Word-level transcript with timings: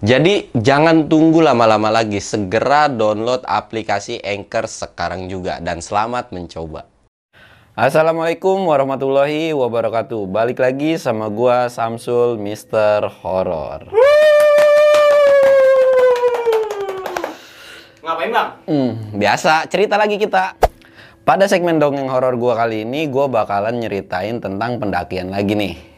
Jadi 0.00 0.48
jangan 0.56 1.06
tunggu 1.12 1.44
lama-lama 1.44 1.92
lagi, 1.92 2.22
segera 2.22 2.88
download 2.88 3.44
aplikasi 3.44 4.20
Anchor 4.24 4.64
sekarang 4.64 5.28
juga 5.28 5.60
dan 5.60 5.84
selamat 5.84 6.32
mencoba. 6.32 6.88
Assalamualaikum 7.76 8.66
warahmatullahi 8.68 9.56
wabarakatuh. 9.56 10.28
Balik 10.28 10.60
lagi 10.60 11.00
sama 11.00 11.32
gua 11.32 11.72
Samsul 11.72 12.36
Mister 12.36 13.08
Horror. 13.08 13.88
Ngapain 18.04 18.30
bang? 18.32 18.48
Hmm, 18.68 18.92
biasa 19.16 19.64
cerita 19.68 19.96
lagi 19.96 20.20
kita. 20.20 20.56
Pada 21.20 21.44
segmen 21.44 21.76
dongeng 21.76 22.08
horor 22.08 22.36
gua 22.40 22.58
kali 22.58 22.88
ini, 22.88 23.08
gua 23.08 23.28
bakalan 23.28 23.80
nyeritain 23.80 24.40
tentang 24.40 24.80
pendakian 24.80 25.30
lagi 25.30 25.52
nih. 25.52 25.89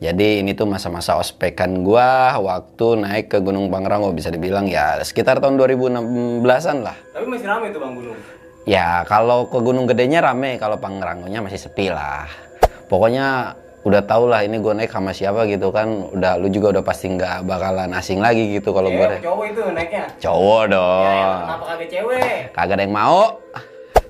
Jadi 0.00 0.40
ini 0.40 0.56
tuh 0.56 0.64
masa-masa 0.64 1.20
ospekan 1.20 1.84
gua 1.84 2.32
waktu 2.40 3.04
naik 3.04 3.28
ke 3.28 3.38
Gunung 3.38 3.68
Pangrango 3.68 4.08
bisa 4.16 4.32
dibilang 4.32 4.64
ya 4.64 4.96
sekitar 5.04 5.44
tahun 5.44 5.60
2016-an 5.60 6.76
lah. 6.80 6.96
Tapi 7.12 7.28
masih 7.28 7.44
ramai 7.44 7.68
tuh 7.68 7.84
bang 7.84 7.92
gunung. 7.92 8.18
Ya 8.64 9.04
kalau 9.04 9.44
ke 9.52 9.60
Gunung 9.60 9.84
Gedenya 9.84 10.24
rame, 10.24 10.56
kalau 10.56 10.80
Pangrangonya 10.80 11.44
masih 11.44 11.60
sepi 11.60 11.92
lah. 11.92 12.24
Pokoknya 12.88 13.52
udah 13.80 14.00
tau 14.04 14.24
lah 14.24 14.40
ini 14.40 14.56
gue 14.56 14.72
naik 14.72 14.88
sama 14.88 15.12
siapa 15.12 15.44
gitu 15.44 15.68
kan. 15.68 16.08
Udah 16.16 16.40
lu 16.40 16.48
juga 16.48 16.80
udah 16.80 16.84
pasti 16.84 17.12
nggak 17.12 17.44
bakalan 17.44 17.92
asing 17.92 18.24
lagi 18.24 18.56
gitu 18.56 18.72
kalau 18.72 18.88
gue. 18.88 19.20
Cowok 19.20 19.44
itu 19.52 19.62
naiknya. 19.68 20.04
Cowok 20.16 20.62
Ya, 20.64 20.72
dong. 20.72 21.04
ya, 21.04 21.28
kenapa 21.44 21.64
kagak 21.68 21.88
cewek? 21.92 22.32
Kagak 22.56 22.72
ada 22.72 22.82
yang 22.88 22.94
mau. 22.96 23.20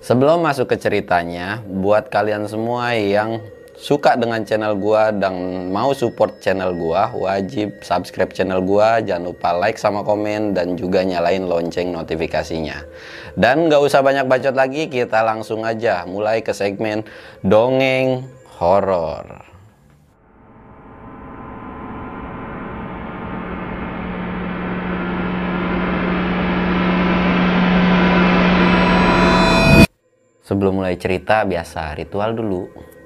Sebelum 0.01 0.39
masuk 0.41 0.71
ke 0.71 0.79
ceritanya, 0.79 1.61
buat 1.67 2.07
kalian 2.09 2.47
semua 2.47 2.95
yang 2.95 3.43
suka 3.81 4.13
dengan 4.13 4.45
channel 4.45 4.77
gua 4.77 5.09
dan 5.09 5.33
mau 5.73 5.97
support 5.97 6.37
channel 6.45 6.77
gua, 6.77 7.09
wajib 7.17 7.81
subscribe 7.81 8.29
channel 8.29 8.61
gua, 8.61 9.01
jangan 9.01 9.33
lupa 9.33 9.57
like 9.57 9.81
sama 9.81 10.05
komen 10.05 10.53
dan 10.53 10.77
juga 10.77 11.01
nyalain 11.01 11.49
lonceng 11.49 11.89
notifikasinya. 11.89 12.85
Dan 13.41 13.73
nggak 13.73 13.81
usah 13.81 14.05
banyak 14.05 14.29
bacot 14.29 14.53
lagi, 14.53 14.93
kita 14.93 15.25
langsung 15.25 15.65
aja 15.65 16.05
mulai 16.05 16.45
ke 16.45 16.53
segmen 16.53 17.09
dongeng 17.41 18.29
horor. 18.61 19.49
Sebelum 30.45 30.83
mulai 30.83 30.99
cerita, 30.99 31.47
biasa 31.47 31.95
ritual 31.95 32.35
dulu. 32.35 33.00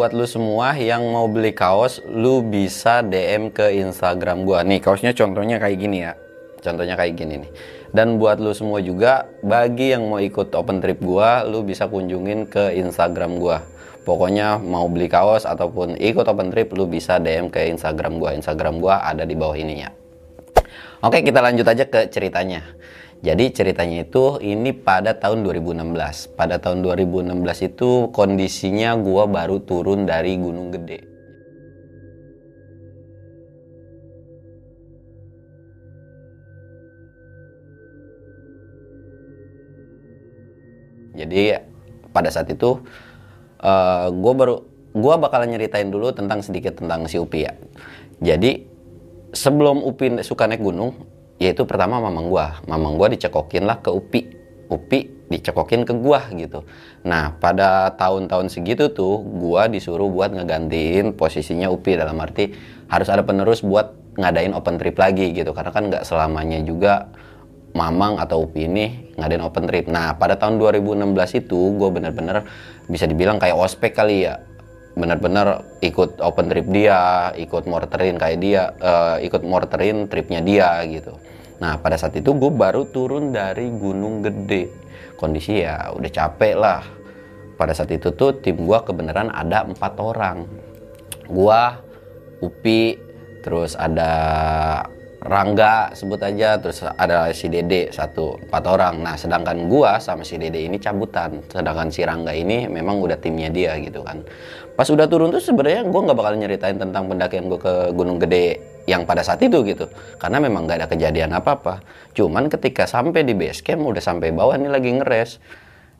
Buat 0.00 0.16
lu 0.16 0.24
semua 0.24 0.72
yang 0.80 1.04
mau 1.12 1.28
beli 1.28 1.52
kaos, 1.52 2.00
lu 2.08 2.40
bisa 2.40 3.04
DM 3.04 3.52
ke 3.52 3.68
Instagram 3.84 4.48
gua. 4.48 4.64
Nih, 4.64 4.80
kaosnya 4.80 5.12
contohnya 5.12 5.60
kayak 5.60 5.76
gini 5.76 6.08
ya. 6.08 6.16
Contohnya 6.64 6.96
kayak 6.96 7.20
gini 7.20 7.44
nih. 7.44 7.50
Dan 7.92 8.16
buat 8.16 8.40
lu 8.40 8.56
semua 8.56 8.80
juga, 8.80 9.28
bagi 9.44 9.92
yang 9.92 10.08
mau 10.08 10.16
ikut 10.16 10.56
open 10.56 10.80
trip 10.80 11.04
gua, 11.04 11.44
lu 11.44 11.60
bisa 11.60 11.84
kunjungin 11.84 12.48
ke 12.48 12.80
Instagram 12.80 13.36
gua. 13.36 13.60
Pokoknya 14.08 14.56
mau 14.56 14.88
beli 14.88 15.04
kaos 15.04 15.44
ataupun 15.44 16.00
ikut 16.00 16.24
open 16.24 16.48
trip, 16.48 16.72
lu 16.72 16.88
bisa 16.88 17.20
DM 17.20 17.52
ke 17.52 17.68
Instagram 17.68 18.16
gua. 18.16 18.32
Instagram 18.32 18.80
gua 18.80 19.04
ada 19.04 19.28
di 19.28 19.36
bawah 19.36 19.60
ini 19.60 19.84
ya. 19.84 19.92
Oke, 21.04 21.20
kita 21.20 21.44
lanjut 21.44 21.68
aja 21.68 21.84
ke 21.84 22.08
ceritanya. 22.08 22.64
Jadi 23.20 23.52
ceritanya 23.52 24.08
itu 24.08 24.40
ini 24.40 24.72
pada 24.72 25.12
tahun 25.12 25.44
2016. 25.44 26.32
Pada 26.40 26.56
tahun 26.56 26.80
2016 26.80 27.68
itu 27.68 28.08
kondisinya 28.16 28.96
gua 28.96 29.28
baru 29.28 29.60
turun 29.60 30.08
dari 30.08 30.40
Gunung 30.40 30.72
Gede. 30.72 31.10
Jadi 41.12 41.52
pada 42.16 42.32
saat 42.32 42.48
itu 42.48 42.80
eh 43.60 44.06
gue 44.08 44.32
baru 44.32 44.64
gue 44.96 45.14
bakalan 45.20 45.52
nyeritain 45.52 45.92
dulu 45.92 46.10
tentang 46.16 46.40
sedikit 46.40 46.80
tentang 46.80 47.04
si 47.04 47.20
Upi 47.20 47.44
ya. 47.44 47.52
Jadi 48.24 48.64
sebelum 49.36 49.84
Upi 49.84 50.24
suka 50.24 50.48
naik 50.48 50.64
gunung, 50.64 50.96
yaitu 51.40 51.64
pertama 51.64 51.98
mamang 51.98 52.28
gue, 52.28 52.46
mamang 52.68 53.00
gue 53.00 53.16
dicekokin 53.16 53.64
lah 53.64 53.80
ke 53.80 53.88
Upi, 53.88 54.22
Upi 54.70 55.20
dicekokin 55.30 55.86
ke 55.86 55.94
gua 55.94 56.26
gitu. 56.34 56.66
Nah 57.06 57.38
pada 57.38 57.94
tahun-tahun 57.94 58.50
segitu 58.50 58.90
tuh 58.90 59.22
gua 59.22 59.70
disuruh 59.70 60.10
buat 60.10 60.34
ngegantiin 60.34 61.14
posisinya 61.14 61.70
Upi 61.70 61.94
dalam 61.94 62.18
arti 62.18 62.50
harus 62.90 63.06
ada 63.06 63.22
penerus 63.22 63.62
buat 63.62 63.94
ngadain 64.18 64.50
open 64.58 64.76
trip 64.82 64.98
lagi 64.98 65.30
gitu 65.30 65.54
karena 65.54 65.70
kan 65.70 65.86
nggak 65.86 66.02
selamanya 66.02 66.58
juga 66.66 67.06
Mamang 67.70 68.18
atau 68.18 68.50
Upi 68.50 68.66
ini 68.66 69.14
ngadain 69.14 69.46
open 69.46 69.70
trip. 69.70 69.86
Nah, 69.86 70.18
pada 70.18 70.34
tahun 70.34 70.58
2016 70.58 71.38
itu 71.38 71.78
gue 71.78 71.88
bener-bener 71.94 72.42
bisa 72.90 73.06
dibilang 73.06 73.38
kayak 73.38 73.54
ospek 73.54 73.94
kali 73.94 74.26
ya. 74.26 74.42
Bener-bener 75.00 75.64
ikut 75.80 76.20
open 76.20 76.52
trip 76.52 76.68
dia, 76.68 77.32
ikut 77.32 77.64
morterin 77.64 78.20
kayak 78.20 78.38
dia, 78.44 78.62
eh, 78.76 79.24
ikut 79.24 79.40
morterin 79.40 80.12
tripnya 80.12 80.44
dia 80.44 80.84
gitu. 80.84 81.16
Nah, 81.64 81.80
pada 81.80 81.96
saat 81.96 82.16
itu 82.16 82.36
gue 82.36 82.52
baru 82.52 82.84
turun 82.92 83.32
dari 83.32 83.72
Gunung 83.72 84.20
Gede. 84.20 84.68
Kondisi 85.16 85.64
ya 85.64 85.88
udah 85.96 86.10
capek 86.12 86.54
lah. 86.56 86.84
Pada 87.56 87.72
saat 87.72 87.92
itu 87.92 88.12
tuh 88.12 88.36
tim 88.40 88.60
gue 88.60 88.78
kebenaran 88.84 89.32
ada 89.32 89.64
empat 89.64 89.96
orang. 90.00 90.44
Gua, 91.28 91.76
Upi, 92.40 92.96
terus 93.44 93.76
ada 93.76 94.12
Rangga 95.20 95.92
sebut 95.92 96.16
aja 96.24 96.56
terus 96.56 96.80
ada 96.80 97.28
si 97.36 97.52
Dede 97.52 97.92
satu 97.92 98.40
empat 98.40 98.64
orang 98.64 99.04
nah 99.04 99.20
sedangkan 99.20 99.68
gua 99.68 100.00
sama 100.00 100.24
si 100.24 100.40
Dede 100.40 100.64
ini 100.64 100.80
cabutan 100.80 101.44
sedangkan 101.44 101.92
si 101.92 102.00
Rangga 102.08 102.32
ini 102.32 102.64
memang 102.64 103.04
udah 103.04 103.20
timnya 103.20 103.52
dia 103.52 103.76
gitu 103.84 104.00
kan 104.00 104.24
pas 104.76 104.88
udah 104.88 105.06
turun 105.06 105.30
tuh 105.34 105.42
sebenarnya 105.42 105.86
gua 105.88 106.00
nggak 106.08 106.18
bakal 106.18 106.34
nyeritain 106.38 106.76
tentang 106.78 107.06
pendakian 107.06 107.46
gua 107.50 107.60
ke 107.60 107.74
Gunung 107.94 108.18
Gede 108.22 108.60
yang 108.88 109.04
pada 109.04 109.20
saat 109.20 109.40
itu 109.44 109.60
gitu. 109.66 109.86
Karena 110.16 110.40
memang 110.40 110.66
nggak 110.66 110.78
ada 110.84 110.88
kejadian 110.88 111.30
apa 111.36 111.50
apa 111.58 111.74
cuman 112.16 112.48
ketika 112.48 112.88
sampai 112.88 113.22
di 113.22 113.36
base 113.36 113.60
camp 113.60 113.84
udah 113.84 114.02
sampai 114.02 114.32
bawah 114.34 114.56
nih 114.56 114.70
lagi 114.70 114.90
ngeres. 114.96 115.40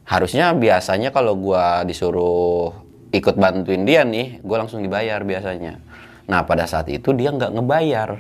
Harusnya 0.09 0.51
biasanya 0.57 1.15
kalau 1.15 1.39
gua 1.39 1.87
disuruh 1.87 2.75
ikut 3.11 3.37
bantuin 3.37 3.85
dia 3.85 4.03
nih 4.03 4.43
gua 4.43 4.65
langsung 4.67 4.81
dibayar 4.81 5.23
biasanya. 5.23 5.79
Nah 6.31 6.47
pada 6.47 6.65
saat 6.65 6.89
itu 6.89 7.13
dia 7.13 7.31
nggak 7.31 7.53
ngebayar. 7.59 8.11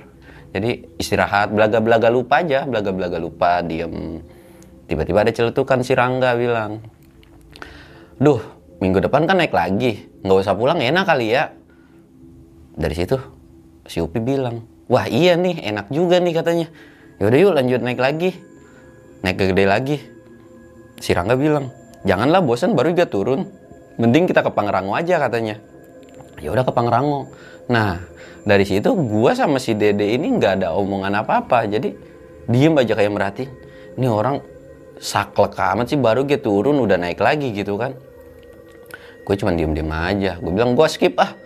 Jadi 0.50 0.99
istirahat 0.99 1.55
belaga-belaga 1.55 2.10
lupa 2.10 2.43
aja 2.43 2.66
belaga-belaga 2.66 3.19
lupa 3.22 3.62
diem. 3.62 4.19
Tiba-tiba 4.91 5.22
ada 5.22 5.31
celutukan 5.31 5.78
si 5.87 5.94
Rangga 5.94 6.34
bilang 6.34 6.83
duh 8.21 8.59
minggu 8.80 8.98
depan 9.04 9.28
kan 9.28 9.36
naik 9.38 9.52
lagi. 9.52 10.08
Nggak 10.24 10.38
usah 10.41 10.56
pulang 10.56 10.80
enak 10.80 11.04
kali 11.04 11.36
ya. 11.36 11.52
Dari 12.74 12.94
situ 12.97 13.21
si 13.84 14.00
Upi 14.00 14.18
bilang 14.18 14.65
wah 14.88 15.04
iya 15.06 15.36
nih 15.36 15.60
enak 15.68 15.92
juga 15.92 16.18
nih 16.18 16.34
katanya. 16.34 16.66
Yaudah 17.21 17.38
yuk 17.38 17.53
lanjut 17.54 17.80
naik 17.84 18.00
lagi. 18.00 18.30
Naik 19.21 19.36
ke 19.36 19.44
gede 19.53 19.65
lagi. 19.68 19.97
Si 20.97 21.12
Rangga 21.12 21.36
bilang 21.36 21.68
janganlah 22.09 22.41
bosan 22.41 22.72
baru 22.72 22.97
juga 22.97 23.06
turun. 23.06 23.41
Mending 24.00 24.24
kita 24.32 24.41
ke 24.41 24.50
Pangrango 24.50 24.97
aja 24.97 25.21
katanya. 25.21 25.60
Ya 26.41 26.48
udah 26.48 26.65
ke 26.65 26.72
Pangrango. 26.72 27.28
Nah 27.68 28.00
dari 28.48 28.65
situ 28.65 28.97
gua 28.97 29.36
sama 29.36 29.60
si 29.60 29.76
Dede 29.76 30.16
ini 30.16 30.33
nggak 30.41 30.65
ada 30.65 30.72
omongan 30.72 31.21
apa-apa. 31.21 31.68
Jadi 31.68 31.92
diem 32.48 32.72
aja 32.80 32.97
kayak 32.97 33.12
merhatiin. 33.12 33.50
Ini 34.00 34.09
orang 34.09 34.41
saklek 34.97 35.56
amat 35.56 35.92
sih 35.92 36.00
baru 36.00 36.24
dia 36.24 36.41
turun 36.41 36.80
udah 36.80 36.97
naik 36.97 37.21
lagi 37.21 37.56
gitu 37.56 37.80
kan 37.80 37.97
gue 39.30 39.38
cuma 39.38 39.54
diem 39.54 39.71
diem 39.71 39.86
aja. 39.86 40.42
Gue 40.42 40.50
bilang 40.50 40.74
gue 40.74 40.86
skip 40.91 41.15
ah. 41.22 41.38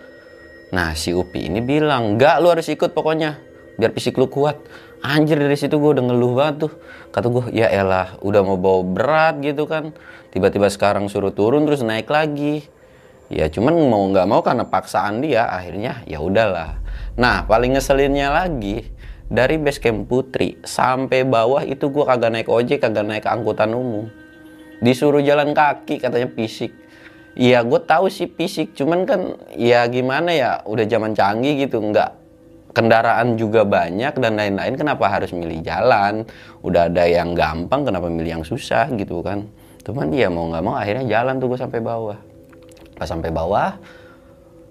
Nah 0.73 0.97
si 0.97 1.13
Upi 1.13 1.45
ini 1.45 1.61
bilang 1.61 2.17
nggak 2.17 2.41
lu 2.41 2.49
harus 2.49 2.65
ikut 2.65 2.97
pokoknya 2.97 3.37
biar 3.77 3.93
fisik 3.93 4.17
lu 4.17 4.25
kuat. 4.25 4.57
Anjir 5.05 5.37
dari 5.37 5.53
situ 5.53 5.77
gue 5.77 5.91
udah 5.93 6.01
ngeluh 6.01 6.33
banget 6.33 6.65
tuh. 6.65 6.73
Kata 7.13 7.29
gue 7.29 7.53
ya 7.53 7.69
elah 7.69 8.17
udah 8.25 8.41
mau 8.41 8.57
bawa 8.57 8.81
berat 8.81 9.35
gitu 9.45 9.69
kan. 9.69 9.93
Tiba-tiba 10.33 10.65
sekarang 10.73 11.05
suruh 11.13 11.29
turun 11.29 11.69
terus 11.69 11.85
naik 11.85 12.09
lagi. 12.09 12.65
Ya 13.29 13.53
cuman 13.53 13.77
mau 13.85 14.01
nggak 14.09 14.25
mau 14.25 14.41
karena 14.41 14.65
paksaan 14.65 15.21
dia 15.21 15.45
akhirnya 15.45 16.01
ya 16.09 16.25
udahlah. 16.25 16.81
Nah 17.21 17.45
paling 17.45 17.77
ngeselinnya 17.77 18.33
lagi 18.33 18.81
dari 19.29 19.61
base 19.61 19.77
camp 19.77 20.09
Putri 20.09 20.57
sampai 20.65 21.21
bawah 21.21 21.61
itu 21.61 21.93
gua 21.93 22.09
kagak 22.09 22.33
naik 22.33 22.49
ojek 22.49 22.81
kagak 22.81 23.05
naik 23.05 23.29
angkutan 23.29 23.77
umum. 23.77 24.09
Disuruh 24.81 25.21
jalan 25.21 25.53
kaki 25.53 26.01
katanya 26.01 26.33
fisik 26.33 26.84
Iya 27.35 27.67
gue 27.67 27.79
tahu 27.83 28.07
sih 28.07 28.31
fisik. 28.31 28.71
Cuman 28.79 29.03
kan 29.03 29.35
ya 29.59 29.83
gimana 29.91 30.31
ya 30.31 30.63
udah 30.63 30.87
zaman 30.87 31.11
canggih 31.11 31.67
gitu. 31.67 31.83
Nggak 31.83 32.15
kendaraan 32.71 33.35
juga 33.35 33.67
banyak 33.67 34.15
dan 34.15 34.39
lain-lain. 34.39 34.79
Kenapa 34.79 35.11
harus 35.11 35.35
milih 35.35 35.59
jalan? 35.59 36.23
Udah 36.63 36.87
ada 36.87 37.03
yang 37.03 37.35
gampang 37.35 37.83
kenapa 37.83 38.07
milih 38.07 38.39
yang 38.39 38.45
susah 38.47 38.87
gitu 38.95 39.19
kan? 39.19 39.51
Cuman 39.83 40.09
dia 40.09 40.31
mau 40.31 40.47
nggak 40.47 40.63
mau 40.63 40.79
akhirnya 40.79 41.05
jalan 41.11 41.35
tuh 41.37 41.51
gue 41.51 41.59
sampai 41.59 41.79
bawah. 41.83 42.17
Pas 42.95 43.07
sampai 43.07 43.29
bawah 43.35 43.75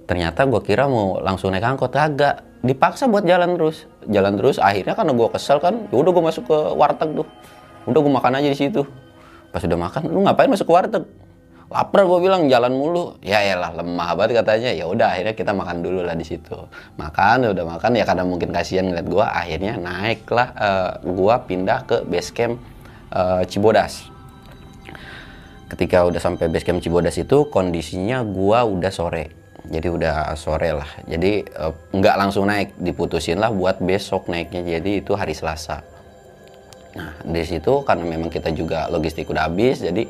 ternyata 0.05 0.45
gue 0.49 0.61
kira 0.65 0.89
mau 0.89 1.21
langsung 1.21 1.53
naik 1.53 1.65
angkot. 1.69 1.93
Kagak. 1.93 2.41
Dipaksa 2.65 3.13
buat 3.13 3.29
jalan 3.29 3.61
terus. 3.61 3.85
Jalan 4.09 4.41
terus 4.41 4.57
akhirnya 4.57 4.97
karena 4.97 5.13
gue 5.13 5.29
kesel 5.37 5.61
kan 5.61 5.85
ya 5.93 5.97
udah 6.01 6.11
gue 6.17 6.25
masuk 6.25 6.49
ke 6.49 6.59
warteg 6.81 7.13
tuh. 7.13 7.29
Udah 7.85 8.01
gue 8.01 8.13
makan 8.17 8.41
aja 8.41 8.49
di 8.49 8.57
situ. 8.57 8.89
Pas 9.53 9.61
udah 9.61 9.77
makan 9.77 10.09
lu 10.09 10.25
ngapain 10.25 10.49
masuk 10.49 10.65
ke 10.65 10.73
warteg 10.73 11.05
lapar 11.75 12.07
gue 12.07 12.19
bilang 12.23 12.47
jalan 12.47 12.71
mulu. 12.71 13.19
Ya 13.19 13.43
elah 13.43 13.75
lemah 13.75 14.15
banget 14.15 14.47
katanya. 14.47 14.71
Ya 14.71 14.87
udah 14.87 15.11
akhirnya 15.11 15.35
kita 15.35 15.51
makan 15.51 15.83
dulu 15.83 16.07
lah 16.07 16.15
di 16.15 16.23
situ. 16.23 16.55
Makan 16.95 17.51
udah 17.51 17.65
makan. 17.67 17.99
Ya 17.99 18.07
karena 18.07 18.23
mungkin 18.23 18.55
kasihan 18.55 18.87
ngeliat 18.87 19.11
gue 19.11 19.27
akhirnya 19.27 19.75
naiklah 19.83 20.49
uh, 20.55 20.91
gue 21.03 21.35
pindah 21.51 21.79
ke 21.83 21.97
base 22.07 22.31
camp 22.31 22.63
uh, 23.11 23.43
Cibodas. 23.51 24.07
Ketika 25.67 26.07
udah 26.07 26.23
sampai 26.23 26.47
base 26.47 26.63
camp 26.63 26.79
Cibodas 26.79 27.19
itu 27.19 27.51
kondisinya 27.51 28.23
gue 28.23 28.59
udah 28.63 28.93
sore. 28.95 29.35
Jadi 29.67 29.89
udah 29.91 30.39
sore 30.39 30.71
lah. 30.71 30.91
Jadi 31.11 31.43
uh, 31.59 31.75
nggak 31.91 32.15
langsung 32.15 32.47
naik. 32.47 32.79
Diputusin 32.79 33.43
lah 33.43 33.51
buat 33.51 33.83
besok 33.83 34.31
naiknya. 34.31 34.79
Jadi 34.79 35.03
itu 35.03 35.19
hari 35.19 35.35
Selasa. 35.35 35.83
Nah 36.95 37.11
di 37.27 37.43
situ 37.43 37.83
karena 37.83 38.07
memang 38.07 38.31
kita 38.31 38.55
juga 38.55 38.87
logistik 38.87 39.27
udah 39.27 39.51
habis 39.51 39.83
jadi 39.83 40.07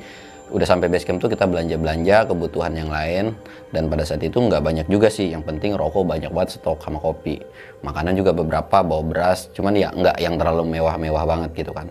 udah 0.54 0.66
sampai 0.70 0.86
base 0.86 1.02
camp 1.02 1.18
tuh 1.18 1.26
kita 1.26 1.50
belanja-belanja 1.50 2.30
kebutuhan 2.30 2.78
yang 2.78 2.86
lain. 2.86 3.34
Dan 3.74 3.90
pada 3.90 4.06
saat 4.06 4.22
itu 4.22 4.38
nggak 4.38 4.62
banyak 4.62 4.86
juga 4.86 5.10
sih. 5.10 5.34
Yang 5.34 5.50
penting 5.50 5.74
rokok 5.74 6.06
banyak 6.06 6.30
banget 6.30 6.62
stok 6.62 6.78
sama 6.78 7.02
kopi. 7.02 7.42
Makanan 7.82 8.14
juga 8.14 8.30
beberapa 8.30 8.86
bawa 8.86 9.02
beras. 9.02 9.50
Cuman 9.50 9.74
ya 9.74 9.90
nggak 9.90 10.14
yang 10.22 10.38
terlalu 10.38 10.78
mewah-mewah 10.78 11.26
banget 11.26 11.50
gitu 11.58 11.74
kan. 11.74 11.90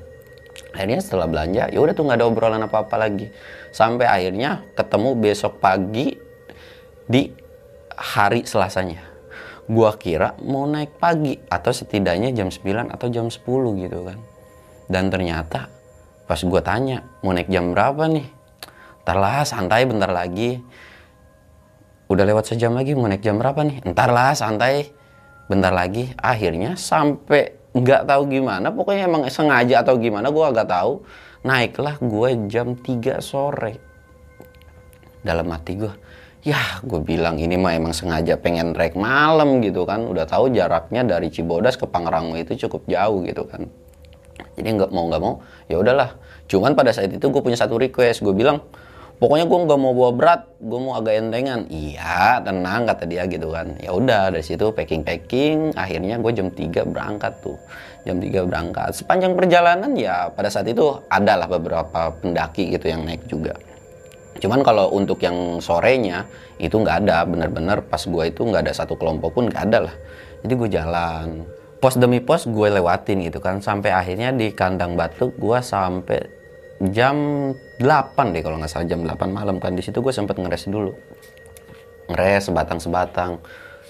Akhirnya 0.72 1.04
setelah 1.04 1.28
belanja 1.28 1.70
ya 1.70 1.78
udah 1.84 1.94
tuh 1.94 2.08
nggak 2.08 2.18
ada 2.24 2.26
obrolan 2.26 2.64
apa-apa 2.64 2.96
lagi. 2.96 3.28
Sampai 3.76 4.08
akhirnya 4.08 4.64
ketemu 4.80 5.10
besok 5.20 5.60
pagi 5.60 6.16
di 7.04 7.36
hari 8.00 8.48
selasanya. 8.48 9.04
Gua 9.68 9.92
kira 10.00 10.40
mau 10.40 10.64
naik 10.64 11.04
pagi 11.04 11.36
atau 11.52 11.72
setidaknya 11.76 12.32
jam 12.32 12.48
9 12.48 12.96
atau 12.96 13.08
jam 13.12 13.28
10 13.28 13.44
gitu 13.84 14.00
kan. 14.08 14.20
Dan 14.88 15.12
ternyata 15.12 15.68
pas 16.24 16.40
gua 16.48 16.64
tanya 16.64 17.04
mau 17.20 17.36
naik 17.36 17.52
jam 17.52 17.76
berapa 17.76 18.08
nih 18.08 18.43
ntar 19.04 19.20
lah 19.20 19.44
santai 19.44 19.84
bentar 19.84 20.08
lagi. 20.08 20.64
Udah 22.08 22.24
lewat 22.24 22.56
sejam 22.56 22.72
lagi 22.72 22.96
mau 22.96 23.12
naik 23.12 23.20
jam 23.20 23.36
berapa 23.36 23.60
nih? 23.68 23.84
Ntar 23.92 24.10
lah 24.16 24.32
santai 24.32 24.96
bentar 25.52 25.76
lagi. 25.76 26.08
Akhirnya 26.16 26.80
sampai 26.80 27.60
nggak 27.74 28.06
tahu 28.08 28.30
gimana 28.30 28.70
pokoknya 28.70 29.10
emang 29.10 29.28
sengaja 29.28 29.84
atau 29.84 30.00
gimana 30.00 30.32
gue 30.32 30.46
agak 30.46 30.72
tahu. 30.72 31.04
Naiklah 31.44 32.00
gue 32.00 32.30
jam 32.48 32.80
3 32.80 33.20
sore. 33.20 33.76
Dalam 35.20 35.52
hati 35.52 35.76
gue 35.80 35.94
ya 36.44 36.60
gue 36.84 37.00
bilang 37.00 37.40
ini 37.40 37.56
mah 37.56 37.72
emang 37.72 37.96
sengaja 37.96 38.36
pengen 38.40 38.72
rek 38.72 38.96
malam 38.96 39.60
gitu 39.60 39.84
kan. 39.84 40.08
Udah 40.08 40.24
tahu 40.24 40.48
jaraknya 40.56 41.04
dari 41.04 41.28
Cibodas 41.28 41.76
ke 41.76 41.84
Pangrango 41.92 42.40
itu 42.40 42.56
cukup 42.68 42.88
jauh 42.88 43.20
gitu 43.28 43.44
kan. 43.52 43.68
Jadi 44.54 44.70
nggak 44.80 44.92
mau 44.96 45.12
nggak 45.12 45.22
mau 45.24 45.44
ya 45.68 45.76
udahlah. 45.82 46.16
Cuman 46.48 46.72
pada 46.78 46.94
saat 46.96 47.12
itu 47.12 47.26
gue 47.26 47.42
punya 47.42 47.60
satu 47.60 47.76
request 47.76 48.24
gue 48.24 48.32
bilang 48.32 48.64
pokoknya 49.24 49.48
gue 49.48 49.60
nggak 49.64 49.80
mau 49.80 49.96
bawa 49.96 50.12
berat 50.12 50.42
gue 50.60 50.80
mau 50.84 51.00
agak 51.00 51.16
entengan. 51.16 51.64
Iya 51.72 52.44
tenang 52.44 52.84
kata 52.84 53.08
dia 53.08 53.24
gitu 53.32 53.56
kan. 53.56 53.80
Ya 53.80 53.96
udah 53.96 54.36
dari 54.36 54.44
situ 54.44 54.76
packing 54.76 55.08
packing 55.08 55.72
akhirnya 55.80 56.20
gue 56.20 56.32
jam 56.36 56.52
3 56.52 56.84
berangkat 56.84 57.32
tuh. 57.40 57.56
Jam 58.04 58.20
3 58.20 58.44
berangkat. 58.44 58.92
Sepanjang 58.92 59.40
perjalanan 59.40 59.96
ya 59.96 60.28
pada 60.28 60.52
saat 60.52 60.68
itu 60.68 61.00
ada 61.08 61.40
lah 61.40 61.48
beberapa 61.48 62.12
pendaki 62.20 62.76
gitu 62.76 62.92
yang 62.92 63.08
naik 63.08 63.24
juga. 63.32 63.56
Cuman 64.44 64.60
kalau 64.60 64.92
untuk 64.92 65.24
yang 65.24 65.64
sorenya 65.64 66.28
itu 66.60 66.76
nggak 66.76 67.08
ada. 67.08 67.24
Bener-bener 67.24 67.80
pas 67.88 68.04
gue 68.04 68.24
itu 68.28 68.44
nggak 68.44 68.68
ada 68.68 68.74
satu 68.76 69.00
kelompok 69.00 69.40
pun 69.40 69.48
nggak 69.48 69.64
ada 69.72 69.88
lah. 69.88 69.96
Jadi 70.44 70.54
gue 70.60 70.70
jalan. 70.76 71.48
Pos 71.80 71.96
demi 71.96 72.20
pos 72.20 72.44
gue 72.44 72.68
lewatin 72.68 73.24
gitu 73.24 73.40
kan. 73.40 73.64
Sampai 73.64 73.96
akhirnya 73.96 74.36
di 74.36 74.52
kandang 74.52 75.00
batu 75.00 75.32
gue 75.32 75.60
sampai 75.64 76.43
jam 76.92 77.16
8 77.80 78.34
deh 78.34 78.42
kalau 78.44 78.60
nggak 78.60 78.72
salah 78.72 78.88
jam 78.90 79.06
8 79.06 79.30
malam 79.32 79.62
kan. 79.62 79.72
Di 79.78 79.84
situ 79.86 80.04
gue 80.04 80.12
sempet 80.12 80.36
ngeres 80.36 80.68
dulu. 80.68 80.92
Ngeres 82.12 82.52
sebatang 82.52 82.80
sebatang 82.84 83.32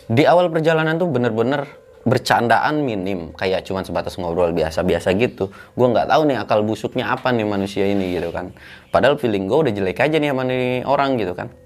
di 0.06 0.28
awal 0.28 0.52
perjalanan 0.52 1.00
tuh 1.00 1.10
bener-bener 1.10 1.66
bercandaan 2.04 2.84
minim. 2.84 3.34
Kayak 3.34 3.66
cuman 3.66 3.88
sebatas 3.88 4.20
ngobrol 4.20 4.54
biasa-biasa 4.54 5.16
gitu. 5.18 5.50
Gue 5.74 5.88
nggak 5.90 6.12
tahu 6.12 6.22
nih 6.30 6.38
akal 6.38 6.62
busuknya 6.62 7.10
apa 7.16 7.34
nih 7.34 7.48
manusia 7.48 7.88
ini 7.88 8.14
gitu 8.20 8.30
kan. 8.30 8.54
Padahal 8.94 9.18
feeling 9.18 9.50
gue 9.50 9.58
udah 9.70 9.74
jelek 9.74 10.04
aja 10.04 10.20
nih 10.20 10.30
sama 10.30 10.44
nih 10.46 10.86
orang 10.86 11.18
gitu 11.18 11.34
kan 11.34 11.63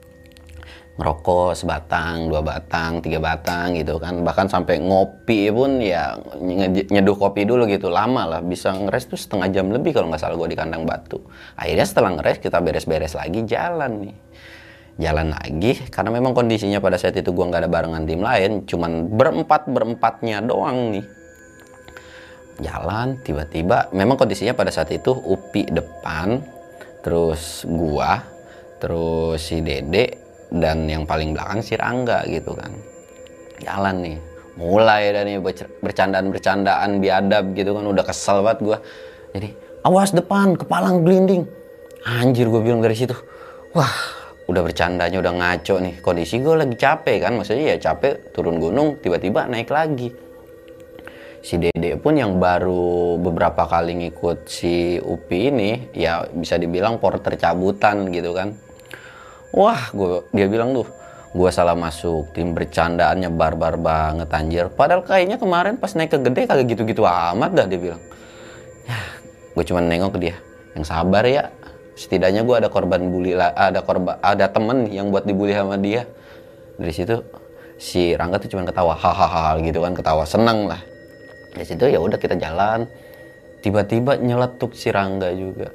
ngerokok 0.97 1.53
sebatang, 1.53 2.25
dua 2.25 2.41
batang, 2.41 3.05
tiga 3.05 3.21
batang 3.21 3.77
gitu 3.77 4.01
kan. 4.01 4.25
Bahkan 4.25 4.49
sampai 4.49 4.81
ngopi 4.81 5.53
pun 5.53 5.77
ya 5.77 6.17
nyeduh 6.89 7.13
kopi 7.13 7.45
dulu 7.45 7.69
gitu. 7.69 7.93
Lama 7.93 8.25
lah, 8.25 8.41
bisa 8.41 8.73
ngeres 8.73 9.05
tuh 9.05 9.17
setengah 9.17 9.47
jam 9.53 9.69
lebih 9.69 9.93
kalau 9.93 10.09
nggak 10.09 10.21
salah 10.21 10.33
gue 10.33 10.49
di 10.51 10.57
kandang 10.57 10.89
batu. 10.89 11.21
Akhirnya 11.53 11.85
setelah 11.85 12.17
ngeres 12.17 12.41
kita 12.41 12.57
beres-beres 12.59 13.13
lagi 13.13 13.45
jalan 13.45 14.09
nih. 14.09 14.15
Jalan 14.97 15.29
lagi, 15.29 15.77
karena 15.93 16.09
memang 16.09 16.33
kondisinya 16.33 16.81
pada 16.81 16.97
saat 16.97 17.13
itu 17.13 17.29
gue 17.29 17.45
nggak 17.45 17.61
ada 17.61 17.69
barengan 17.69 18.01
tim 18.09 18.17
lain. 18.17 18.65
Cuman 18.65 19.13
berempat-berempatnya 19.13 20.41
doang 20.41 20.97
nih. 20.97 21.05
Jalan, 22.57 23.21
tiba-tiba 23.21 23.93
memang 23.93 24.17
kondisinya 24.17 24.57
pada 24.57 24.73
saat 24.73 24.89
itu 24.89 25.13
Upi 25.13 25.69
depan, 25.69 26.41
terus 27.05 27.61
gua, 27.69 28.25
terus 28.81 29.45
si 29.45 29.61
Dede, 29.61 30.26
dan 30.51 30.87
yang 30.87 31.03
paling 31.03 31.35
belakang 31.35 31.59
si 31.59 31.75
Rangga 31.75 32.23
gitu 32.27 32.55
kan. 32.55 32.71
Jalan 33.61 33.95
nih. 34.03 34.17
Mulai 34.57 35.13
dan 35.13 35.29
nih 35.29 35.37
bercandaan-bercandaan 35.83 36.97
biadab 36.97 37.53
gitu 37.53 37.77
kan. 37.77 37.85
Udah 37.85 38.03
kesel 38.07 38.41
banget 38.41 38.59
gue 38.63 38.77
jadi 39.37 39.49
awas 39.85 40.15
depan 40.15 40.57
kepalang 40.57 41.05
gelinding. 41.05 41.45
Anjir 42.07 42.49
gue 42.49 42.61
bilang 42.63 42.81
dari 42.81 42.97
situ. 42.97 43.13
Wah 43.75 43.93
udah 44.47 44.63
bercandanya 44.63 45.19
udah 45.19 45.33
ngaco 45.35 45.75
nih. 45.77 45.95
Kondisi 46.01 46.41
gue 46.41 46.55
lagi 46.57 46.73
capek 46.73 47.27
kan. 47.27 47.37
Maksudnya 47.37 47.75
ya 47.75 47.77
capek 47.91 48.33
turun 48.33 48.57
gunung 48.57 48.97
tiba-tiba 48.97 49.45
naik 49.45 49.69
lagi. 49.69 50.09
Si 51.37 51.55
Dede 51.61 52.01
pun 52.01 52.17
yang 52.17 52.41
baru 52.41 53.15
beberapa 53.21 53.69
kali 53.69 53.93
ngikut 53.93 54.49
si 54.49 54.97
Upi 54.97 55.53
ini 55.53 55.93
ya 55.93 56.25
bisa 56.27 56.57
dibilang 56.57 56.97
porter 56.97 57.37
cabutan 57.37 58.09
gitu 58.09 58.33
kan 58.33 58.66
Wah, 59.57 59.89
gua, 59.89 60.21
dia 60.37 60.45
bilang 60.45 60.69
tuh, 60.69 60.85
gue 61.33 61.49
salah 61.49 61.73
masuk, 61.73 62.29
tim 62.37 62.53
bercandaannya 62.53 63.33
barbar 63.33 63.73
banget 63.81 64.29
anjir. 64.29 64.69
Padahal 64.69 65.01
kayaknya 65.01 65.41
kemarin 65.41 65.81
pas 65.81 65.97
naik 65.97 66.13
ke 66.13 66.21
gede 66.21 66.45
kagak 66.45 66.69
gitu-gitu 66.69 67.01
amat 67.01 67.57
dah 67.57 67.65
dia 67.65 67.81
bilang. 67.81 68.01
Ya, 68.85 69.01
gue 69.57 69.63
cuma 69.65 69.81
nengok 69.81 70.13
ke 70.13 70.29
dia, 70.29 70.35
yang 70.77 70.85
sabar 70.85 71.25
ya. 71.25 71.49
Setidaknya 71.97 72.45
gue 72.45 72.53
ada 72.53 72.69
korban 72.69 73.09
bully 73.09 73.33
lah, 73.33 73.49
ada 73.57 73.81
korban, 73.81 74.21
ada 74.21 74.45
temen 74.45 74.93
yang 74.93 75.09
buat 75.09 75.25
dibully 75.25 75.57
sama 75.57 75.81
dia. 75.81 76.05
Dari 76.77 76.93
situ 76.93 77.17
si 77.81 78.13
Rangga 78.13 78.37
tuh 78.37 78.53
cuma 78.53 78.61
ketawa, 78.61 78.93
hahaha 78.93 79.57
gitu 79.65 79.81
kan, 79.81 79.97
ketawa 79.97 80.21
seneng 80.29 80.69
lah. 80.69 80.85
Dari 81.57 81.65
situ 81.65 81.89
ya 81.89 81.97
udah 81.97 82.21
kita 82.21 82.37
jalan. 82.37 82.85
Tiba-tiba 83.65 84.21
nyeletuk 84.21 84.77
si 84.77 84.93
Rangga 84.93 85.33
juga 85.33 85.73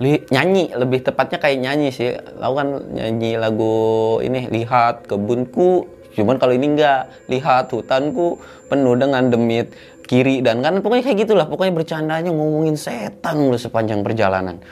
li, 0.00 0.22
nyanyi 0.30 0.74
lebih 0.74 1.06
tepatnya 1.06 1.38
kayak 1.38 1.58
nyanyi 1.62 1.88
sih. 1.94 2.14
Tahu 2.16 2.52
kan 2.54 2.68
nyanyi 2.94 3.38
lagu 3.38 4.18
ini 4.24 4.48
lihat 4.50 5.06
kebunku? 5.06 5.86
Cuman 6.14 6.38
kalau 6.38 6.54
ini 6.54 6.74
enggak. 6.74 7.10
Lihat 7.30 7.70
hutanku 7.74 8.38
penuh 8.70 8.94
dengan 8.94 9.30
demit 9.30 9.74
kiri 10.06 10.40
dan 10.42 10.62
kanan. 10.62 10.80
Pokoknya 10.82 11.04
kayak 11.10 11.18
gitulah. 11.26 11.46
Pokoknya 11.46 11.74
bercandanya 11.74 12.30
ngomongin 12.30 12.78
setan 12.78 13.50
lu 13.50 13.58
sepanjang 13.58 14.02
perjalanan. 14.02 14.62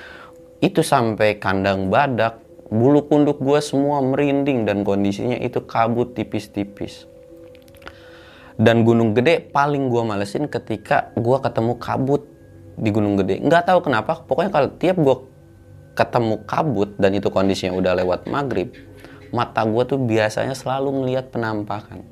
Itu 0.63 0.87
sampai 0.87 1.43
kandang 1.43 1.91
badak 1.91 2.43
bulu 2.73 3.05
kunduk 3.05 3.37
gue 3.45 3.61
semua 3.61 4.01
merinding 4.01 4.65
dan 4.65 4.81
kondisinya 4.81 5.37
itu 5.37 5.61
kabut 5.69 6.17
tipis-tipis. 6.17 7.05
Dan 8.57 8.89
gunung 8.89 9.13
gede 9.13 9.45
paling 9.45 9.93
gue 9.93 10.03
malesin 10.07 10.49
ketika 10.49 11.13
gue 11.13 11.37
ketemu 11.37 11.77
kabut 11.77 12.32
di 12.79 12.89
Gunung 12.93 13.21
Gede. 13.21 13.43
Nggak 13.43 13.69
tahu 13.69 13.85
kenapa, 13.85 14.23
pokoknya 14.25 14.51
kalau 14.53 14.69
tiap 14.79 14.97
gue 14.97 15.17
ketemu 15.93 16.35
kabut 16.49 16.91
dan 16.97 17.13
itu 17.13 17.29
kondisinya 17.29 17.77
udah 17.77 17.93
lewat 18.01 18.25
maghrib, 18.31 18.73
mata 19.35 19.65
gue 19.65 19.83
tuh 19.85 20.01
biasanya 20.01 20.57
selalu 20.57 21.03
ngelihat 21.05 21.29
penampakan 21.29 22.05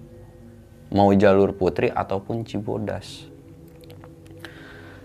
mau 0.90 1.14
jalur 1.14 1.54
putri 1.54 1.86
ataupun 1.88 2.42
cibodas 2.42 3.29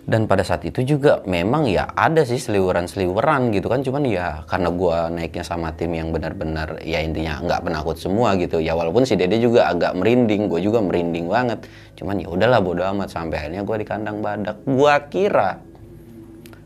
dan 0.06 0.30
pada 0.30 0.46
saat 0.46 0.62
itu 0.62 0.86
juga 0.86 1.26
memang 1.26 1.66
ya 1.66 1.90
ada 1.98 2.22
sih 2.22 2.38
seliweran-seliweran 2.38 3.50
gitu 3.58 3.74
kan. 3.74 3.82
Cuman 3.82 4.06
ya 4.06 4.46
karena 4.46 4.70
gua 4.70 5.10
naiknya 5.10 5.42
sama 5.42 5.74
tim 5.74 5.98
yang 5.98 6.14
benar-benar 6.14 6.78
ya 6.86 7.02
intinya 7.02 7.42
nggak 7.42 7.66
penakut 7.66 7.98
semua 7.98 8.38
gitu. 8.38 8.62
Ya 8.62 8.78
walaupun 8.78 9.02
si 9.02 9.18
Dede 9.18 9.42
juga 9.42 9.66
agak 9.74 9.98
merinding 9.98 10.46
gue 10.46 10.62
juga 10.62 10.86
merinding 10.86 11.26
banget. 11.26 11.66
Cuman 11.98 12.22
ya 12.22 12.30
udahlah 12.30 12.62
bodo 12.62 12.86
amat. 12.86 13.10
Sampai 13.10 13.42
akhirnya 13.42 13.66
gua 13.66 13.78
di 13.82 13.88
kandang 13.90 14.22
badak. 14.22 14.62
Gua 14.62 14.94
kira 15.10 15.58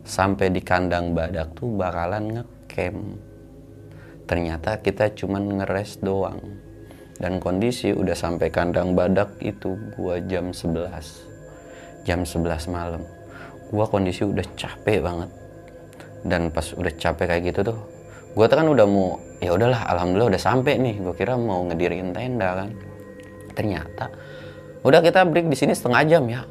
sampai 0.04 0.52
di 0.52 0.60
kandang 0.60 1.16
badak 1.16 1.56
tuh 1.56 1.72
bakalan 1.80 2.44
ngecamp. 2.44 3.24
Ternyata 4.28 4.84
kita 4.84 5.16
cuman 5.16 5.64
ngeres 5.64 6.04
doang. 6.04 6.44
Dan 7.16 7.40
kondisi 7.40 7.96
udah 7.96 8.16
sampai 8.20 8.52
kandang 8.52 9.00
badak 9.00 9.40
itu 9.40 9.80
gua 9.96 10.20
jam 10.24 10.52
11 10.52 11.28
jam 12.08 12.24
11 12.24 12.72
malam 12.72 13.19
gua 13.70 13.86
kondisi 13.86 14.26
udah 14.26 14.46
capek 14.58 15.00
banget. 15.02 15.30
Dan 16.26 16.52
pas 16.52 16.66
udah 16.76 16.92
capek 16.92 17.26
kayak 17.30 17.44
gitu 17.54 17.72
tuh 17.72 17.78
gua 18.38 18.46
tuh 18.46 18.62
kan 18.62 18.68
udah 18.70 18.86
mau 18.86 19.18
ya 19.42 19.56
udahlah 19.56 19.88
alhamdulillah 19.90 20.36
udah 20.36 20.42
sampai 20.42 20.78
nih. 20.82 20.96
Gua 21.02 21.14
kira 21.14 21.38
mau 21.38 21.66
ngedirin 21.70 22.12
tenda 22.12 22.66
kan. 22.66 22.70
Ternyata 23.54 24.06
udah 24.84 25.00
kita 25.04 25.28
break 25.28 25.48
di 25.48 25.58
sini 25.58 25.74
setengah 25.74 26.02
jam 26.10 26.24
ya. 26.28 26.44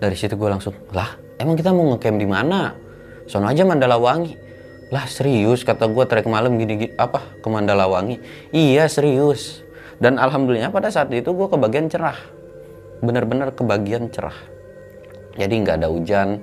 Dari 0.00 0.16
situ 0.16 0.36
gua 0.36 0.56
langsung 0.56 0.76
lah 0.92 1.16
emang 1.40 1.56
kita 1.56 1.72
mau 1.72 1.96
ngecamp 1.96 2.16
di 2.20 2.28
mana? 2.28 2.76
Sono 3.30 3.46
aja 3.46 3.62
Mandala 3.62 3.96
Wangi 3.96 4.36
lah 4.90 5.06
serius? 5.06 5.62
kata 5.62 5.86
gua 5.86 6.02
trek 6.02 6.26
malam 6.26 6.58
gini, 6.58 6.74
gini 6.74 6.92
apa 6.98 7.22
ke 7.38 7.48
Mandala 7.48 7.86
Wangi 7.86 8.18
iya 8.52 8.90
serius. 8.90 9.62
Dan 10.00 10.16
alhamdulillah 10.16 10.72
pada 10.72 10.88
saat 10.88 11.12
itu 11.12 11.30
gua 11.32 11.46
kebagian 11.52 11.86
cerah. 11.92 12.16
Bener-bener 13.00 13.54
kebagian 13.54 14.12
cerah 14.12 14.49
jadi 15.36 15.54
nggak 15.54 15.76
ada 15.84 15.88
hujan 15.90 16.42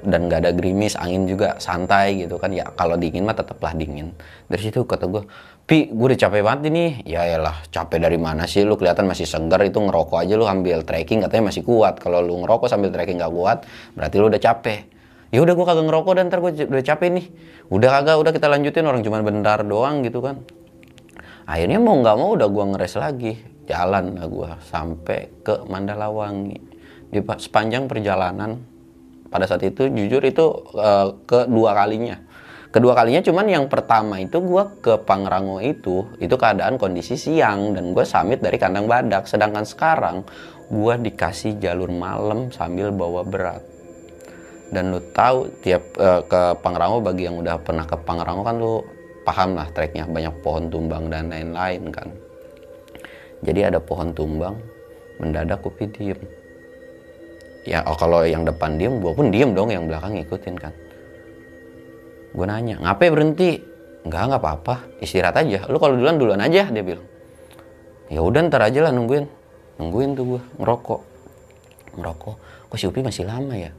dan 0.00 0.32
nggak 0.32 0.48
ada 0.48 0.50
gerimis 0.56 0.96
angin 0.96 1.28
juga 1.28 1.60
santai 1.60 2.24
gitu 2.24 2.40
kan. 2.40 2.52
Ya 2.52 2.68
kalau 2.72 2.96
dingin 2.96 3.24
mah 3.24 3.36
tetaplah 3.36 3.76
dingin. 3.76 4.16
Dari 4.48 4.62
situ 4.64 4.84
kata 4.84 5.06
gue 5.08 5.22
pi 5.68 5.92
gue 5.92 6.06
udah 6.12 6.18
capek 6.18 6.40
banget 6.40 6.72
ini. 6.72 6.84
Ya 7.04 7.24
lah 7.36 7.60
capek 7.68 8.00
dari 8.00 8.16
mana 8.16 8.48
sih? 8.48 8.64
Lu 8.64 8.80
kelihatan 8.80 9.04
masih 9.08 9.28
segar 9.28 9.60
itu 9.64 9.76
ngerokok 9.76 10.24
aja 10.24 10.34
lu 10.36 10.48
ambil 10.48 10.82
trekking 10.84 11.24
katanya 11.24 11.52
masih 11.52 11.62
kuat. 11.64 12.00
Kalau 12.00 12.24
lu 12.24 12.40
ngerokok 12.44 12.68
sambil 12.68 12.88
trekking 12.92 13.20
nggak 13.20 13.32
kuat 13.32 13.58
berarti 13.96 14.16
lu 14.16 14.26
udah 14.32 14.40
capek. 14.40 14.80
Ya 15.30 15.38
udah 15.46 15.54
gue 15.54 15.66
kagak 15.68 15.86
ngerokok 15.86 16.12
dan 16.18 16.24
ntar 16.26 16.40
gue 16.42 16.52
udah 16.66 16.84
capek 16.84 17.08
nih. 17.14 17.26
Udah 17.70 17.88
kagak 18.00 18.16
udah 18.18 18.32
kita 18.34 18.46
lanjutin 18.50 18.84
orang 18.88 19.04
cuma 19.04 19.22
bentar 19.22 19.62
doang 19.62 20.02
gitu 20.02 20.18
kan. 20.24 20.42
Akhirnya 21.46 21.78
mau 21.78 21.98
nggak 21.98 22.16
mau 22.18 22.34
udah 22.34 22.48
gue 22.50 22.64
ngeres 22.74 22.94
lagi 22.98 23.32
jalan 23.70 24.18
lah 24.18 24.26
gue 24.26 24.50
sampai 24.66 25.30
ke 25.46 25.62
Mandalawangi 25.70 26.69
di 27.10 27.18
sepanjang 27.18 27.90
perjalanan 27.90 28.62
pada 29.30 29.46
saat 29.46 29.62
itu 29.66 29.86
jujur 29.90 30.22
itu 30.22 30.46
uh, 30.74 31.14
kedua 31.26 31.74
kalinya. 31.74 32.18
Kedua 32.70 32.94
kalinya 32.94 33.18
cuman 33.18 33.46
yang 33.50 33.66
pertama 33.66 34.22
itu 34.22 34.38
gue 34.38 34.62
ke 34.78 34.94
Pangrango 35.02 35.58
itu 35.58 36.06
itu 36.22 36.34
keadaan 36.38 36.78
kondisi 36.78 37.18
siang 37.18 37.74
dan 37.74 37.90
gue 37.90 38.06
samit 38.06 38.38
dari 38.38 38.62
kandang 38.62 38.86
badak. 38.86 39.26
Sedangkan 39.26 39.66
sekarang 39.66 40.22
gue 40.70 40.94
dikasih 41.02 41.58
jalur 41.58 41.90
malam 41.90 42.54
sambil 42.54 42.94
bawa 42.94 43.26
berat. 43.26 43.62
Dan 44.70 44.94
lu 44.94 45.02
tahu 45.10 45.50
tiap 45.66 45.82
uh, 45.98 46.22
ke 46.22 46.62
Pangrango 46.62 47.02
bagi 47.02 47.26
yang 47.26 47.42
udah 47.42 47.58
pernah 47.58 47.82
ke 47.90 47.98
Pangrango 48.06 48.46
kan 48.46 48.54
lu 48.62 48.86
paham 49.26 49.58
lah 49.58 49.66
treknya. 49.74 50.06
Banyak 50.06 50.38
pohon 50.46 50.70
tumbang 50.70 51.10
dan 51.10 51.26
lain-lain 51.26 51.90
kan. 51.90 52.06
Jadi 53.42 53.66
ada 53.66 53.82
pohon 53.82 54.14
tumbang 54.14 54.54
mendadak 55.18 55.58
kupi 55.58 55.90
diem 55.90 56.39
ya 57.64 57.84
oh, 57.84 57.96
kalau 57.96 58.24
yang 58.24 58.48
depan 58.48 58.80
diem 58.80 59.00
gue 59.00 59.12
pun 59.12 59.28
diem 59.28 59.52
dong 59.52 59.68
yang 59.68 59.84
belakang 59.84 60.16
ngikutin 60.16 60.56
kan. 60.56 60.72
Gue 62.30 62.46
nanya 62.46 62.78
ngapain 62.80 63.10
berhenti? 63.10 63.60
Nggak 64.06 64.22
nggak 64.32 64.40
apa-apa 64.40 64.74
istirahat 65.02 65.36
aja. 65.36 65.66
Lu 65.68 65.76
kalau 65.76 65.98
duluan 65.98 66.16
duluan 66.16 66.40
aja 66.40 66.70
dia 66.70 66.84
bilang. 66.84 67.04
Ya 68.08 68.24
udah 68.24 68.40
ntar 68.48 68.64
aja 68.64 68.88
lah 68.88 68.92
nungguin. 68.94 69.26
Nungguin 69.76 70.16
tuh 70.16 70.24
gue 70.36 70.40
ngerokok. 70.62 71.00
Ngerokok. 72.00 72.36
Kok 72.70 72.78
si 72.78 72.84
Upi 72.88 73.04
masih 73.04 73.26
lama 73.26 73.54
ya? 73.58 73.70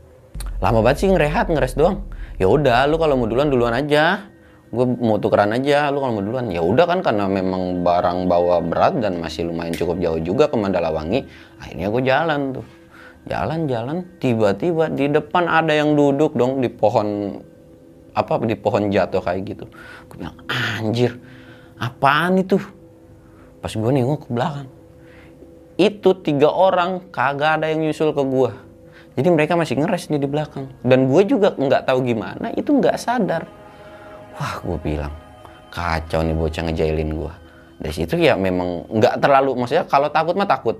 Lama 0.61 0.79
banget 0.85 1.05
sih 1.05 1.09
ngerehat 1.09 1.49
ngeres 1.49 1.73
doang. 1.73 2.05
Ya 2.37 2.45
udah 2.45 2.85
lu 2.85 3.01
kalau 3.01 3.17
mau 3.17 3.27
duluan 3.27 3.49
duluan 3.49 3.73
aja. 3.73 4.29
Gue 4.71 4.87
mau 4.87 5.19
tukeran 5.19 5.51
aja 5.51 5.89
lu 5.89 5.99
kalau 5.99 6.21
mau 6.21 6.23
duluan. 6.23 6.47
Ya 6.53 6.61
udah 6.61 6.85
kan 6.85 6.99
karena 7.01 7.25
memang 7.25 7.81
barang 7.81 8.29
bawa 8.29 8.61
berat 8.61 8.99
dan 9.01 9.17
masih 9.17 9.49
lumayan 9.49 9.73
cukup 9.73 9.97
jauh 9.97 10.19
juga 10.21 10.47
ke 10.47 10.55
Mandalawangi 10.55 11.25
akhirnya 11.59 11.87
gue 11.91 12.01
jalan 12.05 12.41
tuh 12.55 12.65
jalan-jalan 13.29 14.05
tiba-tiba 14.17 14.89
di 14.89 15.11
depan 15.11 15.45
ada 15.45 15.73
yang 15.73 15.93
duduk 15.93 16.33
dong 16.33 16.61
di 16.61 16.69
pohon 16.69 17.37
apa 18.11 18.43
di 18.43 18.57
pohon 18.57 18.91
jatuh 18.91 19.21
kayak 19.23 19.41
gitu. 19.55 19.65
Gue 20.09 20.15
bilang 20.19 20.37
anjir 20.49 21.15
apaan 21.77 22.41
itu? 22.41 22.57
Pas 23.61 23.69
gue 23.69 23.91
nengok 23.93 24.25
ke 24.25 24.29
belakang 24.33 24.69
itu 25.79 26.13
tiga 26.21 26.51
orang 26.51 27.09
kagak 27.09 27.61
ada 27.61 27.71
yang 27.71 27.89
nyusul 27.89 28.13
ke 28.13 28.21
gue 28.21 28.51
jadi 29.11 29.27
mereka 29.27 29.59
masih 29.59 29.75
ngeres 29.75 30.07
nih 30.07 30.23
di 30.23 30.27
belakang. 30.29 30.71
Dan 30.87 31.11
gue 31.11 31.21
juga 31.27 31.51
nggak 31.51 31.83
tahu 31.83 31.99
gimana 32.07 32.47
itu 32.55 32.71
nggak 32.71 32.95
sadar. 32.95 33.43
Wah 34.39 34.55
gue 34.63 34.77
bilang 34.79 35.11
kacau 35.71 36.23
nih 36.23 36.35
bocah 36.35 36.63
ngejailin 36.67 37.11
gue 37.15 37.33
dari 37.81 37.93
situ 37.95 38.13
ya 38.19 38.37
memang 38.37 38.85
nggak 38.91 39.23
terlalu 39.23 39.57
maksudnya 39.57 39.87
kalau 39.89 40.11
takut 40.13 40.37
mah 40.37 40.45
takut 40.45 40.77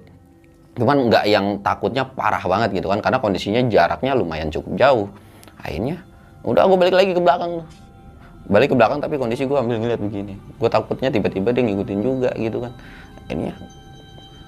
cuman 0.71 1.11
nggak 1.11 1.23
yang 1.27 1.59
takutnya 1.59 2.07
parah 2.07 2.39
banget 2.39 2.79
gitu 2.79 2.87
kan 2.87 3.03
karena 3.03 3.19
kondisinya 3.19 3.61
jaraknya 3.67 4.15
lumayan 4.15 4.47
cukup 4.47 4.73
jauh. 4.79 5.07
Akhirnya 5.59 5.99
udah 6.47 6.63
gue 6.65 6.77
balik 6.79 6.95
lagi 6.95 7.11
ke 7.11 7.21
belakang. 7.21 7.63
Balik 8.47 8.73
ke 8.73 8.75
belakang 8.75 8.99
tapi 9.03 9.15
kondisi 9.19 9.43
gue 9.45 9.57
ambil 9.57 9.77
ngeliat 9.83 9.99
begini. 9.99 10.39
Gue 10.57 10.69
takutnya 10.71 11.11
tiba-tiba 11.11 11.51
dia 11.51 11.63
ngikutin 11.67 11.99
juga 11.99 12.31
gitu 12.39 12.63
kan. 12.63 12.71
Akhirnya 13.27 13.53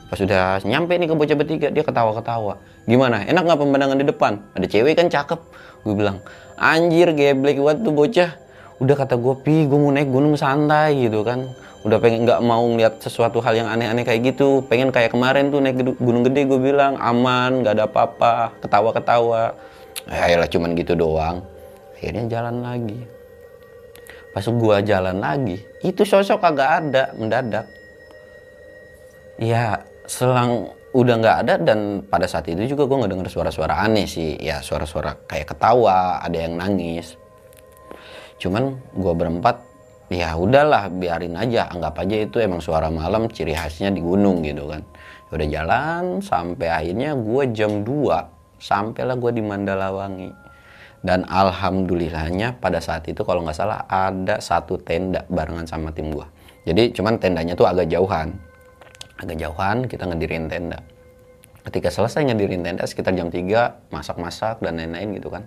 pas 0.07 0.17
sudah 0.21 0.61
nyampe 0.61 0.93
nih 0.93 1.07
ke 1.09 1.15
bocah 1.17 1.37
bertiga 1.37 1.67
dia 1.73 1.83
ketawa-ketawa. 1.83 2.61
Gimana? 2.85 3.25
Enak 3.25 3.43
nggak 3.43 3.59
pemandangan 3.59 3.97
di 3.97 4.05
depan? 4.07 4.33
Ada 4.55 4.65
cewek 4.69 4.93
kan 4.95 5.07
cakep. 5.11 5.39
Gue 5.83 5.95
bilang 5.95 6.23
anjir 6.55 7.11
geblek 7.11 7.59
buat 7.59 7.83
tuh 7.83 7.91
bocah 7.91 8.42
udah 8.81 8.95
kata 8.97 9.19
gue 9.19 9.35
pi 9.45 9.69
gue 9.69 9.77
mau 9.77 9.93
naik 9.93 10.09
gunung 10.09 10.33
santai 10.33 11.05
gitu 11.05 11.21
kan. 11.21 11.53
Udah 11.83 11.99
pengen 11.99 12.23
nggak 12.23 12.39
mau 12.41 12.63
ngeliat 12.63 13.03
sesuatu 13.03 13.43
hal 13.43 13.59
yang 13.59 13.67
aneh-aneh 13.67 14.07
kayak 14.07 14.33
gitu. 14.33 14.63
Pengen 14.71 14.89
kayak 14.89 15.11
kemarin 15.11 15.51
tuh 15.51 15.59
naik 15.59 15.99
gunung 15.99 16.23
gede 16.23 16.47
gue 16.47 16.59
bilang. 16.59 16.95
Aman 16.95 17.61
nggak 17.61 17.73
ada 17.75 17.85
apa-apa. 17.85 18.55
Ketawa-ketawa. 18.63 19.51
Ya 20.07 20.35
lah 20.39 20.47
cuman 20.47 20.73
gitu 20.79 20.95
doang. 20.95 21.43
Akhirnya 21.93 22.39
jalan 22.39 22.63
lagi. 22.63 22.99
Pas 24.33 24.47
gue 24.47 24.77
jalan 24.89 25.21
lagi 25.21 25.61
itu 25.85 26.01
sosok 26.01 26.41
kagak 26.41 26.69
ada 26.81 27.13
mendadak. 27.13 27.67
Ya 29.37 29.83
selang 30.09 30.73
udah 30.93 31.15
nggak 31.19 31.37
ada 31.45 31.53
dan 31.61 32.01
pada 32.05 32.25
saat 32.25 32.49
itu 32.49 32.63
juga 32.73 32.89
gue 32.89 32.97
nggak 32.97 33.11
dengar 33.11 33.29
suara-suara 33.29 33.85
aneh 33.85 34.07
sih. 34.09 34.39
Ya 34.39 34.63
suara-suara 34.63 35.19
kayak 35.27 35.53
ketawa 35.53 36.23
ada 36.23 36.37
yang 36.39 36.57
nangis 36.57 37.19
cuman 38.43 38.75
gue 38.91 39.13
berempat 39.15 39.63
ya 40.11 40.35
udahlah 40.35 40.91
biarin 40.91 41.39
aja. 41.39 41.71
Anggap 41.71 42.03
aja 42.03 42.27
itu 42.27 42.43
emang 42.43 42.59
suara 42.59 42.91
malam 42.91 43.31
ciri 43.31 43.55
khasnya 43.55 43.87
di 43.95 44.03
gunung 44.03 44.43
gitu 44.43 44.67
kan. 44.67 44.83
Ya 45.31 45.31
udah 45.39 45.47
jalan 45.47 46.03
sampai 46.19 46.67
akhirnya 46.67 47.15
gue 47.15 47.43
jam 47.55 47.87
2 47.87 48.59
sampailah 48.59 49.15
gue 49.15 49.31
di 49.31 49.41
Mandalawangi. 49.41 50.31
Dan 51.03 51.27
alhamdulillahnya 51.27 52.59
pada 52.59 52.79
saat 52.79 53.07
itu 53.07 53.23
kalau 53.23 53.43
nggak 53.43 53.55
salah 53.55 53.83
ada 53.87 54.39
satu 54.39 54.79
tenda 54.79 55.27
barengan 55.27 55.67
sama 55.67 55.91
tim 55.91 56.15
gue 56.15 56.23
jadi 56.63 56.95
cuman 56.95 57.19
tendanya 57.19 57.53
tuh 57.59 57.67
agak 57.67 57.91
jauhan. 57.91 58.31
Agak 59.19 59.37
jauhan 59.39 59.83
kita 59.87 60.07
ngedirin 60.07 60.47
tenda. 60.47 60.79
Ketika 61.63 61.91
selesai 61.91 62.27
ngedirin 62.31 62.63
tenda 62.63 62.83
sekitar 62.87 63.15
jam 63.15 63.27
3 63.27 63.91
masak-masak 63.91 64.63
dan 64.63 64.79
lain-lain 64.79 65.15
gitu 65.19 65.27
kan. 65.31 65.43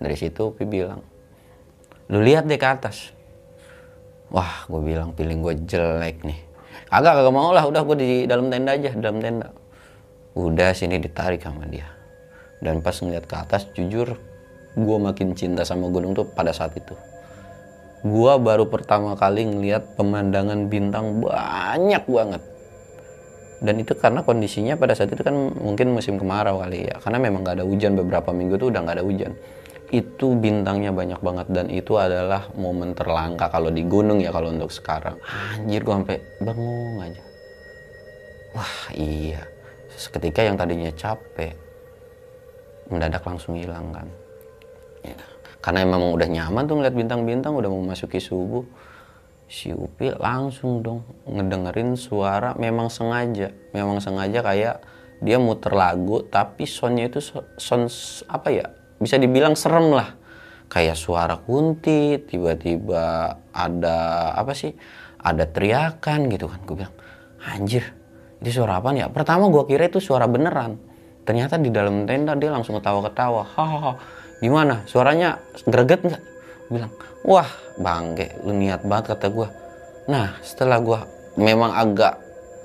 Dari 0.00 0.16
situ 0.16 0.52
Pi 0.56 0.64
bilang 0.68 1.00
lu 2.06 2.22
lihat 2.22 2.46
deh 2.46 2.58
ke 2.58 2.66
atas. 2.66 3.10
Wah 4.30 4.66
gue 4.66 4.80
bilang 4.82 5.14
feeling 5.14 5.42
gue 5.42 5.54
jelek 5.66 6.22
nih. 6.22 6.38
Agak 6.90 7.18
agak 7.18 7.34
mau 7.34 7.50
lah 7.50 7.66
udah 7.66 7.82
gue 7.82 7.96
di 7.98 8.10
dalam 8.30 8.50
tenda 8.50 8.74
aja 8.74 8.90
dalam 8.94 9.18
tenda. 9.18 9.50
Udah 10.38 10.70
sini 10.74 11.02
ditarik 11.02 11.42
sama 11.42 11.66
dia. 11.66 11.86
Dan 12.62 12.82
pas 12.82 12.94
ngeliat 12.98 13.26
ke 13.26 13.36
atas 13.38 13.66
jujur 13.74 14.18
gue 14.76 14.98
makin 15.00 15.34
cinta 15.34 15.66
sama 15.66 15.90
gunung 15.90 16.14
tuh 16.14 16.26
pada 16.30 16.54
saat 16.54 16.74
itu. 16.78 16.94
Gue 18.06 18.32
baru 18.38 18.70
pertama 18.70 19.18
kali 19.18 19.42
ngeliat 19.42 19.98
pemandangan 19.98 20.70
bintang 20.70 21.22
banyak 21.22 22.04
banget. 22.06 22.42
Dan 23.56 23.82
itu 23.82 23.96
karena 23.96 24.20
kondisinya 24.20 24.76
pada 24.76 24.92
saat 24.92 25.10
itu 25.10 25.24
kan 25.24 25.32
mungkin 25.34 25.90
musim 25.90 26.20
kemarau 26.20 26.60
kali 26.62 26.86
ya. 26.86 27.00
Karena 27.02 27.18
memang 27.18 27.42
gak 27.42 27.62
ada 27.62 27.64
hujan 27.66 27.96
beberapa 27.98 28.30
minggu 28.30 28.60
tuh 28.60 28.68
udah 28.68 28.84
gak 28.84 29.00
ada 29.00 29.04
hujan 29.06 29.32
itu 29.94 30.34
bintangnya 30.34 30.90
banyak 30.90 31.20
banget 31.22 31.46
dan 31.54 31.66
itu 31.70 31.94
adalah 31.94 32.50
momen 32.58 32.90
terlangka 32.96 33.46
kalau 33.46 33.70
di 33.70 33.86
gunung 33.86 34.18
ya 34.18 34.34
kalau 34.34 34.50
untuk 34.50 34.70
sekarang. 34.70 35.14
Anjir 35.54 35.82
gue 35.86 35.94
sampai 35.94 36.18
bengong 36.42 36.98
aja. 37.02 37.22
Wah 38.56 38.76
iya. 38.96 39.42
Seketika 39.94 40.42
yang 40.42 40.58
tadinya 40.58 40.90
capek 40.92 41.54
mendadak 42.90 43.22
langsung 43.22 43.54
hilang 43.58 43.90
kan. 43.94 44.08
Ya. 45.06 45.18
karena 45.62 45.82
emang 45.82 46.14
udah 46.14 46.26
nyaman 46.30 46.66
tuh 46.66 46.78
ngeliat 46.78 46.94
bintang-bintang 46.94 47.54
udah 47.54 47.70
mau 47.70 47.82
masuki 47.82 48.18
subuh. 48.18 48.62
Si 49.46 49.70
Upi 49.70 50.10
langsung 50.18 50.82
dong 50.82 51.06
ngedengerin 51.26 51.94
suara 51.94 52.58
memang 52.58 52.90
sengaja. 52.90 53.54
Memang 53.70 54.02
sengaja 54.02 54.42
kayak 54.42 54.82
dia 55.22 55.38
muter 55.38 55.72
lagu 55.72 56.26
tapi 56.26 56.66
soundnya 56.68 57.08
itu 57.08 57.22
sound 57.56 57.88
apa 58.28 58.48
ya 58.52 58.66
bisa 59.00 59.16
dibilang 59.20 59.54
serem 59.58 59.92
lah. 59.92 60.16
Kayak 60.66 60.98
suara 60.98 61.38
kunti 61.38 62.18
tiba-tiba 62.26 63.38
ada 63.54 63.98
apa 64.34 64.50
sih 64.50 64.74
ada 65.22 65.46
teriakan 65.46 66.26
gitu 66.30 66.50
kan. 66.50 66.60
Gue 66.66 66.76
bilang 66.82 66.94
anjir 67.46 67.86
itu 68.42 68.62
suara 68.62 68.82
apa 68.82 68.90
ya? 68.92 69.06
Pertama 69.06 69.46
gue 69.46 69.62
kira 69.64 69.86
itu 69.86 70.02
suara 70.02 70.26
beneran. 70.26 70.76
Ternyata 71.26 71.58
di 71.58 71.70
dalam 71.70 72.06
tenda 72.06 72.34
dia 72.34 72.50
langsung 72.50 72.78
ketawa-ketawa. 72.78 73.46
Hahaha 73.54 73.92
gimana? 74.42 74.82
Suaranya 74.90 75.38
greget 75.66 76.02
nggak? 76.02 76.22
Bilang 76.66 76.90
wah 77.26 77.46
bangke 77.78 78.38
lu 78.46 78.54
niat 78.54 78.86
banget 78.86 79.18
kata 79.18 79.26
gue 79.34 79.48
nah 80.06 80.38
setelah 80.40 80.78
gue 80.78 80.98
memang 81.34 81.74
agak 81.74 82.14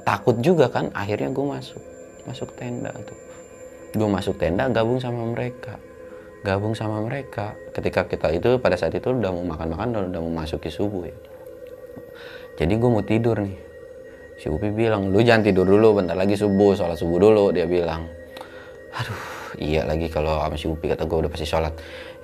takut 0.06 0.38
juga 0.40 0.70
kan 0.70 0.94
akhirnya 0.94 1.34
gue 1.34 1.46
masuk 1.46 1.82
masuk 2.30 2.54
tenda 2.54 2.94
tuh. 3.02 3.18
Gue 3.98 4.08
masuk 4.08 4.38
tenda 4.38 4.70
gabung 4.70 5.02
sama 5.02 5.26
mereka 5.26 5.82
gabung 6.42 6.74
sama 6.74 7.02
mereka. 7.06 7.54
Ketika 7.74 8.06
kita 8.10 8.34
itu 8.34 8.58
pada 8.58 8.78
saat 8.78 8.94
itu 8.98 9.14
udah 9.14 9.30
mau 9.30 9.56
makan-makan 9.56 9.88
dan 9.94 10.02
udah 10.10 10.20
mau 10.26 10.44
masuki 10.44 10.74
subuh 10.74 11.06
ya. 11.06 11.18
Jadi 12.58 12.74
gue 12.78 12.90
mau 12.90 13.02
tidur 13.06 13.38
nih. 13.42 13.58
Si 14.42 14.50
Upi 14.50 14.74
bilang 14.74 15.14
lu 15.14 15.22
jangan 15.22 15.46
tidur 15.46 15.70
dulu 15.70 16.02
bentar 16.02 16.18
lagi 16.18 16.34
subuh 16.34 16.74
sholat 16.74 16.98
subuh 16.98 17.22
dulu 17.22 17.54
dia 17.54 17.70
bilang. 17.70 18.10
Aduh 18.92 19.22
iya 19.62 19.86
lagi 19.86 20.10
kalau 20.10 20.42
sama 20.42 20.58
si 20.58 20.66
Upi 20.66 20.90
kata 20.90 21.06
gue 21.06 21.18
udah 21.26 21.32
pasti 21.32 21.46
sholat. 21.46 21.74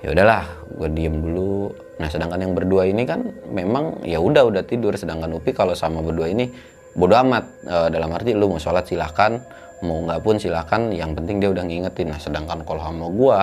Ya 0.02 0.10
udahlah 0.10 0.42
gue 0.66 0.88
diem 0.90 1.14
dulu. 1.14 1.70
Nah 2.02 2.10
sedangkan 2.10 2.42
yang 2.42 2.52
berdua 2.58 2.90
ini 2.90 3.06
kan 3.06 3.22
memang 3.50 4.02
ya 4.02 4.18
udah 4.18 4.50
udah 4.50 4.66
tidur. 4.66 4.98
Sedangkan 4.98 5.30
Upi 5.30 5.54
kalau 5.54 5.78
sama 5.78 6.02
berdua 6.02 6.26
ini 6.26 6.50
bodo 6.98 7.14
amat. 7.22 7.44
E, 7.62 7.76
dalam 7.94 8.10
arti 8.10 8.34
lu 8.34 8.50
mau 8.50 8.58
sholat 8.58 8.82
silahkan 8.86 9.38
mau 9.78 10.02
nggak 10.02 10.18
pun 10.26 10.42
silahkan 10.42 10.90
yang 10.90 11.14
penting 11.14 11.38
dia 11.38 11.54
udah 11.54 11.62
ngingetin. 11.62 12.10
Nah 12.10 12.18
sedangkan 12.18 12.66
kalau 12.66 12.82
sama 12.82 13.06
gue 13.06 13.38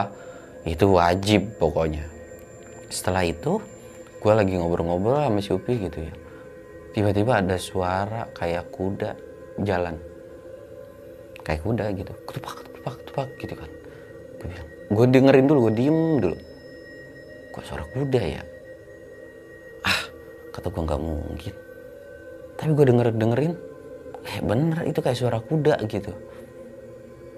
itu 0.65 0.85
wajib 0.89 1.61
pokoknya. 1.61 2.09
Setelah 2.89 3.21
itu 3.21 3.61
gue 4.17 4.33
lagi 4.33 4.57
ngobrol-ngobrol 4.57 5.21
sama 5.21 5.39
si 5.39 5.53
Upi 5.53 5.77
gitu 5.77 6.09
ya. 6.09 6.13
Tiba-tiba 6.97 7.45
ada 7.45 7.55
suara 7.61 8.25
kayak 8.33 8.73
kuda 8.73 9.13
jalan. 9.61 9.93
Kayak 11.45 11.61
kuda 11.61 11.85
gitu. 11.93 12.13
Ketupak 12.25 12.65
ketupak 12.65 12.93
ketupak 13.05 13.27
gitu 13.37 13.53
kan. 13.53 13.69
Gue 14.41 14.47
bilang 14.49 14.67
gue 14.85 15.05
dengerin 15.13 15.45
dulu 15.45 15.59
gue 15.69 15.73
diem 15.77 15.99
dulu. 16.17 16.37
Kok 17.53 17.63
suara 17.63 17.85
kuda 17.85 18.21
ya? 18.25 18.43
Ah 19.85 20.01
kata 20.49 20.67
gue 20.73 20.81
nggak 20.81 21.01
mungkin. 21.01 21.53
Tapi 22.57 22.71
gue 22.73 22.85
denger 22.89 23.07
dengerin. 23.13 23.53
Eh 24.25 24.37
bener 24.41 24.81
itu 24.89 24.97
kayak 25.05 25.17
suara 25.21 25.37
kuda 25.37 25.77
gitu. 25.85 26.09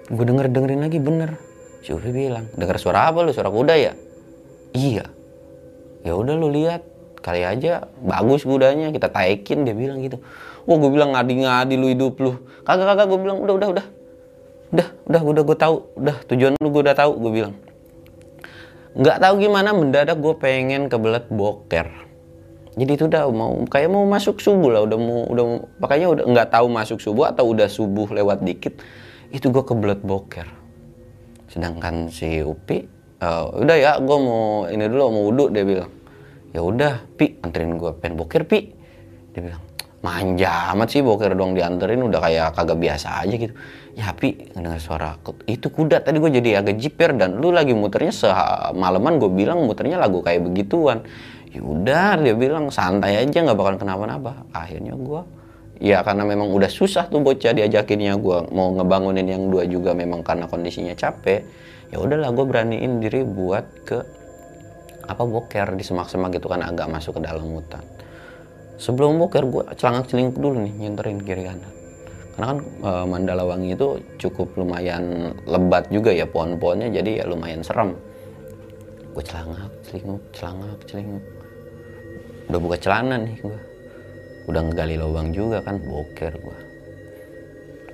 Gue 0.08 0.24
denger 0.24 0.48
dengerin 0.48 0.80
lagi 0.80 0.96
bener 0.96 1.47
Ufi 1.84 2.10
bilang 2.10 2.50
dengar 2.58 2.76
suara 2.76 3.08
apa 3.08 3.22
lu? 3.22 3.30
Suara 3.32 3.48
kuda 3.48 3.74
ya? 3.78 3.92
Iya. 4.74 5.06
Ya 6.04 6.12
udah 6.14 6.34
lu 6.36 6.50
lihat 6.52 6.84
kali 7.18 7.42
aja 7.42 7.90
bagus 8.00 8.46
kudanya 8.46 8.94
kita 8.94 9.10
taikin 9.10 9.64
dia 9.66 9.74
bilang 9.74 10.02
gitu. 10.04 10.20
Wah 10.68 10.76
gue 10.76 10.90
bilang 10.92 11.16
ngadi-ngadi 11.16 11.74
lu 11.80 11.88
hidup 11.90 12.20
lu. 12.20 12.38
Kagak 12.66 12.94
kagak 12.94 13.06
gue 13.08 13.18
bilang 13.18 13.38
udah 13.40 13.54
udah 13.56 13.68
udah. 13.72 13.86
Udah 14.68 14.88
udah 15.08 15.22
udah 15.22 15.42
gue 15.42 15.56
tahu. 15.56 15.76
Udah 15.96 16.16
tujuan 16.28 16.52
lu 16.60 16.68
gue 16.68 16.82
udah 16.84 16.96
tahu 16.96 17.12
gue 17.16 17.32
bilang. 17.32 17.54
Nggak 18.98 19.16
tahu 19.22 19.34
gimana 19.40 19.70
mendadak 19.72 20.18
gue 20.18 20.34
pengen 20.36 20.92
kebelet 20.92 21.24
boker. 21.30 21.88
Jadi 22.78 22.90
itu 22.94 23.04
udah 23.10 23.26
mau 23.34 23.58
kayak 23.66 23.90
mau 23.90 24.06
masuk 24.06 24.38
subuh 24.38 24.70
lah 24.70 24.86
udah 24.86 24.98
mau 25.02 25.26
udah 25.26 25.44
makanya 25.82 26.06
udah 26.14 26.24
nggak 26.30 26.48
tahu 26.54 26.66
masuk 26.70 27.02
subuh 27.02 27.26
atau 27.34 27.50
udah 27.50 27.66
subuh 27.66 28.06
lewat 28.06 28.46
dikit 28.46 28.78
itu 29.34 29.50
gue 29.50 29.64
kebelet 29.66 29.98
boker 29.98 30.57
sedangkan 31.48 32.12
si 32.12 32.44
Upi 32.44 32.98
uh, 33.22 33.50
udah 33.52 33.76
ya 33.76 33.92
gue 33.98 34.18
mau 34.18 34.68
ini 34.70 34.84
dulu 34.86 35.02
mau 35.10 35.22
wudhu 35.32 35.44
dia 35.50 35.64
bilang. 35.66 35.92
Ya 36.48 36.64
udah 36.64 37.04
pi 37.18 37.36
anterin 37.44 37.76
gue 37.76 37.92
pen 38.00 38.16
boker 38.16 38.48
pi. 38.48 38.72
Dia 39.36 39.40
bilang 39.44 39.62
manja 39.98 40.72
amat 40.72 40.94
sih 40.94 41.02
boker 41.02 41.34
dong 41.34 41.58
dianterin 41.58 42.00
udah 42.06 42.20
kayak 42.22 42.56
kagak 42.56 42.78
biasa 42.78 43.26
aja 43.26 43.34
gitu. 43.36 43.54
Ya 43.98 44.14
pi 44.14 44.48
dengar 44.54 44.78
suara 44.80 45.18
itu 45.44 45.68
kuda 45.68 46.06
tadi 46.06 46.22
gue 46.22 46.30
jadi 46.40 46.62
agak 46.62 46.78
jiper 46.78 47.18
dan 47.18 47.42
lu 47.42 47.50
lagi 47.52 47.74
muternya 47.74 48.14
semalaman 48.14 49.18
gue 49.18 49.28
bilang 49.28 49.66
muternya 49.66 50.00
lagu 50.00 50.22
kayak 50.24 50.46
begituan. 50.46 51.04
Ya 51.48 51.64
udah 51.64 52.20
dia 52.20 52.34
bilang 52.36 52.68
santai 52.68 53.20
aja 53.20 53.38
nggak 53.44 53.58
bakal 53.58 53.74
kenapa-napa. 53.76 54.48
Akhirnya 54.54 54.96
gue 54.96 55.20
ya 55.78 56.02
karena 56.02 56.26
memang 56.26 56.50
udah 56.50 56.70
susah 56.70 57.06
tuh 57.06 57.22
bocah 57.22 57.54
diajakinnya. 57.54 58.18
Gue 58.18 58.44
mau 58.50 58.74
ngebangunin 58.74 59.26
yang 59.26 59.48
dua 59.48 59.64
juga 59.64 59.94
memang 59.94 60.26
karena 60.26 60.50
kondisinya 60.50 60.94
capek. 60.94 61.42
Ya 61.88 61.96
udahlah 62.02 62.34
gue 62.34 62.44
beraniin 62.44 63.00
diri 63.00 63.24
buat 63.24 63.64
ke 63.86 63.98
apa 65.08 65.24
boker 65.24 65.72
di 65.72 65.80
semak-semak 65.86 66.36
gitu 66.36 66.52
kan 66.52 66.60
agak 66.60 66.90
masuk 66.90 67.16
ke 67.16 67.20
dalam 67.24 67.48
hutan. 67.48 67.80
Sebelum 68.76 69.16
boker 69.18 69.42
gue 69.48 69.64
celangak 69.80 70.12
celinguk 70.12 70.36
dulu 70.36 70.62
nih 70.68 70.74
nyenterin 70.86 71.18
kiri 71.24 71.48
kanan. 71.48 71.72
Karena 72.36 72.46
kan 72.54 72.58
e, 72.62 72.90
Mandala 73.08 73.42
Wangi 73.48 73.74
itu 73.74 73.98
cukup 74.20 74.54
lumayan 74.54 75.34
lebat 75.48 75.90
juga 75.90 76.14
ya 76.14 76.28
pohon-pohonnya 76.28 76.92
jadi 76.92 77.22
ya 77.22 77.24
lumayan 77.26 77.64
serem. 77.64 77.96
Gue 79.16 79.24
celangak 79.24 79.72
celinguk 79.88 80.22
celangak 80.36 80.78
celinguk. 80.86 81.24
Udah 82.52 82.60
buka 82.60 82.76
celana 82.78 83.16
nih 83.18 83.36
gue 83.42 83.67
udah 84.48 84.60
ngegali 84.64 84.96
lubang 84.96 85.30
juga 85.36 85.60
kan 85.60 85.76
boker 85.76 86.32
gua. 86.40 86.58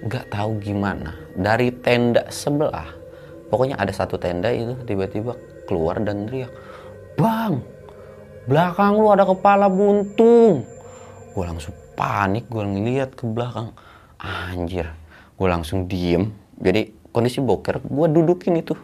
Nggak 0.06 0.24
tahu 0.30 0.50
gimana. 0.62 1.18
Dari 1.34 1.74
tenda 1.82 2.30
sebelah 2.30 2.94
pokoknya 3.50 3.76
ada 3.76 3.90
satu 3.90 4.16
tenda 4.16 4.48
itu 4.54 4.78
tiba-tiba 4.86 5.34
keluar 5.66 5.98
dan 6.00 6.26
teriak 6.28 6.52
bang 7.14 7.62
belakang 8.44 9.00
lu 9.00 9.08
ada 9.10 9.24
kepala 9.24 9.66
buntung. 9.72 10.68
Gue 11.34 11.44
langsung 11.44 11.74
panik 11.98 12.46
gue 12.46 12.62
ngeliat 12.62 13.16
ke 13.16 13.24
belakang. 13.26 13.72
Anjir 14.20 14.92
gue 15.34 15.48
langsung 15.48 15.90
diem. 15.90 16.30
Jadi 16.60 16.94
kondisi 17.10 17.42
boker 17.42 17.82
gue 17.82 18.06
dudukin 18.12 18.54
itu. 18.60 18.76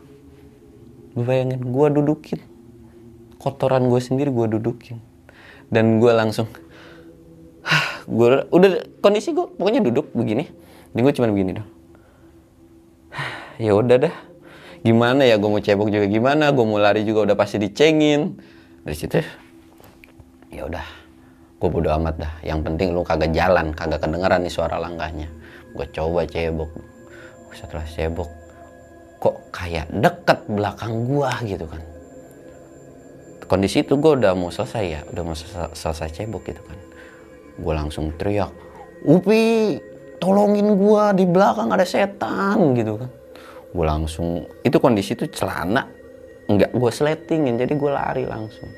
Gue 1.15 1.25
bayangin 1.25 1.63
gue 1.63 1.87
dudukin. 2.01 2.41
Kotoran 3.39 3.87
gue 3.87 4.01
sendiri 4.01 4.33
gue 4.33 4.59
dudukin. 4.59 4.99
Dan 5.71 6.03
gue 6.03 6.11
langsung 6.11 6.51
gue 8.11 8.51
udah 8.51 8.71
kondisi 8.99 9.31
gue 9.31 9.47
pokoknya 9.47 9.81
duduk 9.87 10.11
begini. 10.11 10.51
Dan 10.91 11.07
gue 11.07 11.15
cuma 11.15 11.31
begini 11.31 11.55
dong. 11.55 11.69
Ya 13.61 13.77
udah 13.77 13.97
dah. 14.01 14.15
Gimana 14.81 15.29
ya 15.29 15.37
gue 15.37 15.45
mau 15.45 15.61
cebok 15.61 15.93
juga 15.93 16.09
gimana? 16.09 16.49
Gue 16.51 16.65
mau 16.65 16.81
lari 16.81 17.05
juga 17.05 17.29
udah 17.29 17.37
pasti 17.37 17.61
dicengin. 17.61 18.41
Dari 18.83 18.97
situ 18.97 19.21
ya 20.51 20.65
udah. 20.67 20.83
Gue 21.61 21.69
bodo 21.69 21.93
amat 21.93 22.17
dah. 22.19 22.33
Yang 22.41 22.61
penting 22.67 22.89
lu 22.97 23.05
kagak 23.05 23.31
jalan 23.37 23.77
kagak 23.77 24.01
kedengeran 24.01 24.41
nih 24.43 24.53
suara 24.53 24.81
langkahnya 24.81 25.29
gue 25.71 25.87
coba 25.95 26.27
cebok. 26.27 26.71
Setelah 27.55 27.87
cebok 27.87 28.31
kok 29.21 29.37
kayak 29.53 29.87
deket 29.93 30.41
belakang 30.49 31.05
gua 31.05 31.37
gitu 31.45 31.69
kan. 31.69 31.85
Kondisi 33.45 33.85
itu 33.85 34.01
gue 34.01 34.13
udah 34.17 34.33
mau 34.33 34.49
selesai 34.49 34.85
ya. 34.89 35.01
Udah 35.13 35.23
mau 35.23 35.37
selesai 35.77 36.09
cebok 36.11 36.49
gitu 36.49 36.65
kan 36.65 36.90
gue 37.61 37.75
langsung 37.77 38.11
teriak 38.17 38.51
Upi 39.01 39.81
tolongin 40.21 40.77
gue 40.77 41.05
di 41.17 41.25
belakang 41.25 41.73
ada 41.73 41.89
setan 41.89 42.77
gitu 42.77 43.01
kan. 43.01 43.11
Gue 43.73 43.87
langsung 43.89 44.45
itu 44.61 44.77
kondisi 44.77 45.17
itu 45.17 45.25
celana 45.33 45.89
nggak 46.51 46.77
gue 46.77 46.91
sletingin 46.93 47.57
jadi 47.57 47.73
gue 47.73 47.91
lari 47.91 48.25
langsung. 48.29 48.69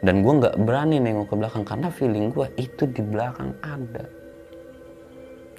Dan 0.00 0.24
gue 0.24 0.32
nggak 0.40 0.56
berani 0.64 0.96
nengok 1.04 1.28
ke 1.28 1.34
belakang 1.36 1.64
karena 1.68 1.88
feeling 1.92 2.32
gue 2.32 2.48
itu 2.56 2.88
di 2.88 3.02
belakang 3.04 3.52
ada. 3.60 4.08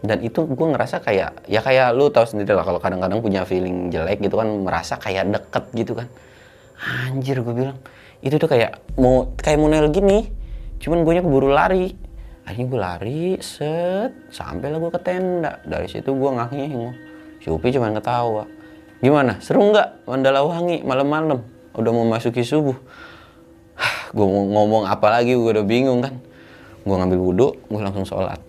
Dan 0.02 0.26
itu 0.26 0.50
gue 0.50 0.68
ngerasa 0.74 1.02
kayak 1.06 1.46
ya 1.46 1.62
kayak 1.62 1.94
lu 1.94 2.10
tahu 2.10 2.26
sendiri 2.26 2.58
lah 2.58 2.66
kalau 2.66 2.82
kadang-kadang 2.82 3.22
punya 3.22 3.46
feeling 3.46 3.94
jelek 3.94 4.26
gitu 4.26 4.42
kan 4.42 4.50
merasa 4.66 4.98
kayak 4.98 5.30
deket 5.30 5.66
gitu 5.78 5.94
kan. 5.94 6.10
Anjir 6.82 7.46
gue 7.46 7.54
bilang 7.54 7.78
itu 8.26 8.42
tuh 8.42 8.50
kayak 8.50 8.82
mau 8.98 9.30
kayak 9.38 9.62
mau 9.62 9.70
gini 9.94 10.34
cuman 10.82 11.06
gue 11.06 11.22
keburu 11.22 11.50
lari 11.54 12.07
akhirnya 12.48 12.68
gue 12.72 12.80
lari 12.80 13.26
set. 13.44 14.16
Sampai 14.32 14.72
lah 14.72 14.80
gue 14.80 14.92
ke 14.96 15.02
tenda. 15.04 15.60
Dari 15.68 15.92
situ 15.92 16.16
gue 16.16 16.32
ngaknya 16.32 16.96
si 17.44 17.52
Upi 17.52 17.76
cuma 17.76 17.92
ketawa. 17.92 18.48
Gimana? 19.04 19.38
Seru 19.44 19.68
nggak? 19.68 20.08
Mandala 20.08 20.48
Wangi 20.48 20.82
malam-malam. 20.82 21.44
Udah 21.76 21.92
mau 21.92 22.08
masuki 22.08 22.42
subuh. 22.42 22.80
Gue 24.16 24.26
mau 24.26 24.48
ngomong 24.48 24.88
apa 24.88 25.12
lagi? 25.12 25.36
Gue 25.36 25.52
udah 25.52 25.68
bingung 25.68 26.00
kan? 26.00 26.18
Gue 26.88 26.96
ngambil 26.96 27.20
wudhu 27.20 27.48
gue 27.68 27.82
langsung 27.84 28.08
sholat. 28.08 28.40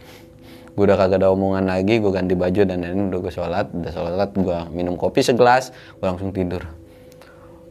Gue 0.79 0.87
udah 0.87 0.97
kagak 0.97 1.19
ada 1.19 1.35
omongan 1.35 1.67
lagi 1.67 1.99
gue 1.99 2.13
ganti 2.15 2.39
baju 2.39 2.63
dan 2.65 2.87
lain 2.87 3.11
udah 3.11 3.19
gue 3.19 3.33
sholat. 3.35 3.67
Udah 3.75 3.93
sholat 3.93 4.31
gue 4.33 4.59
minum 4.73 4.95
kopi 4.95 5.21
segelas 5.21 5.75
gue 5.99 6.07
langsung 6.07 6.33
tidur. 6.33 6.65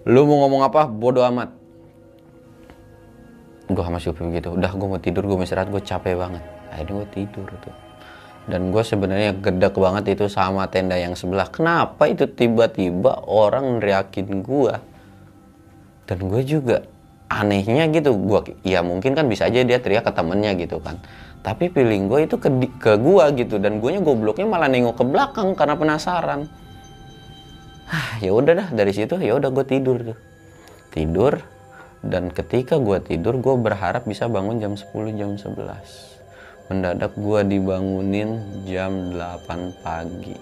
Lu 0.06 0.30
mau 0.30 0.46
ngomong 0.46 0.68
apa? 0.70 0.86
Bodoh 0.86 1.26
amat 1.34 1.57
gue 3.68 3.84
sama 3.84 4.00
si 4.00 4.08
Upi 4.08 4.24
begitu. 4.24 4.56
Udah 4.56 4.72
gue 4.72 4.88
mau 4.88 5.00
tidur 5.00 5.28
gue 5.28 5.44
istirahat 5.44 5.68
gue 5.68 5.84
capek 5.84 6.16
banget. 6.16 6.44
Akhirnya 6.72 6.94
gue 7.04 7.08
tidur 7.12 7.48
tuh. 7.60 7.76
Dan 8.48 8.72
gue 8.72 8.80
sebenarnya 8.80 9.36
gedek 9.36 9.76
banget 9.76 10.16
itu 10.16 10.32
sama 10.32 10.72
tenda 10.72 10.96
yang 10.96 11.20
sebelah. 11.20 11.52
Kenapa 11.52 12.08
itu 12.08 12.32
tiba-tiba 12.32 13.28
orang 13.28 13.84
neriakin 13.84 14.40
gue 14.40 14.74
dan 16.08 16.20
gue 16.24 16.42
juga 16.48 16.88
anehnya 17.28 17.92
gitu 17.92 18.16
gue 18.16 18.56
ya 18.64 18.80
mungkin 18.80 19.12
kan 19.12 19.28
bisa 19.28 19.52
aja 19.52 19.60
dia 19.68 19.84
teriak 19.84 20.08
ke 20.08 20.12
temennya 20.16 20.56
gitu 20.56 20.80
kan. 20.80 20.96
Tapi 21.44 21.68
feeling 21.72 22.08
gue 22.08 22.24
itu 22.24 22.40
ke, 22.40 22.48
ke 22.80 22.96
gue 22.96 23.26
gitu. 23.36 23.60
Dan 23.60 23.84
gue 23.84 24.00
gobloknya 24.00 24.48
malah 24.48 24.72
nengok 24.72 24.96
ke 24.96 25.04
belakang 25.04 25.52
karena 25.60 25.76
penasaran. 25.76 26.48
Ah 27.88 28.20
ya 28.24 28.32
udah 28.32 28.54
dah 28.64 28.70
dari 28.72 28.96
situ 28.96 29.20
ya 29.20 29.36
udah 29.36 29.52
gue 29.52 29.66
tidur 29.68 30.00
tuh. 30.00 30.18
Tidur 30.96 31.57
dan 32.06 32.30
ketika 32.30 32.78
gue 32.78 33.02
tidur 33.02 33.42
gue 33.42 33.56
berharap 33.58 34.06
bisa 34.06 34.30
bangun 34.30 34.62
jam 34.62 34.74
10 34.78 35.18
jam 35.18 35.34
11 35.34 36.18
mendadak 36.68 37.16
gue 37.16 37.40
dibangunin 37.48 38.44
jam 38.68 39.16
8 39.16 39.84
pagi. 39.84 40.36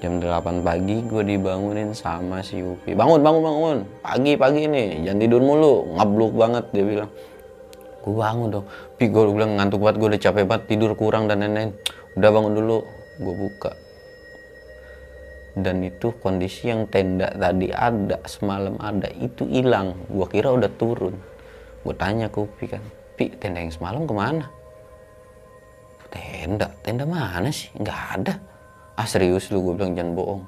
Jam 0.00 0.16
8 0.16 0.64
pagi 0.64 1.04
gue 1.04 1.22
dibangunin 1.36 1.92
sama 1.92 2.40
si 2.40 2.64
Upi 2.64 2.96
bangun 2.96 3.20
bangun 3.20 3.42
bangun. 3.44 3.78
Pagi 4.00 4.32
pagi 4.40 4.64
nih 4.64 5.04
jangan 5.04 5.20
tidur 5.20 5.40
mulu. 5.44 5.74
Ngabluk 6.00 6.32
banget 6.32 6.64
dia 6.72 6.84
bilang. 6.84 7.10
Gue 8.00 8.14
bangun 8.16 8.48
dong. 8.48 8.66
Pi 8.96 9.12
gue 9.12 9.22
bilang 9.28 9.60
ngantuk 9.60 9.84
banget. 9.84 9.96
Gue 10.00 10.08
udah 10.16 10.22
capek 10.24 10.44
banget. 10.48 10.64
Tidur 10.72 10.90
kurang 10.96 11.28
dan 11.28 11.44
lain-lain. 11.44 11.76
Udah 12.16 12.30
bangun 12.32 12.52
dulu. 12.56 12.78
Gue 13.20 13.34
buka 13.36 13.72
dan 15.60 15.84
itu 15.84 16.12
kondisi 16.18 16.72
yang 16.72 16.88
tenda 16.88 17.28
tadi 17.32 17.68
ada 17.70 18.20
semalam 18.24 18.76
ada 18.80 19.08
itu 19.16 19.44
hilang. 19.46 19.94
Gue 20.08 20.26
kira 20.28 20.52
udah 20.52 20.70
turun. 20.76 21.14
Gue 21.80 21.94
tanya 21.96 22.28
ke 22.28 22.44
Upi 22.44 22.68
kan 22.68 22.84
Pi 23.16 23.32
tenda 23.36 23.60
yang 23.64 23.72
semalam 23.72 24.04
ke 24.04 24.12
mana? 24.12 24.46
Tenda 26.08 26.68
tenda 26.80 27.04
mana 27.04 27.48
sih? 27.52 27.68
Nggak 27.76 28.00
ada. 28.16 28.34
Ah 28.96 29.06
serius 29.06 29.48
lu? 29.52 29.60
Gue 29.60 29.76
bilang 29.76 29.92
jangan 29.96 30.12
bohong. 30.16 30.42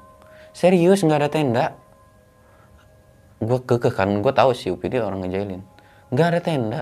Serius 0.53 1.01
nggak 1.05 1.19
ada 1.25 1.29
tenda? 1.29 1.65
Gue 3.41 3.59
kekeh 3.61 3.93
kan 3.93 4.09
gue 4.21 4.33
tahu 4.33 4.51
si 4.57 4.73
Upi 4.73 4.89
dia 4.89 5.05
orang 5.05 5.25
ngejailin. 5.25 5.61
Nggak 6.13 6.27
ada 6.33 6.39
tenda. 6.41 6.81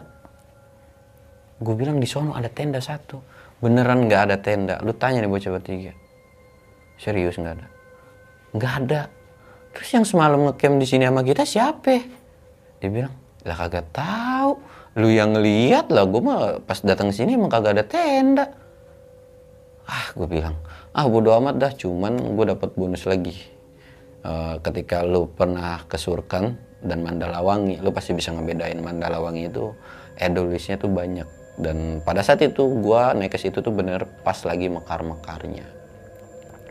Gue 1.62 1.76
bilang 1.78 2.02
di 2.02 2.08
sono 2.10 2.34
ada 2.34 2.50
tenda 2.50 2.82
satu. 2.82 3.22
Beneran 3.62 4.10
nggak 4.10 4.22
ada 4.32 4.38
tenda? 4.42 4.76
Lu 4.82 4.96
tanya 4.98 5.22
nih 5.22 5.30
bocah 5.30 5.54
bertiga. 5.54 5.94
Serius 6.98 7.38
nggak 7.38 7.56
ada 7.62 7.81
nggak 8.56 8.74
ada. 8.86 9.02
Terus 9.72 9.90
yang 9.96 10.06
semalam 10.08 10.40
ngecamp 10.52 10.76
di 10.80 10.88
sini 10.88 11.04
sama 11.08 11.24
kita 11.24 11.48
siapa? 11.48 12.04
Dia 12.84 12.90
bilang 12.92 13.14
lah 13.48 13.58
kagak 13.58 13.88
tahu. 13.96 14.52
Lu 15.00 15.08
yang 15.08 15.32
ngeliat 15.32 15.88
lah 15.88 16.04
gue 16.04 16.22
mah 16.22 16.60
pas 16.68 16.80
datang 16.84 17.16
sini 17.16 17.40
emang 17.40 17.48
kagak 17.48 17.80
ada 17.80 17.86
tenda. 17.88 18.46
Ah 19.88 20.12
gue 20.12 20.28
bilang 20.28 20.56
ah 20.92 21.08
bodo 21.08 21.32
amat 21.40 21.56
dah 21.56 21.72
cuman 21.72 22.20
gue 22.36 22.46
dapat 22.52 22.70
bonus 22.76 23.08
lagi. 23.08 23.36
Eh, 24.22 24.56
ketika 24.62 25.02
lu 25.02 25.32
pernah 25.32 25.82
ke 25.88 25.98
Surkan 25.98 26.54
dan 26.84 27.02
Mandalawangi 27.02 27.80
lu 27.80 27.90
pasti 27.90 28.14
bisa 28.14 28.36
ngebedain 28.36 28.78
Mandalawangi 28.78 29.48
itu 29.48 29.72
edolisnya 30.20 30.76
tuh 30.76 30.92
banyak. 30.92 31.26
Dan 31.56 32.04
pada 32.04 32.22
saat 32.22 32.44
itu 32.44 32.62
gue 32.62 33.02
naik 33.16 33.34
ke 33.34 33.40
situ 33.40 33.64
tuh 33.64 33.72
bener 33.72 34.06
pas 34.22 34.38
lagi 34.44 34.68
mekar-mekarnya. 34.68 35.66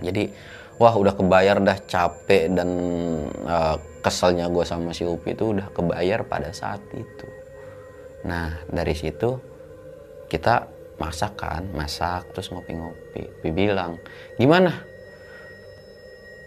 Jadi 0.01 0.33
wah 0.81 0.97
udah 0.97 1.13
kebayar 1.13 1.61
dah 1.61 1.79
capek 1.85 2.57
dan 2.57 2.69
eh, 3.45 3.77
keselnya 4.01 4.49
gue 4.49 4.65
sama 4.65 4.97
si 4.97 5.05
Upi 5.05 5.37
itu 5.37 5.53
udah 5.53 5.69
kebayar 5.77 6.25
pada 6.25 6.57
saat 6.57 6.81
itu. 6.97 7.29
Nah 8.25 8.65
dari 8.65 8.97
situ 8.97 9.37
kita 10.33 10.65
masak 10.97 11.37
kan 11.37 11.69
masak 11.77 12.33
terus 12.33 12.49
ngopi-ngopi. 12.49 13.29
Upi 13.29 13.51
bilang 13.53 14.01
gimana? 14.41 14.73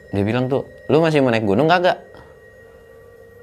Dia 0.10 0.26
bilang 0.26 0.50
tuh 0.50 0.65
lu 0.89 0.98
masih 0.98 1.22
mau 1.22 1.30
naik 1.30 1.46
gunung 1.46 1.69
kagak? 1.69 2.02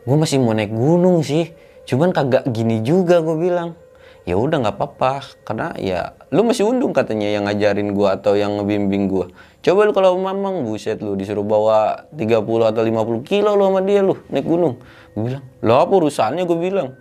Gue 0.02 0.16
masih 0.18 0.42
mau 0.42 0.58
naik 0.58 0.74
gunung 0.74 1.22
sih 1.22 1.54
cuman 1.86 2.10
kagak 2.10 2.50
gini 2.50 2.82
juga 2.82 3.22
gue 3.22 3.34
bilang 3.38 3.78
ya 4.24 4.36
udah 4.36 4.60
nggak 4.60 4.76
apa-apa. 4.76 5.12
Karena 5.44 5.72
ya 5.78 6.14
lu 6.32 6.44
masih 6.44 6.68
undung 6.68 6.92
katanya 6.92 7.28
yang 7.30 7.46
ngajarin 7.46 7.92
gua 7.92 8.20
atau 8.20 8.36
yang 8.36 8.60
ngebimbing 8.60 9.08
gua. 9.08 9.26
Coba 9.60 9.84
lu 9.84 9.92
kalau 9.92 10.16
mamang 10.16 10.64
buset 10.64 11.04
lu 11.04 11.12
disuruh 11.16 11.44
bawa 11.44 12.08
30 12.16 12.72
atau 12.72 12.80
50 12.80 13.28
kilo 13.28 13.56
lu 13.60 13.68
sama 13.68 13.80
dia 13.84 14.00
lu 14.00 14.16
naik 14.32 14.48
gunung. 14.48 14.80
Gue 15.12 15.22
bilang 15.28 15.44
lo 15.60 15.74
apa 15.76 15.92
urusannya? 15.92 16.48
Gue 16.48 16.58
bilang. 16.58 16.96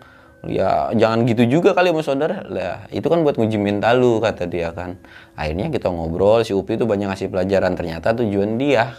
Ya 0.47 0.87
jangan 0.95 1.27
gitu 1.27 1.43
juga 1.47 1.75
kali 1.75 1.91
sama 1.91 2.03
saudara. 2.03 2.47
Lah 2.47 2.87
itu 2.95 3.07
kan 3.07 3.23
buat 3.27 3.35
nguji 3.35 3.59
mental 3.59 3.99
lu 3.99 4.23
kata 4.23 4.47
dia 4.47 4.71
kan. 4.71 4.99
Akhirnya 5.35 5.67
kita 5.71 5.91
ngobrol 5.91 6.47
si 6.47 6.55
Upi 6.55 6.79
itu 6.79 6.87
banyak 6.87 7.11
ngasih 7.11 7.27
pelajaran. 7.31 7.75
Ternyata 7.75 8.15
tujuan 8.15 8.55
dia 8.55 8.95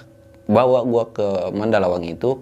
bawa 0.48 0.85
gua 0.85 1.09
ke 1.12 1.52
Mandalawang 1.52 2.04
itu 2.04 2.40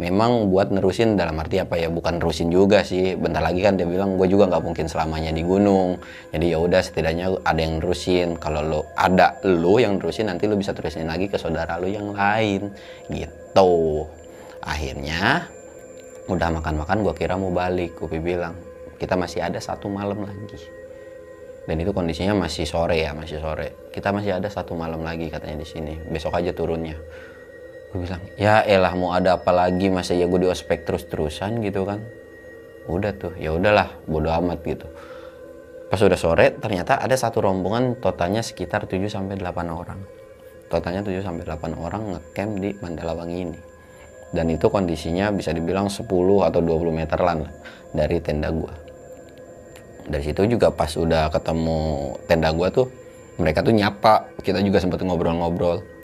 memang 0.00 0.48
buat 0.48 0.72
nerusin 0.72 1.20
dalam 1.20 1.36
arti 1.36 1.60
apa 1.60 1.76
ya 1.76 1.92
bukan 1.92 2.16
nerusin 2.16 2.48
juga 2.48 2.80
sih. 2.80 3.20
Bentar 3.20 3.44
lagi 3.44 3.60
kan 3.60 3.76
dia 3.76 3.84
bilang 3.84 4.16
gue 4.16 4.24
juga 4.32 4.48
nggak 4.48 4.64
mungkin 4.64 4.88
selamanya 4.88 5.28
di 5.28 5.44
gunung. 5.44 6.00
Jadi 6.32 6.56
ya 6.56 6.58
udah 6.58 6.80
setidaknya 6.80 7.36
ada 7.44 7.60
yang 7.60 7.84
nerusin. 7.84 8.40
Kalau 8.40 8.64
lo 8.64 8.80
ada 8.96 9.36
lo 9.44 9.76
yang 9.76 10.00
nerusin 10.00 10.32
nanti 10.32 10.48
lo 10.48 10.56
bisa 10.56 10.72
terusin 10.72 11.04
lagi 11.04 11.28
ke 11.28 11.36
saudara 11.36 11.76
lo 11.76 11.84
yang 11.84 12.16
lain. 12.16 12.72
Gitu. 13.12 13.72
Akhirnya 14.64 15.44
udah 16.32 16.48
makan-makan 16.48 17.04
gue 17.04 17.14
kira 17.20 17.36
mau 17.36 17.52
balik. 17.52 18.00
Upi 18.00 18.16
bilang 18.16 18.56
kita 18.96 19.20
masih 19.20 19.44
ada 19.44 19.60
satu 19.60 19.92
malam 19.92 20.24
lagi. 20.24 20.56
Dan 21.68 21.76
itu 21.76 21.92
kondisinya 21.92 22.32
masih 22.32 22.64
sore 22.64 23.04
ya 23.04 23.12
masih 23.12 23.36
sore. 23.36 23.92
Kita 23.92 24.16
masih 24.16 24.40
ada 24.40 24.48
satu 24.48 24.72
malam 24.72 25.04
lagi 25.04 25.28
katanya 25.28 25.60
di 25.60 25.68
sini. 25.68 25.92
Besok 26.08 26.40
aja 26.40 26.56
turunnya 26.56 26.96
gue 27.90 28.06
bilang 28.06 28.22
ya 28.38 28.62
elah 28.62 28.94
mau 28.94 29.10
ada 29.10 29.34
apa 29.34 29.50
lagi? 29.50 29.90
Masa 29.90 30.14
ya 30.14 30.30
gue 30.30 30.40
di 30.40 30.48
ospek 30.48 30.86
terus 30.86 31.06
terusan 31.10 31.58
gitu 31.62 31.82
kan? 31.82 31.98
Udah 32.86 33.10
tuh 33.14 33.34
ya 33.34 33.50
udahlah 33.54 33.90
bodo 34.06 34.30
amat 34.30 34.62
gitu. 34.62 34.86
Pas 35.90 35.98
udah 35.98 36.14
sore 36.14 36.54
ternyata 36.54 37.02
ada 37.02 37.18
satu 37.18 37.42
rombongan 37.42 37.98
totalnya 37.98 38.46
sekitar 38.46 38.86
7 38.86 39.10
sampai 39.10 39.34
8 39.34 39.66
orang. 39.74 39.98
Totalnya 40.70 41.02
7 41.02 41.18
sampai 41.18 41.42
8 41.42 41.74
orang 41.74 42.02
ngecamp 42.14 42.52
di 42.62 42.70
Mandalawangi 42.78 43.38
ini. 43.42 43.58
Dan 44.30 44.46
itu 44.54 44.70
kondisinya 44.70 45.34
bisa 45.34 45.50
dibilang 45.50 45.90
10 45.90 46.06
atau 46.46 46.60
20 46.62 46.94
meteran 46.94 47.42
lah 47.42 47.52
dari 47.90 48.22
tenda 48.22 48.54
gua. 48.54 48.70
Dari 50.06 50.22
situ 50.22 50.46
juga 50.46 50.70
pas 50.70 50.94
udah 50.94 51.26
ketemu 51.34 51.78
tenda 52.30 52.54
gua 52.54 52.70
tuh 52.70 52.86
mereka 53.42 53.66
tuh 53.66 53.74
nyapa. 53.74 54.30
Kita 54.46 54.62
juga 54.62 54.78
sempat 54.78 55.02
ngobrol-ngobrol 55.02 55.99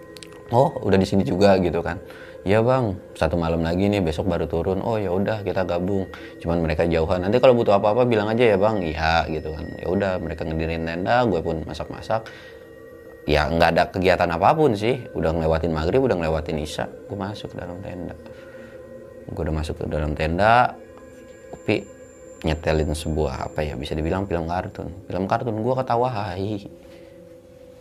oh 0.52 0.76
udah 0.82 0.98
di 0.98 1.06
sini 1.08 1.22
juga 1.26 1.58
gitu 1.58 1.82
kan? 1.82 1.98
Ya 2.46 2.62
bang. 2.62 2.94
Satu 3.18 3.34
malam 3.34 3.66
lagi 3.66 3.90
nih 3.90 3.98
besok 3.98 4.30
baru 4.30 4.46
turun. 4.46 4.78
Oh 4.78 4.94
ya 4.94 5.10
udah 5.10 5.42
kita 5.42 5.66
gabung. 5.66 6.06
Cuman 6.38 6.62
mereka 6.62 6.86
jauhan. 6.86 7.26
Nanti 7.26 7.42
kalau 7.42 7.58
butuh 7.58 7.74
apa-apa 7.74 8.06
bilang 8.06 8.30
aja 8.30 8.54
ya 8.54 8.56
bang. 8.58 8.86
Iya 8.86 9.26
gitu 9.26 9.50
kan. 9.50 9.66
Ya 9.82 9.86
udah 9.90 10.12
mereka 10.22 10.46
ngedirin 10.46 10.86
tenda 10.86 11.26
gue 11.26 11.42
pun 11.42 11.66
masak-masak. 11.66 12.22
Ya 13.26 13.50
nggak 13.50 13.68
ada 13.74 13.82
kegiatan 13.90 14.30
apa 14.30 14.54
pun 14.54 14.78
sih. 14.78 14.94
Udah 15.18 15.34
ngelewatin 15.34 15.74
maghrib 15.74 16.06
udah 16.06 16.16
ngelewatin 16.22 16.62
isya 16.62 16.86
gue 16.86 17.18
masuk 17.18 17.50
ke 17.50 17.56
dalam 17.58 17.82
tenda. 17.82 18.14
Gue 19.26 19.42
udah 19.42 19.54
masuk 19.58 19.74
ke 19.82 19.84
dalam 19.90 20.14
tenda 20.14 20.78
tapi 21.50 21.82
nyetelin 22.46 22.94
sebuah 22.94 23.50
apa 23.50 23.66
ya 23.66 23.74
bisa 23.74 23.98
dibilang 23.98 24.22
film 24.30 24.46
kartun. 24.46 24.94
Film 25.10 25.26
kartun 25.26 25.58
gue 25.58 25.74
ketawa 25.82 26.08
hai 26.14 26.62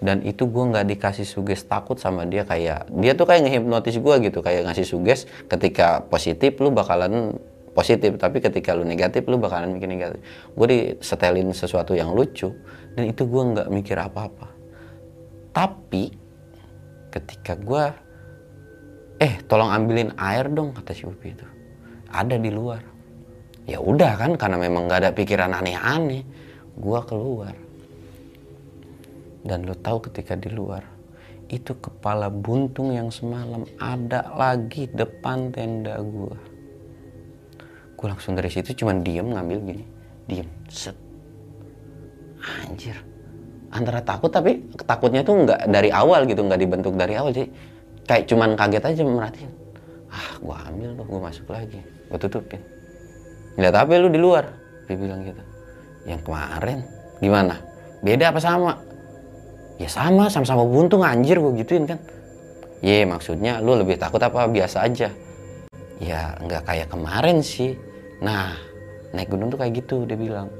dan 0.06 0.22
itu 0.22 0.46
gue 0.46 0.64
nggak 0.70 0.86
dikasih 0.86 1.26
suges 1.26 1.66
takut 1.66 1.98
sama 1.98 2.30
dia 2.30 2.46
kayak 2.46 2.94
dia 2.94 3.18
tuh 3.18 3.26
kayak 3.26 3.50
ngehipnotis 3.50 3.98
gue 3.98 4.16
gitu 4.30 4.46
kayak 4.46 4.70
ngasih 4.70 4.86
suges 4.86 5.26
ketika 5.50 6.06
positif 6.06 6.62
lu 6.62 6.70
bakalan 6.70 7.34
positif. 7.76 8.16
Tapi 8.16 8.40
ketika 8.40 8.72
lu 8.72 8.88
negatif 8.88 9.26
lu 9.28 9.42
bakalan 9.42 9.76
mikir 9.76 9.92
negatif. 9.92 10.24
Gue 10.56 10.68
disetelin 10.72 11.52
sesuatu 11.52 11.92
yang 11.92 12.16
lucu 12.16 12.54
dan 12.96 13.04
itu 13.10 13.28
gue 13.28 13.44
nggak 13.52 13.68
mikir 13.74 13.98
apa-apa. 14.00 14.48
Tapi 15.52 16.14
ketika 17.12 17.58
gue 17.58 17.84
eh 19.20 19.42
tolong 19.50 19.74
ambilin 19.74 20.14
air 20.16 20.48
dong 20.54 20.72
kata 20.72 20.94
si 20.96 21.04
Upi 21.04 21.34
itu. 21.34 21.48
Ada 22.14 22.40
di 22.40 22.54
luar. 22.54 22.80
Ya 23.66 23.82
udah 23.82 24.14
kan 24.16 24.32
karena 24.38 24.62
memang 24.62 24.86
nggak 24.86 25.00
ada 25.02 25.12
pikiran 25.12 25.52
aneh-aneh 25.52 26.22
gue 26.76 27.00
keluar 27.10 27.65
dan 29.46 29.62
lo 29.64 29.78
tahu 29.78 30.10
ketika 30.10 30.34
di 30.34 30.50
luar 30.50 30.96
itu 31.46 31.78
kepala 31.78 32.34
buntung 32.34 32.90
yang 32.90 33.14
semalam 33.14 33.70
ada 33.78 34.34
lagi 34.34 34.90
depan 34.90 35.54
tenda 35.54 36.02
gua. 36.02 36.34
Gue 37.96 38.08
langsung 38.10 38.34
dari 38.34 38.50
situ 38.50 38.74
cuman 38.74 39.06
diem 39.06 39.30
ngambil 39.30 39.58
gini. 39.62 39.86
Diem 40.26 40.50
set. 40.68 40.98
Anjir. 42.66 42.98
Antara 43.70 44.02
takut 44.02 44.34
tapi 44.34 44.66
takutnya 44.90 45.22
tuh 45.22 45.46
nggak 45.46 45.70
dari 45.70 45.94
awal 45.94 46.26
gitu 46.26 46.42
nggak 46.42 46.60
dibentuk 46.60 46.94
dari 46.98 47.14
awal 47.14 47.30
jadi 47.30 47.50
kayak 48.10 48.26
cuman 48.26 48.58
kaget 48.58 48.84
aja 48.84 49.02
merhatiin. 49.06 49.52
Ah 50.10 50.32
gue 50.42 50.56
ambil 50.74 50.90
tuh 50.98 51.06
gue 51.06 51.22
masuk 51.22 51.48
lagi. 51.54 51.80
Gue 52.10 52.20
tutupin. 52.20 52.62
Lihat 53.62 53.76
apa 53.78 54.02
lu 54.02 54.10
di 54.10 54.18
luar? 54.18 54.50
Dia 54.90 54.98
bilang 54.98 55.22
gitu. 55.22 55.44
Yang 56.10 56.22
kemarin 56.26 56.80
gimana? 57.22 57.56
Beda 58.02 58.34
apa 58.34 58.42
sama 58.42 58.95
ya 59.76 59.90
sama 59.92 60.32
sama-sama 60.32 60.64
buntung 60.64 61.04
anjir 61.04 61.40
gue 61.40 61.54
gituin 61.64 61.86
kan. 61.88 62.00
Ye 62.84 63.04
maksudnya 63.08 63.60
lu 63.64 63.76
lebih 63.80 63.98
takut 63.98 64.22
apa 64.22 64.48
biasa 64.48 64.86
aja? 64.86 65.10
Ya 66.00 66.36
nggak 66.44 66.68
kayak 66.68 66.88
kemarin 66.92 67.40
sih. 67.40 67.76
Nah 68.20 68.56
naik 69.16 69.32
gunung 69.32 69.52
tuh 69.52 69.60
kayak 69.60 69.86
gitu 69.86 70.04
dia 70.04 70.20
bilang. 70.20 70.52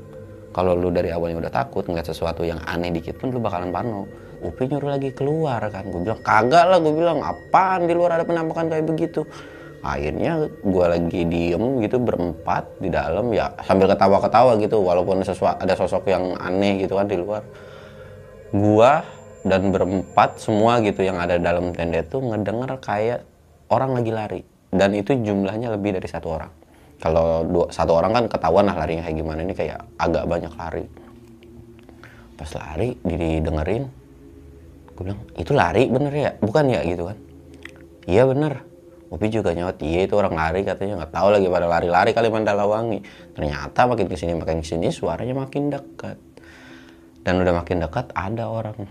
Kalau 0.56 0.72
lu 0.72 0.88
dari 0.88 1.12
awalnya 1.12 1.44
udah 1.44 1.52
takut 1.52 1.84
ngeliat 1.84 2.08
sesuatu 2.08 2.48
yang 2.48 2.64
aneh 2.64 2.88
dikit 2.96 3.20
pun 3.20 3.28
lu 3.28 3.44
bakalan 3.44 3.76
pano 3.76 4.08
Upi 4.44 4.68
nyuruh 4.68 5.00
lagi 5.00 5.10
keluar 5.16 5.64
kan. 5.72 5.88
Gue 5.88 6.06
bilang 6.06 6.22
kagak 6.22 6.66
lah 6.68 6.78
gue 6.80 6.94
bilang 6.94 7.20
apaan 7.24 7.88
di 7.88 7.94
luar 7.96 8.20
ada 8.20 8.26
penampakan 8.28 8.68
kayak 8.68 8.86
begitu? 8.86 9.24
Akhirnya 9.86 10.50
gue 10.50 10.86
lagi 10.86 11.22
diem 11.30 11.64
gitu 11.86 12.02
berempat 12.02 12.82
di 12.82 12.90
dalam 12.90 13.30
ya 13.30 13.54
sambil 13.64 13.86
ketawa-ketawa 13.90 14.58
gitu 14.58 14.82
walaupun 14.82 15.22
sesuatu 15.22 15.62
ada 15.62 15.74
sosok 15.78 16.10
yang 16.10 16.34
aneh 16.42 16.82
gitu 16.82 16.98
kan 16.98 17.06
di 17.06 17.22
luar 17.22 17.46
gua 18.54 19.06
dan 19.46 19.70
berempat 19.70 20.42
semua 20.42 20.82
gitu 20.82 21.06
yang 21.06 21.22
ada 21.22 21.38
dalam 21.38 21.70
tenda 21.72 22.02
itu 22.02 22.18
ngedenger 22.18 22.82
kayak 22.82 23.22
orang 23.70 23.94
lagi 23.94 24.12
lari. 24.12 24.42
Dan 24.76 24.92
itu 24.98 25.16
jumlahnya 25.16 25.72
lebih 25.72 25.96
dari 25.96 26.10
satu 26.10 26.28
orang. 26.36 26.52
Kalau 27.00 27.46
dua, 27.46 27.66
satu 27.70 27.94
orang 27.96 28.12
kan 28.12 28.24
ketahuan 28.28 28.66
lah 28.66 28.76
larinya 28.76 29.06
kayak 29.06 29.18
gimana. 29.22 29.40
Ini 29.46 29.54
kayak 29.54 29.78
agak 30.02 30.24
banyak 30.26 30.54
lari. 30.58 30.86
Pas 32.36 32.52
lari 32.58 33.00
didengerin 33.00 33.88
gue 34.96 35.04
bilang 35.04 35.20
itu 35.36 35.52
lari 35.52 35.92
bener 35.92 36.14
ya? 36.16 36.32
Bukan 36.40 36.66
ya 36.72 36.80
gitu 36.88 37.04
kan. 37.12 37.18
Iya 38.08 38.24
bener. 38.32 38.64
Upi 39.12 39.30
juga 39.30 39.54
nyawat 39.54 39.78
iya 39.86 40.08
itu 40.08 40.16
orang 40.18 40.34
lari 40.34 40.64
katanya. 40.64 41.04
Nggak 41.04 41.14
tahu 41.14 41.28
lagi 41.36 41.48
pada 41.52 41.68
lari-lari 41.70 42.12
kali 42.16 42.28
Mandalawangi. 42.32 43.00
Ternyata 43.36 43.80
makin 43.86 44.08
ke 44.08 44.16
sini 44.16 44.34
makin 44.40 44.64
ke 44.64 44.68
sini 44.68 44.88
suaranya 44.90 45.36
makin 45.36 45.70
dekat 45.70 46.18
dan 47.26 47.42
udah 47.42 47.54
makin 47.58 47.82
dekat 47.82 48.06
ada 48.14 48.46
orang 48.46 48.86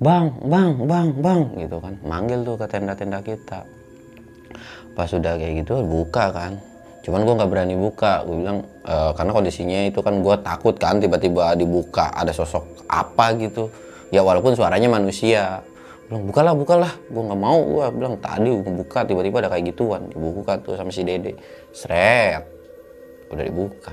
bang 0.00 0.32
bang 0.48 0.72
bang 0.88 1.08
bang 1.20 1.42
gitu 1.60 1.76
kan. 1.76 1.94
Manggil 2.00 2.40
tuh 2.40 2.56
ke 2.56 2.66
tenda-tenda 2.66 3.20
kita. 3.20 3.68
Pas 4.96 5.06
sudah 5.06 5.36
kayak 5.36 5.62
gitu 5.62 5.84
buka 5.84 6.32
kan. 6.32 6.56
Cuman 7.04 7.28
gue 7.28 7.34
nggak 7.36 7.50
berani 7.52 7.76
buka. 7.76 8.24
Gue 8.24 8.40
bilang 8.40 8.64
e, 8.64 8.94
karena 9.12 9.32
kondisinya 9.36 9.80
itu 9.92 10.00
kan 10.00 10.24
gue 10.24 10.34
takut 10.40 10.74
kan 10.80 10.96
tiba-tiba 11.04 11.52
dibuka 11.52 12.08
ada 12.16 12.32
sosok 12.32 12.88
apa 12.88 13.36
gitu. 13.36 13.68
Ya 14.08 14.24
walaupun 14.24 14.56
suaranya 14.56 14.88
manusia. 14.88 15.60
Bilang 16.08 16.24
bukalah 16.32 16.56
bukalah. 16.56 16.92
Gue 17.12 17.20
nggak 17.20 17.40
mau 17.40 17.60
gue 17.60 17.86
bilang 17.92 18.16
tadi 18.24 18.56
buka 18.56 19.04
tiba-tiba 19.04 19.44
ada 19.44 19.52
kayak 19.52 19.76
gituan. 19.76 20.08
Dibuka 20.08 20.56
tuh 20.64 20.80
sama 20.80 20.88
si 20.88 21.04
dede. 21.04 21.36
Seret 21.76 22.40
udah 23.28 23.44
dibuka. 23.44 23.92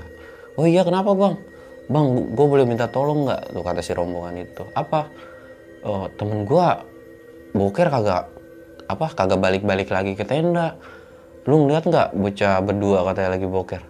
Oh 0.56 0.64
iya 0.64 0.82
kenapa 0.82 1.12
bang 1.12 1.36
bang 1.88 2.06
gue 2.36 2.46
boleh 2.46 2.68
minta 2.68 2.86
tolong 2.92 3.24
nggak? 3.24 3.56
Tuh 3.56 3.64
kata 3.64 3.80
si 3.80 3.96
rombongan 3.96 4.44
itu. 4.44 4.64
Apa? 4.76 5.08
Oh, 5.82 6.04
temen 6.20 6.44
gue 6.44 6.66
boker 7.56 7.88
kagak 7.88 8.28
apa 8.88 9.06
kagak 9.16 9.40
balik-balik 9.40 9.88
lagi 9.88 10.12
ke 10.12 10.24
tenda. 10.28 10.76
Lu 11.48 11.64
ngeliat 11.64 11.88
nggak 11.88 12.08
bocah 12.12 12.60
berdua 12.60 13.08
katanya 13.08 13.40
lagi 13.40 13.48
boker? 13.48 13.82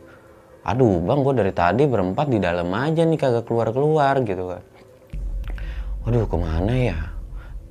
Aduh 0.63 1.03
bang 1.03 1.19
gue 1.27 1.35
dari 1.35 1.53
tadi 1.55 1.83
berempat 1.91 2.27
di 2.31 2.39
dalam 2.39 2.71
aja 2.71 3.03
nih 3.03 3.19
kagak 3.19 3.45
keluar 3.51 3.75
keluar 3.75 4.15
gitu 4.23 4.47
kan. 4.47 4.63
Waduh 6.07 6.31
ke 6.31 6.37
mana 6.39 6.75
ya? 6.79 6.99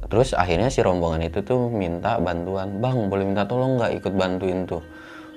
Terus 0.07 0.35
akhirnya 0.35 0.67
si 0.67 0.83
rombongan 0.83 1.23
itu 1.23 1.39
tuh 1.39 1.71
minta 1.71 2.19
bantuan. 2.19 2.83
Bang 2.83 3.07
boleh 3.07 3.23
minta 3.23 3.47
tolong 3.47 3.79
nggak 3.79 4.03
ikut 4.03 4.13
bantuin 4.15 4.67
tuh? 4.67 4.83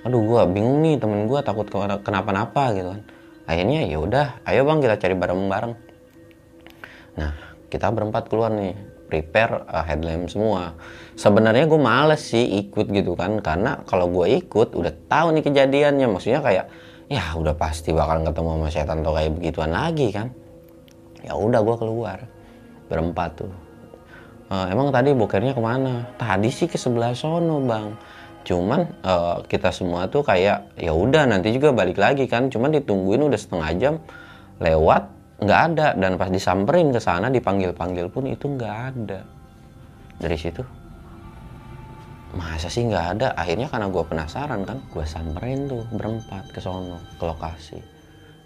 Aduh 0.02 0.18
gue 0.18 0.40
bingung 0.50 0.82
nih 0.82 0.98
temen 0.98 1.30
gue 1.30 1.38
takut 1.46 1.70
kenapa-napa 2.02 2.74
gitu 2.74 2.90
kan 2.90 3.02
akhirnya 3.50 3.82
ya 3.90 3.98
udah 3.98 4.46
ayo 4.46 4.62
bang 4.62 4.78
kita 4.78 4.96
cari 5.02 5.14
bareng-bareng. 5.18 5.74
Nah 7.18 7.32
kita 7.66 7.90
berempat 7.90 8.30
keluar 8.30 8.54
nih 8.54 8.78
prepare 9.10 9.66
uh, 9.66 9.82
headlamp 9.82 10.30
semua. 10.30 10.78
Sebenarnya 11.18 11.66
gue 11.66 11.80
males 11.82 12.22
sih 12.22 12.46
ikut 12.62 12.86
gitu 12.94 13.18
kan 13.18 13.42
karena 13.42 13.82
kalau 13.82 14.06
gue 14.06 14.38
ikut 14.38 14.78
udah 14.78 14.94
tahu 15.10 15.34
nih 15.34 15.42
kejadiannya. 15.42 16.06
Maksudnya 16.06 16.40
kayak 16.46 16.66
ya 17.10 17.34
udah 17.34 17.58
pasti 17.58 17.90
bakal 17.90 18.22
ketemu 18.22 18.50
sama 18.54 18.68
setan 18.70 19.02
atau 19.02 19.12
kayak 19.18 19.34
begituan 19.34 19.74
lagi 19.74 20.14
kan. 20.14 20.30
Ya 21.26 21.34
udah 21.34 21.58
gue 21.58 21.76
keluar 21.76 22.18
berempat 22.86 23.30
tuh. 23.34 23.52
Uh, 24.50 24.66
emang 24.70 24.94
tadi 24.94 25.10
bokernya 25.14 25.54
ke 25.54 25.62
mana? 25.62 26.06
Tadi 26.18 26.50
sih 26.50 26.70
ke 26.70 26.78
sebelah 26.78 27.14
sono 27.14 27.62
bang 27.62 27.94
cuman 28.46 28.80
uh, 29.04 29.44
kita 29.44 29.70
semua 29.70 30.08
tuh 30.08 30.24
kayak 30.24 30.74
ya 30.80 30.92
udah 30.92 31.28
nanti 31.28 31.52
juga 31.52 31.72
balik 31.76 32.00
lagi 32.00 32.24
kan. 32.26 32.48
Cuman 32.48 32.72
ditungguin 32.74 33.20
udah 33.20 33.38
setengah 33.38 33.70
jam 33.76 33.94
lewat 34.58 35.02
nggak 35.44 35.60
ada. 35.74 35.86
Dan 35.94 36.16
pas 36.16 36.32
disamperin 36.32 36.90
ke 36.90 37.00
sana 37.00 37.28
dipanggil 37.28 37.76
panggil 37.76 38.08
pun 38.08 38.26
itu 38.26 38.48
nggak 38.48 38.76
ada. 38.94 39.20
Dari 40.20 40.36
situ 40.36 40.62
masa 42.30 42.70
sih 42.70 42.86
nggak 42.86 43.06
ada? 43.18 43.28
Akhirnya 43.34 43.66
karena 43.66 43.90
gue 43.90 44.04
penasaran 44.06 44.62
kan 44.62 44.78
gue 44.78 45.04
samperin 45.04 45.66
tuh 45.66 45.82
berempat 45.90 46.48
ke 46.54 46.62
sono 46.62 47.02
ke 47.18 47.24
lokasi 47.26 47.99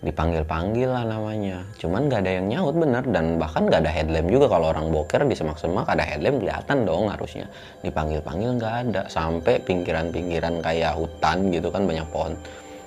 dipanggil 0.05 0.45
panggil 0.45 0.93
lah 0.93 1.09
namanya. 1.09 1.65
Cuman 1.81 2.07
nggak 2.07 2.21
ada 2.21 2.33
yang 2.37 2.47
nyaut 2.53 2.77
bener. 2.77 3.03
Dan 3.09 3.41
bahkan 3.41 3.65
nggak 3.65 3.81
ada 3.83 3.91
headlamp 3.91 4.29
juga. 4.29 4.47
Kalau 4.53 4.71
orang 4.71 4.93
boker 4.93 5.25
di 5.25 5.33
semak-semak 5.33 5.89
ada 5.89 6.05
headlamp 6.05 6.45
kelihatan 6.45 6.85
dong 6.85 7.09
harusnya. 7.09 7.49
Dipanggil 7.81 8.21
panggil 8.21 8.51
nggak 8.61 8.75
ada. 8.87 9.03
Sampai 9.09 9.65
pinggiran-pinggiran 9.65 10.61
kayak 10.61 10.93
hutan 10.95 11.49
gitu 11.49 11.73
kan 11.73 11.89
banyak 11.89 12.07
pohon. 12.13 12.37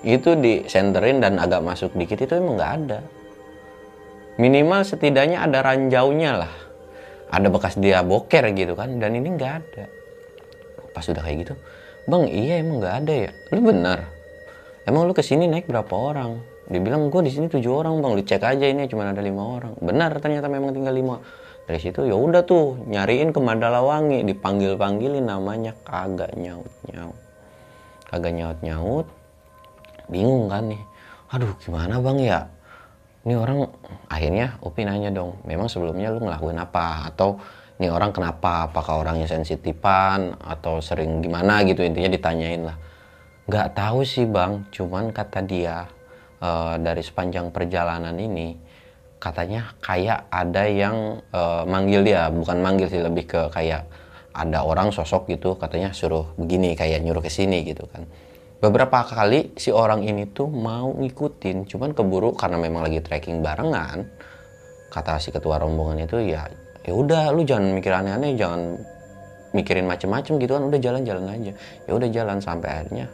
Itu 0.05 0.37
disenterin 0.37 1.17
dan 1.17 1.41
agak 1.41 1.65
masuk 1.65 1.97
dikit 1.97 2.21
itu 2.21 2.37
emang 2.37 2.55
nggak 2.61 2.73
ada. 2.85 2.99
Minimal 4.37 4.85
setidaknya 4.85 5.41
ada 5.41 5.65
ranjaunya 5.65 6.45
lah. 6.45 6.53
Ada 7.33 7.49
bekas 7.49 7.75
dia 7.81 8.05
boker 8.05 8.45
gitu 8.53 8.77
kan 8.77 9.01
dan 9.01 9.17
ini 9.17 9.33
nggak 9.33 9.53
ada. 9.57 9.85
Pas 10.93 11.01
sudah 11.01 11.25
kayak 11.25 11.49
gitu 11.49 11.55
bang 12.07 12.23
iya 12.31 12.63
emang 12.63 12.79
nggak 12.79 12.95
ada 13.03 13.13
ya? 13.27 13.31
Lu 13.51 13.59
bener. 13.59 13.99
Emang 14.87 15.03
lu 15.03 15.11
ke 15.11 15.19
sini 15.19 15.51
naik 15.51 15.67
berapa 15.67 15.91
orang 15.91 16.39
dia 16.67 16.79
bilang 16.83 17.07
gue 17.07 17.21
di 17.23 17.31
sini 17.31 17.47
tujuh 17.47 17.71
orang 17.71 18.03
bang. 18.03 18.11
Lu 18.15 18.23
cek 18.23 18.43
aja 18.43 18.65
ini 18.67 18.87
cuma 18.91 19.07
ada 19.07 19.23
lima 19.23 19.43
orang. 19.43 19.73
Benar 19.79 20.19
ternyata 20.19 20.51
memang 20.51 20.75
tinggal 20.75 20.91
lima. 20.91 21.23
Dari 21.67 21.79
situ 21.79 22.03
ya 22.03 22.15
udah 22.15 22.43
tuh 22.43 22.83
nyariin 22.87 23.31
ke 23.31 23.39
Mandalawangi. 23.39 24.27
Dipanggil 24.27 24.75
panggilin 24.75 25.23
namanya. 25.23 25.71
Kagak 25.87 26.35
nyaut 26.35 26.71
nyaut 26.91 27.27
kagak 28.07 28.33
nyaut 28.33 28.59
nyaut 28.63 29.07
bingung 30.07 30.47
kan 30.47 30.71
nih. 30.71 30.81
Aduh 31.35 31.51
gimana 31.59 31.99
bang 31.99 32.17
ya? 32.23 32.39
Ini 33.27 33.35
orang 33.35 33.67
akhirnya 34.07 34.55
Upi 34.63 34.87
nanya 34.87 35.11
dong 35.11 35.43
memang 35.43 35.67
sebelumnya 35.67 36.15
lu 36.15 36.23
ngelakuin 36.23 36.55
apa? 36.55 37.11
Atau 37.11 37.35
ini 37.77 37.91
orang 37.91 38.15
kenapa? 38.15 38.71
Apakah 38.71 39.03
orangnya 39.03 39.27
sensitifan 39.27 40.39
atau 40.39 40.79
sering 40.79 41.19
gimana? 41.19 41.61
Gitu 41.67 41.83
intinya 41.83 42.15
ditanyain 42.15 42.63
lah. 42.63 42.77
Nggak 43.51 43.75
tahu 43.75 44.07
sih 44.07 44.23
bang. 44.23 44.63
Cuman 44.71 45.11
kata 45.11 45.43
dia 45.43 45.83
uh, 46.41 46.75
dari 46.77 47.01
sepanjang 47.01 47.49
perjalanan 47.49 48.13
ini 48.17 48.57
katanya 49.17 49.73
kayak 49.81 50.29
ada 50.29 50.63
yang 50.69 51.21
uh, 51.33 51.65
manggil 51.65 52.05
dia. 52.05 52.29
Bukan 52.29 52.61
manggil 52.61 52.87
sih 52.89 53.01
lebih 53.01 53.25
ke 53.25 53.41
kayak 53.49 53.89
ada 54.37 54.61
orang 54.61 54.93
sosok 54.93 55.33
gitu 55.33 55.57
katanya 55.57 55.89
suruh 55.89 56.29
begini 56.37 56.77
kayak 56.77 57.01
nyuruh 57.01 57.25
ke 57.25 57.31
sini 57.33 57.65
gitu 57.65 57.89
kan. 57.89 58.05
Beberapa 58.57 59.05
kali 59.05 59.53
si 59.57 59.69
orang 59.69 60.01
ini 60.01 60.29
tuh 60.33 60.49
mau 60.49 60.89
ngikutin 60.93 61.69
cuman 61.69 61.93
keburu 61.93 62.33
karena 62.33 62.57
memang 62.57 62.89
lagi 62.89 63.01
trekking 63.05 63.45
barengan 63.45 64.01
kata 64.89 65.21
si 65.21 65.29
ketua 65.29 65.61
rombongan 65.61 66.09
itu 66.09 66.17
ya 66.25 66.49
ya 66.81 66.93
udah 66.95 67.29
lu 67.35 67.45
jangan 67.45 67.75
mikir 67.75 67.93
aneh-aneh 67.93 68.33
jangan 68.33 68.81
mikirin 69.53 69.85
macem-macem 69.85 70.41
gitu 70.41 70.57
kan 70.57 70.63
udah 70.69 70.79
jalan-jalan 70.81 71.25
aja. 71.29 71.53
Ya 71.85 71.91
udah 71.93 72.09
jalan 72.09 72.37
sampai 72.41 72.69
akhirnya 72.69 73.05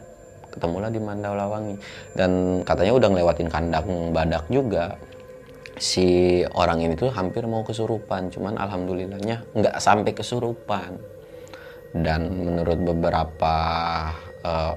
ketemulah 0.54 0.88
di 0.94 1.02
Mandalawangi. 1.02 1.76
Dan 2.14 2.62
katanya 2.62 2.94
udah 2.94 3.08
ngelewatin 3.10 3.50
kandang 3.50 4.14
badak 4.14 4.46
juga. 4.46 4.94
Si 5.74 6.40
orang 6.54 6.86
ini 6.86 6.94
tuh 6.94 7.10
hampir 7.10 7.42
mau 7.50 7.66
kesurupan 7.66 8.30
cuman 8.30 8.54
alhamdulillahnya 8.54 9.58
nggak 9.58 9.76
sampai 9.82 10.14
kesurupan. 10.14 10.94
Dan 11.90 12.30
menurut 12.46 12.78
beberapa 12.78 13.56
uh, 14.46 14.74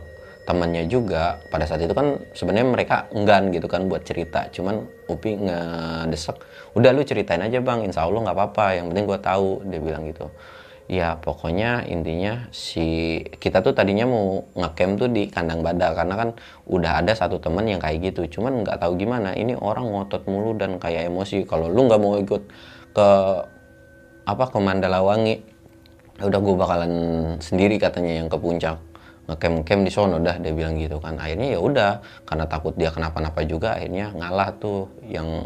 temannya 0.49 0.89
juga 0.89 1.37
pada 1.53 1.67
saat 1.69 1.83
itu 1.85 1.93
kan 1.93 2.17
sebenarnya 2.33 2.67
mereka 2.71 2.95
enggan 3.13 3.53
gitu 3.53 3.69
kan 3.69 3.85
buat 3.85 4.01
cerita. 4.01 4.49
Cuman 4.49 4.89
Upi 5.05 5.37
ngedesek 5.37 6.35
udah 6.73 6.89
lu 6.91 7.05
ceritain 7.05 7.45
aja 7.45 7.61
bang. 7.61 7.85
Insya 7.85 8.09
Allah 8.09 8.25
nggak 8.25 8.37
apa-apa. 8.37 8.65
Yang 8.81 8.85
penting 8.89 9.05
gue 9.05 9.19
tahu 9.21 9.47
dia 9.69 9.79
bilang 9.81 10.03
gitu 10.09 10.25
Ya 10.87 11.19
pokoknya 11.19 11.83
intinya 11.83 12.47
si 12.55 13.19
kita 13.43 13.59
tuh 13.59 13.75
tadinya 13.75 14.07
mau 14.07 14.47
ngecamp 14.55 14.95
tuh 14.95 15.09
di 15.11 15.27
kandang 15.27 15.59
badak 15.59 15.99
karena 15.99 16.15
kan 16.15 16.29
udah 16.63 17.03
ada 17.03 17.11
satu 17.11 17.43
temen 17.43 17.67
yang 17.67 17.83
kayak 17.83 18.11
gitu. 18.11 18.39
Cuman 18.39 18.63
nggak 18.63 18.79
tahu 18.79 18.95
gimana 18.95 19.35
ini 19.35 19.51
orang 19.59 19.83
ngotot 19.83 20.23
mulu 20.31 20.55
dan 20.55 20.79
kayak 20.79 21.11
emosi. 21.11 21.43
Kalau 21.43 21.67
lu 21.67 21.91
nggak 21.91 21.99
mau 21.99 22.15
ikut 22.15 22.43
ke 22.95 23.09
apa 24.27 24.43
ke 24.47 24.57
Mandalawangi 24.59 25.35
ya 26.17 26.23
udah 26.25 26.39
gue 26.41 26.55
bakalan 26.57 26.93
sendiri 27.37 27.77
katanya 27.77 28.23
yang 28.23 28.27
ke 28.27 28.37
puncak 28.41 28.81
camp 29.35 29.83
di 29.83 29.91
sono 29.91 30.23
dah 30.23 30.39
dia 30.39 30.55
bilang 30.55 30.79
gitu 30.79 31.03
kan. 31.03 31.19
Akhirnya 31.19 31.51
ya 31.51 31.59
udah 31.59 31.91
karena 32.23 32.47
takut 32.47 32.71
dia 32.79 32.87
kenapa-napa 32.87 33.43
juga 33.43 33.75
akhirnya 33.75 34.15
ngalah 34.15 34.55
tuh 34.55 34.87
yang 35.03 35.43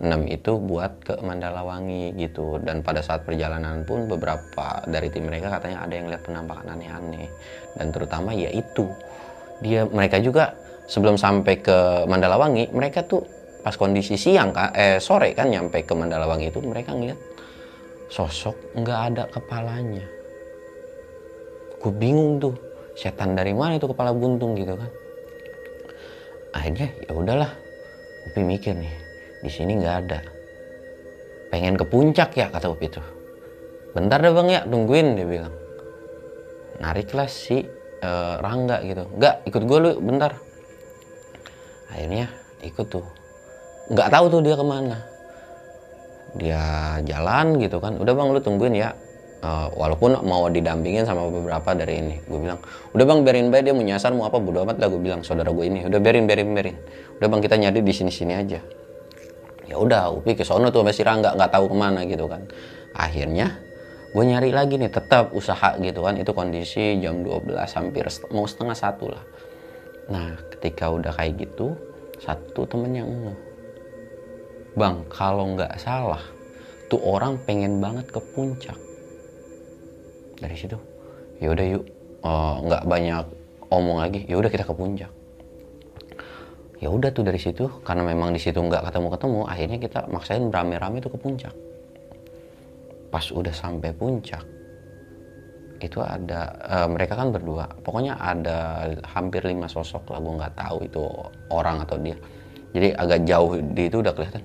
enam 0.00 0.24
itu 0.24 0.56
buat 0.56 1.04
ke 1.04 1.20
Mandalawangi 1.20 2.16
gitu. 2.16 2.56
Dan 2.64 2.80
pada 2.80 3.04
saat 3.04 3.28
perjalanan 3.28 3.84
pun 3.84 4.08
beberapa 4.08 4.80
dari 4.88 5.12
tim 5.12 5.28
mereka 5.28 5.60
katanya 5.60 5.84
ada 5.84 5.92
yang 5.92 6.08
lihat 6.08 6.24
penampakan 6.24 6.72
aneh-aneh. 6.72 7.28
Dan 7.76 7.92
terutama 7.92 8.32
ya 8.32 8.48
itu. 8.48 8.88
Dia 9.60 9.84
mereka 9.84 10.16
juga 10.24 10.56
sebelum 10.88 11.20
sampai 11.20 11.60
ke 11.60 12.08
Mandalawangi 12.08 12.72
mereka 12.72 13.04
tuh 13.04 13.20
pas 13.60 13.76
kondisi 13.76 14.16
siang 14.16 14.54
kan 14.54 14.72
eh 14.72 14.96
sore 14.96 15.36
kan 15.36 15.52
nyampe 15.52 15.84
ke 15.84 15.92
Mandalawangi 15.92 16.48
itu 16.48 16.64
mereka 16.64 16.96
ngeliat 16.96 17.18
sosok 18.08 18.56
nggak 18.72 19.00
ada 19.12 19.24
kepalanya. 19.28 20.06
Gue 21.78 21.92
bingung 21.92 22.40
tuh 22.40 22.54
setan 22.98 23.38
dari 23.38 23.54
mana 23.54 23.78
itu 23.78 23.86
kepala 23.86 24.10
buntung 24.10 24.58
gitu 24.58 24.74
kan? 24.74 24.90
Akhirnya 26.50 26.90
ya 27.06 27.14
udahlah 27.14 27.50
Upi 28.26 28.42
mikir 28.42 28.74
nih 28.74 28.90
di 29.46 29.50
sini 29.50 29.78
nggak 29.78 29.96
ada. 30.04 30.20
Pengen 31.54 31.78
ke 31.78 31.86
puncak 31.86 32.34
ya 32.34 32.50
kata 32.50 32.66
Upi 32.74 32.90
tuh. 32.90 33.06
Bentar 33.94 34.18
deh 34.18 34.34
bang 34.34 34.48
ya 34.50 34.60
tungguin 34.66 35.14
dia 35.14 35.24
bilang. 35.24 35.54
Nariklah 36.82 37.30
si 37.30 37.62
uh, 38.02 38.34
Rangga 38.42 38.82
gitu. 38.82 39.06
Nggak 39.14 39.34
ikut 39.46 39.62
gue 39.62 39.78
lu 39.78 39.90
bentar. 40.02 40.34
Akhirnya 41.94 42.26
ikut 42.66 42.86
tuh. 42.90 43.06
Nggak 43.94 44.08
tahu 44.10 44.24
tuh 44.28 44.40
dia 44.42 44.58
ke 44.58 44.66
mana. 44.66 44.98
Dia 46.36 46.62
jalan 47.06 47.62
gitu 47.62 47.78
kan. 47.80 47.96
Udah 47.96 48.12
bang 48.12 48.28
lu 48.34 48.40
tungguin 48.42 48.74
ya 48.76 48.92
uh, 49.42 49.68
walaupun 49.74 50.18
mau 50.26 50.46
didampingin 50.50 51.06
sama 51.06 51.26
beberapa 51.28 51.74
dari 51.74 52.00
ini. 52.02 52.16
Gue 52.26 52.38
bilang 52.42 52.58
udah 52.94 53.04
bang 53.04 53.20
biarin 53.22 53.48
baik 53.52 53.62
dia 53.70 53.74
mau 53.74 53.84
nyasar 53.84 54.10
mau 54.14 54.26
apa 54.26 54.38
bodo 54.42 54.64
amat 54.66 54.76
lah 54.82 54.88
gue 54.90 55.00
bilang 55.00 55.20
saudara 55.22 55.50
gue 55.50 55.64
ini. 55.66 55.86
Udah 55.86 55.98
biarin 56.02 56.24
biarin 56.26 56.48
biarin. 56.54 56.76
Udah 57.18 57.28
bang 57.30 57.40
kita 57.42 57.56
nyari 57.58 57.80
di 57.82 57.92
sini 57.94 58.12
sini 58.12 58.34
aja. 58.34 58.60
Ya 59.68 59.76
udah 59.76 60.10
upi 60.14 60.32
ke 60.32 60.42
sono 60.42 60.72
tuh 60.72 60.80
masih 60.82 61.04
rangga 61.04 61.36
nggak 61.36 61.50
tahu 61.52 61.68
ke 61.70 61.76
mana 61.76 62.00
gitu 62.08 62.24
kan. 62.26 62.48
Akhirnya 62.96 63.60
gue 64.08 64.24
nyari 64.24 64.50
lagi 64.50 64.80
nih 64.80 64.90
tetap 64.90 65.30
usaha 65.36 65.76
gitu 65.78 66.00
kan. 66.02 66.16
Itu 66.18 66.32
kondisi 66.32 66.98
jam 66.98 67.22
12 67.22 67.54
hampir 67.78 68.08
mau 68.32 68.48
setengah 68.48 68.76
satu 68.76 69.12
lah. 69.12 69.24
Nah 70.08 70.40
ketika 70.56 70.88
udah 70.88 71.12
kayak 71.12 71.46
gitu 71.46 71.76
satu 72.18 72.66
temen 72.66 72.90
yang 72.96 73.10
bang 74.74 75.06
kalau 75.10 75.54
nggak 75.54 75.78
salah 75.78 76.22
tuh 76.88 76.98
orang 77.04 77.36
pengen 77.44 77.78
banget 77.78 78.08
ke 78.08 78.20
puncak 78.32 78.87
dari 80.38 80.56
situ 80.56 80.78
ya 81.38 81.54
udah 81.54 81.66
yuk 81.66 81.84
nggak 82.66 82.82
uh, 82.82 82.86
banyak 82.86 83.24
omong 83.70 83.98
lagi 84.02 84.20
ya 84.26 84.36
udah 84.40 84.50
kita 84.50 84.64
ke 84.66 84.74
puncak. 84.74 85.10
Ya 86.78 86.94
udah 86.94 87.10
tuh 87.10 87.26
dari 87.26 87.42
situ 87.42 87.66
karena 87.82 88.06
memang 88.06 88.30
di 88.30 88.38
situ 88.38 88.58
nggak 88.58 88.86
ketemu 88.86 89.08
ketemu 89.18 89.40
akhirnya 89.50 89.78
kita 89.82 90.00
maksain 90.10 90.46
rame-rame 90.46 91.02
tuh 91.02 91.10
ke 91.14 91.18
puncak. 91.18 91.54
Pas 93.10 93.24
udah 93.34 93.50
sampai 93.50 93.90
puncak 93.90 94.42
itu 95.78 95.98
ada 96.02 96.54
uh, 96.66 96.88
mereka 96.90 97.18
kan 97.18 97.30
berdua. 97.34 97.66
Pokoknya 97.82 98.18
ada 98.18 98.90
hampir 99.14 99.46
lima 99.46 99.70
sosok 99.70 100.10
lah 100.10 100.18
gue 100.22 100.34
nggak 100.38 100.54
tahu 100.58 100.76
itu 100.86 101.02
orang 101.50 101.82
atau 101.82 101.98
dia. 101.98 102.18
Jadi 102.74 102.94
agak 102.94 103.20
jauh 103.26 103.58
di 103.58 103.82
itu 103.86 103.98
udah 103.98 104.14
kelihatan 104.14 104.42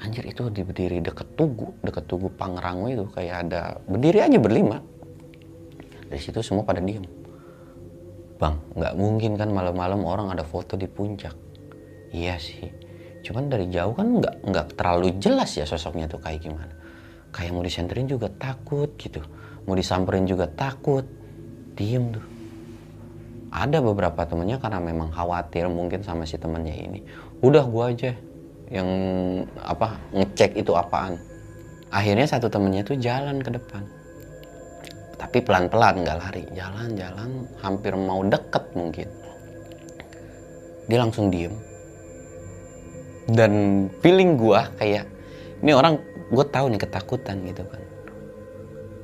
anjir 0.00 0.24
itu 0.24 0.48
di 0.48 0.64
berdiri 0.64 1.04
deket 1.04 1.36
tugu 1.36 1.76
deket 1.84 2.08
tugu 2.08 2.32
Pangrango 2.32 2.88
itu 2.88 3.04
kayak 3.12 3.36
ada 3.44 3.76
berdiri 3.84 4.24
aja 4.24 4.38
berlima 4.40 4.80
dari 6.10 6.18
situ 6.18 6.42
semua 6.42 6.66
pada 6.66 6.82
diem. 6.82 7.06
Bang 8.34 8.58
nggak 8.74 8.98
mungkin 8.98 9.38
kan 9.38 9.54
malam-malam 9.54 10.02
orang 10.02 10.26
ada 10.34 10.42
foto 10.42 10.74
di 10.74 10.90
puncak. 10.90 11.32
Iya 12.10 12.34
sih. 12.42 12.66
Cuman 13.22 13.46
dari 13.46 13.70
jauh 13.70 13.94
kan 13.94 14.18
nggak 14.18 14.34
nggak 14.42 14.66
terlalu 14.74 15.14
jelas 15.22 15.54
ya 15.54 15.62
sosoknya 15.62 16.10
tuh 16.10 16.18
kayak 16.18 16.42
gimana. 16.42 16.74
Kayak 17.30 17.54
mau 17.54 17.62
disenterin 17.62 18.10
juga 18.10 18.26
takut 18.26 18.90
gitu. 18.98 19.22
Mau 19.70 19.78
disamperin 19.78 20.26
juga 20.26 20.50
takut. 20.50 21.06
Diem 21.78 22.10
tuh. 22.10 22.26
Ada 23.54 23.78
beberapa 23.78 24.26
temennya 24.26 24.58
karena 24.58 24.82
memang 24.82 25.14
khawatir 25.14 25.70
mungkin 25.70 26.02
sama 26.02 26.26
si 26.26 26.34
temennya 26.34 26.74
ini. 26.74 27.06
Udah 27.38 27.62
gua 27.70 27.94
aja 27.94 28.18
yang 28.66 28.88
apa 29.62 29.94
ngecek 30.10 30.58
itu 30.58 30.74
apaan. 30.74 31.22
Akhirnya 31.94 32.26
satu 32.26 32.50
temennya 32.50 32.82
tuh 32.82 32.98
jalan 32.98 33.42
ke 33.42 33.50
depan 33.54 33.99
tapi 35.20 35.44
pelan-pelan 35.44 36.00
nggak 36.00 36.16
lari. 36.16 36.44
Jalan-jalan 36.56 37.44
hampir 37.60 37.92
mau 37.92 38.24
deket 38.24 38.64
mungkin. 38.72 39.08
Dia 40.88 40.98
langsung 41.04 41.28
diem. 41.28 41.52
Dan 43.28 43.86
feeling 44.00 44.40
gua 44.40 44.72
kayak 44.80 45.04
ini 45.60 45.76
orang 45.76 46.00
gue 46.32 46.44
tahu 46.48 46.72
nih 46.72 46.80
ketakutan 46.80 47.44
gitu 47.44 47.62
kan. 47.68 47.82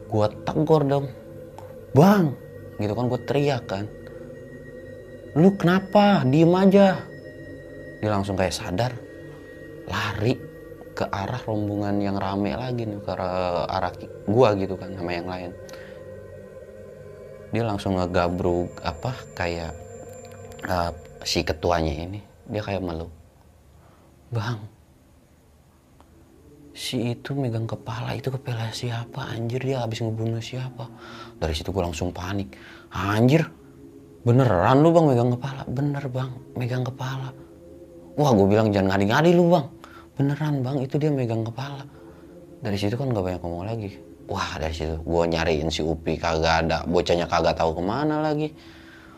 Gue 0.08 0.26
tegur 0.48 0.82
dong 0.88 1.06
bang 1.92 2.32
gitu 2.80 2.96
kan 2.96 3.04
gue 3.12 3.20
teriak 3.28 3.64
kan. 3.68 3.84
Lu 5.36 5.52
kenapa? 5.60 6.24
Diem 6.24 6.48
aja. 6.56 6.96
Dia 8.00 8.10
langsung 8.10 8.40
kayak 8.40 8.56
sadar 8.56 8.92
lari 9.84 10.34
ke 10.96 11.04
arah 11.12 11.38
rombongan 11.44 12.00
yang 12.00 12.16
rame 12.16 12.56
lagi 12.56 12.88
nih 12.88 12.98
ke 13.04 13.12
arah 13.68 13.92
gua 14.24 14.56
gitu 14.56 14.80
kan 14.80 14.96
sama 14.96 15.12
yang 15.12 15.28
lain 15.28 15.50
dia 17.56 17.64
langsung 17.64 17.96
ngegabruk 17.96 18.84
apa 18.84 19.16
kayak 19.32 19.72
uh, 20.68 20.92
si 21.24 21.40
ketuanya 21.40 21.96
ini. 21.96 22.20
Dia 22.52 22.60
kayak 22.60 22.84
meluk. 22.84 23.08
Bang 24.28 24.60
si 26.76 27.16
itu 27.16 27.32
megang 27.32 27.64
kepala 27.64 28.12
itu 28.12 28.28
kepala 28.28 28.68
siapa? 28.68 29.32
Anjir 29.32 29.64
dia 29.64 29.80
habis 29.80 30.04
ngebunuh 30.04 30.44
siapa? 30.44 30.84
Dari 31.40 31.56
situ 31.56 31.72
gue 31.72 31.80
langsung 31.80 32.12
panik. 32.12 32.52
Anjir 32.92 33.48
beneran 34.20 34.84
lu 34.84 34.92
bang 34.92 35.08
megang 35.08 35.32
kepala? 35.32 35.64
Bener 35.64 36.04
bang 36.12 36.30
megang 36.60 36.84
kepala. 36.84 37.32
Wah 38.20 38.30
gue 38.36 38.46
bilang 38.52 38.68
jangan 38.68 38.92
ngadi-ngadi 38.92 39.32
lu 39.32 39.48
bang. 39.48 39.66
Beneran 40.20 40.60
bang 40.60 40.76
itu 40.84 41.00
dia 41.00 41.08
megang 41.08 41.40
kepala. 41.48 41.88
Dari 42.60 42.76
situ 42.76 43.00
kan 43.00 43.08
nggak 43.08 43.24
banyak 43.24 43.40
ngomong 43.40 43.64
lagi 43.64 44.05
wah 44.26 44.58
dari 44.58 44.74
situ. 44.74 44.98
Gue 45.02 45.24
nyariin 45.26 45.70
si 45.70 45.82
Upi 45.82 46.18
kagak 46.18 46.66
ada. 46.66 46.78
Bocahnya 46.86 47.26
kagak 47.26 47.54
tahu 47.58 47.78
ke 47.78 47.82
mana 47.82 48.22
lagi. 48.22 48.50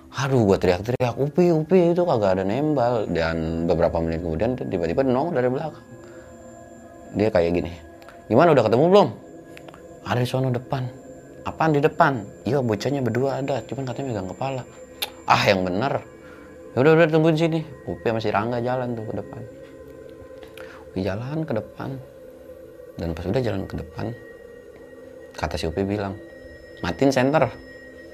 Aduh 0.08 0.48
gue 0.48 0.56
teriak-teriak 0.56 1.16
Upi 1.20 1.52
Upi 1.52 1.92
itu 1.92 2.02
kagak 2.04 2.40
ada 2.40 2.44
nembal. 2.44 3.08
Dan 3.08 3.68
beberapa 3.68 4.00
menit 4.00 4.24
kemudian 4.24 4.56
tiba-tiba 4.56 5.04
nongol 5.04 5.34
dari 5.36 5.48
belakang. 5.48 5.84
Dia 7.16 7.32
kayak 7.32 7.52
gini 7.56 7.72
gimana 8.28 8.52
udah 8.52 8.64
ketemu 8.68 8.84
belum? 8.92 9.08
Ada 10.04 10.20
di 10.20 10.28
sono 10.28 10.52
depan. 10.52 10.84
Apaan 11.48 11.72
di 11.72 11.80
depan? 11.80 12.20
Iya 12.44 12.60
bocahnya 12.60 13.00
berdua 13.00 13.40
ada 13.40 13.64
cuman 13.64 13.88
katanya 13.88 14.06
megang 14.12 14.28
kepala. 14.28 14.62
Ah 15.24 15.42
yang 15.48 15.64
bener. 15.64 16.04
Ya 16.76 16.84
udah 16.84 16.92
udah 16.92 17.06
tungguin 17.08 17.36
sini. 17.40 17.64
Upi 17.88 18.12
masih 18.12 18.28
Rangga 18.28 18.60
jalan 18.60 18.92
tuh 18.92 19.08
ke 19.08 19.14
depan. 19.16 19.42
Upi 20.92 21.00
jalan 21.00 21.40
ke 21.48 21.52
depan. 21.56 21.90
Dan 23.00 23.16
pas 23.16 23.24
udah 23.24 23.40
jalan 23.40 23.64
ke 23.64 23.80
depan 23.80 24.12
kata 25.38 25.54
si 25.54 25.70
Upi 25.70 25.86
bilang 25.86 26.18
matiin 26.82 27.14
center 27.14 27.46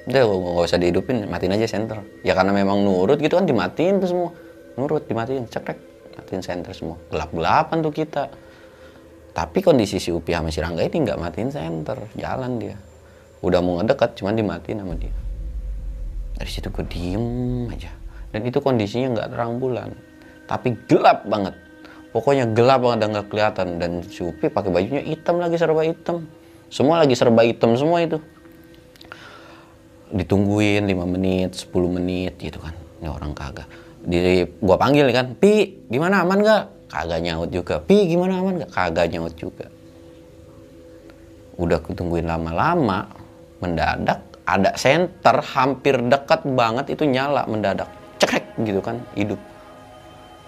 udah 0.04 0.20
gak 0.20 0.68
usah 0.68 0.76
dihidupin 0.76 1.24
matiin 1.32 1.56
aja 1.56 1.64
center 1.64 2.04
ya 2.20 2.36
karena 2.36 2.52
memang 2.52 2.84
nurut 2.84 3.16
gitu 3.16 3.40
kan 3.40 3.48
dimatiin 3.48 4.04
tuh 4.04 4.08
semua. 4.12 4.30
Nurut 4.76 5.08
dimatiin 5.08 5.48
cekrek 5.48 5.80
matiin 6.20 6.44
center 6.44 6.76
semua. 6.76 7.00
Gelap 7.08 7.32
gelapan 7.32 7.76
tuh 7.80 7.94
kita. 7.94 8.28
Tapi 9.34 9.58
kondisi 9.64 9.96
si 9.96 10.12
Upi 10.12 10.36
sama 10.36 10.52
si 10.52 10.60
Rangga 10.60 10.84
ini 10.84 11.08
nggak 11.08 11.18
matiin 11.18 11.48
center 11.48 11.96
jalan 12.20 12.60
dia. 12.60 12.76
Udah 13.40 13.64
mau 13.64 13.80
ngedekat 13.80 14.20
cuman 14.20 14.36
dimatiin 14.36 14.84
sama 14.84 14.94
dia. 14.94 15.14
Dari 16.36 16.50
situ 16.52 16.68
gue 16.68 16.84
diem 16.84 17.26
aja. 17.72 17.90
Dan 18.28 18.44
itu 18.44 18.60
kondisinya 18.60 19.16
nggak 19.16 19.28
terang 19.32 19.56
bulan. 19.56 19.88
Tapi 20.44 20.76
gelap 20.84 21.24
banget. 21.24 21.56
Pokoknya 22.12 22.44
gelap 22.52 22.84
banget 22.84 22.98
dan 23.00 23.08
nggak 23.16 23.26
kelihatan. 23.32 23.66
Dan 23.80 23.90
si 24.04 24.20
Upi 24.20 24.52
pakai 24.52 24.68
bajunya 24.68 25.02
hitam 25.02 25.40
lagi 25.40 25.56
serba 25.56 25.80
hitam 25.80 26.28
semua 26.74 26.98
lagi 26.98 27.14
serba 27.14 27.46
hitam 27.46 27.78
semua 27.78 28.02
itu. 28.02 28.18
Ditungguin 30.10 30.82
5 30.82 31.06
menit 31.06 31.54
10 31.54 31.70
menit 31.86 32.34
gitu 32.34 32.58
kan. 32.58 32.74
Ini 32.98 33.14
orang 33.14 33.30
kagak. 33.30 33.70
Di 34.02 34.42
gua 34.58 34.74
panggil 34.74 35.06
kan 35.14 35.38
pi 35.38 35.86
gimana 35.86 36.26
aman 36.26 36.42
nggak? 36.42 36.90
Kagak 36.90 37.22
nyaut 37.22 37.50
juga. 37.54 37.78
Pi 37.78 38.10
gimana 38.10 38.42
aman 38.42 38.58
nggak? 38.58 38.70
Kagak 38.74 39.06
nyaut 39.14 39.34
juga. 39.38 39.70
Udah 41.62 41.78
ketungguin 41.78 42.26
lama-lama 42.26 43.06
mendadak 43.62 44.26
ada 44.42 44.74
senter 44.74 45.46
hampir 45.54 45.94
dekat 46.10 46.42
banget 46.42 46.90
itu 46.90 47.06
nyala 47.06 47.46
mendadak. 47.46 47.86
Cekrek 48.18 48.50
gitu 48.66 48.82
kan 48.82 48.98
hidup. 49.14 49.38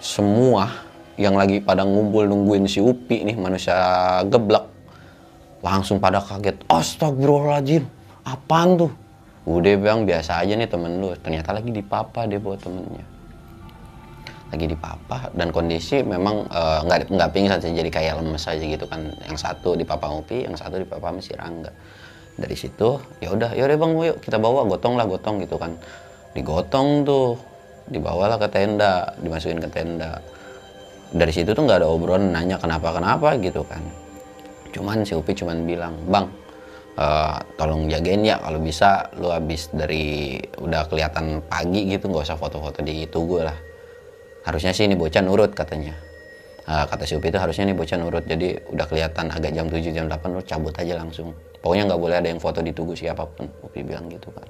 Semua 0.03 0.75
yang 1.15 1.39
lagi 1.39 1.63
pada 1.63 1.87
ngumpul 1.87 2.27
nungguin 2.27 2.67
si 2.67 2.83
Upi 2.83 3.23
nih 3.23 3.39
manusia 3.39 3.73
geblek 4.27 4.76
langsung 5.65 5.97
pada 5.97 6.21
kaget 6.21 6.61
astagfirullahaladzim 6.69 7.83
apaan 8.27 8.77
tuh? 8.77 8.91
Udah 9.47 9.79
bang 9.79 10.03
biasa 10.03 10.43
aja 10.43 10.53
nih 10.59 10.67
temen 10.67 10.99
lu. 10.99 11.15
Ternyata 11.15 11.55
lagi 11.55 11.71
di 11.71 11.79
papa 11.79 12.27
dia 12.27 12.35
buat 12.37 12.59
temennya. 12.59 13.05
Lagi 14.51 14.65
di 14.67 14.75
papa 14.75 15.31
dan 15.31 15.55
kondisi 15.55 16.03
memang 16.03 16.47
eh, 16.51 16.79
nggak 16.83 16.99
nggak 17.15 17.29
pingsan 17.31 17.59
sih 17.63 17.71
jadi 17.71 17.87
kayak 17.87 18.13
lemes 18.19 18.43
aja 18.43 18.59
gitu 18.59 18.85
kan. 18.85 19.07
Yang 19.23 19.37
satu 19.39 19.79
di 19.79 19.87
papa 19.87 20.11
Upi 20.11 20.43
yang 20.43 20.55
satu 20.59 20.77
di 20.77 20.87
papa 20.87 21.15
si 21.23 21.31
Rangga. 21.31 21.71
Dari 22.37 22.53
situ 22.53 22.99
ya 23.23 23.33
udah 23.33 23.55
ya 23.55 23.65
udah 23.65 23.77
bang 23.79 23.91
yuk 24.13 24.17
kita 24.21 24.37
bawa 24.37 24.67
gotong 24.67 24.99
lah 24.99 25.07
gotong 25.07 25.39
gitu 25.41 25.55
kan. 25.55 25.73
Digotong 26.35 27.07
tuh 27.07 27.39
dibawalah 27.87 28.35
ke 28.37 28.51
tenda 28.51 29.15
dimasukin 29.23 29.63
ke 29.63 29.69
tenda. 29.71 30.19
Dari 31.07 31.31
situ 31.31 31.55
tuh 31.55 31.63
nggak 31.63 31.81
ada 31.81 31.87
obrolan 31.87 32.35
nanya 32.35 32.59
kenapa 32.59 32.91
kenapa 32.99 33.39
gitu 33.39 33.63
kan 33.63 33.79
cuman 34.71 35.03
si 35.03 35.13
Upi 35.15 35.33
cuman 35.33 35.63
bilang 35.63 35.93
bang 36.07 36.27
eh, 36.97 37.37
tolong 37.55 37.87
jagain 37.87 38.25
ya 38.25 38.41
kalau 38.41 38.59
bisa 38.59 39.07
lu 39.17 39.29
habis 39.29 39.69
dari 39.71 40.37
udah 40.57 40.89
kelihatan 40.89 41.39
pagi 41.45 41.87
gitu 41.87 42.09
nggak 42.09 42.25
usah 42.25 42.37
foto-foto 42.39 42.81
di 42.81 43.05
tugu 43.07 43.43
lah. 43.45 43.55
Harusnya 44.47 44.71
sih 44.71 44.87
ini 44.87 44.95
bocah 44.95 45.21
nurut 45.21 45.51
katanya. 45.51 45.93
Eh, 46.67 46.85
kata 46.87 47.07
si 47.07 47.15
Upi 47.15 47.31
itu 47.31 47.39
harusnya 47.39 47.71
nih 47.71 47.77
bocah 47.79 47.97
nurut 47.99 48.23
jadi 48.27 48.59
udah 48.75 48.85
kelihatan 48.91 49.31
agak 49.31 49.51
jam 49.55 49.71
7 49.71 49.95
jam 49.95 50.05
8 50.11 50.35
lu 50.35 50.41
cabut 50.43 50.75
aja 50.75 50.99
langsung. 50.99 51.31
Pokoknya 51.63 51.87
nggak 51.87 52.01
boleh 52.01 52.15
ada 52.19 52.27
yang 52.27 52.41
foto 52.43 52.59
di 52.59 52.75
tugu 52.75 52.91
siapa 52.91 53.23
pun 53.23 53.47
Upi 53.63 53.87
bilang 53.87 54.11
gitu 54.11 54.27
kan. 54.35 54.47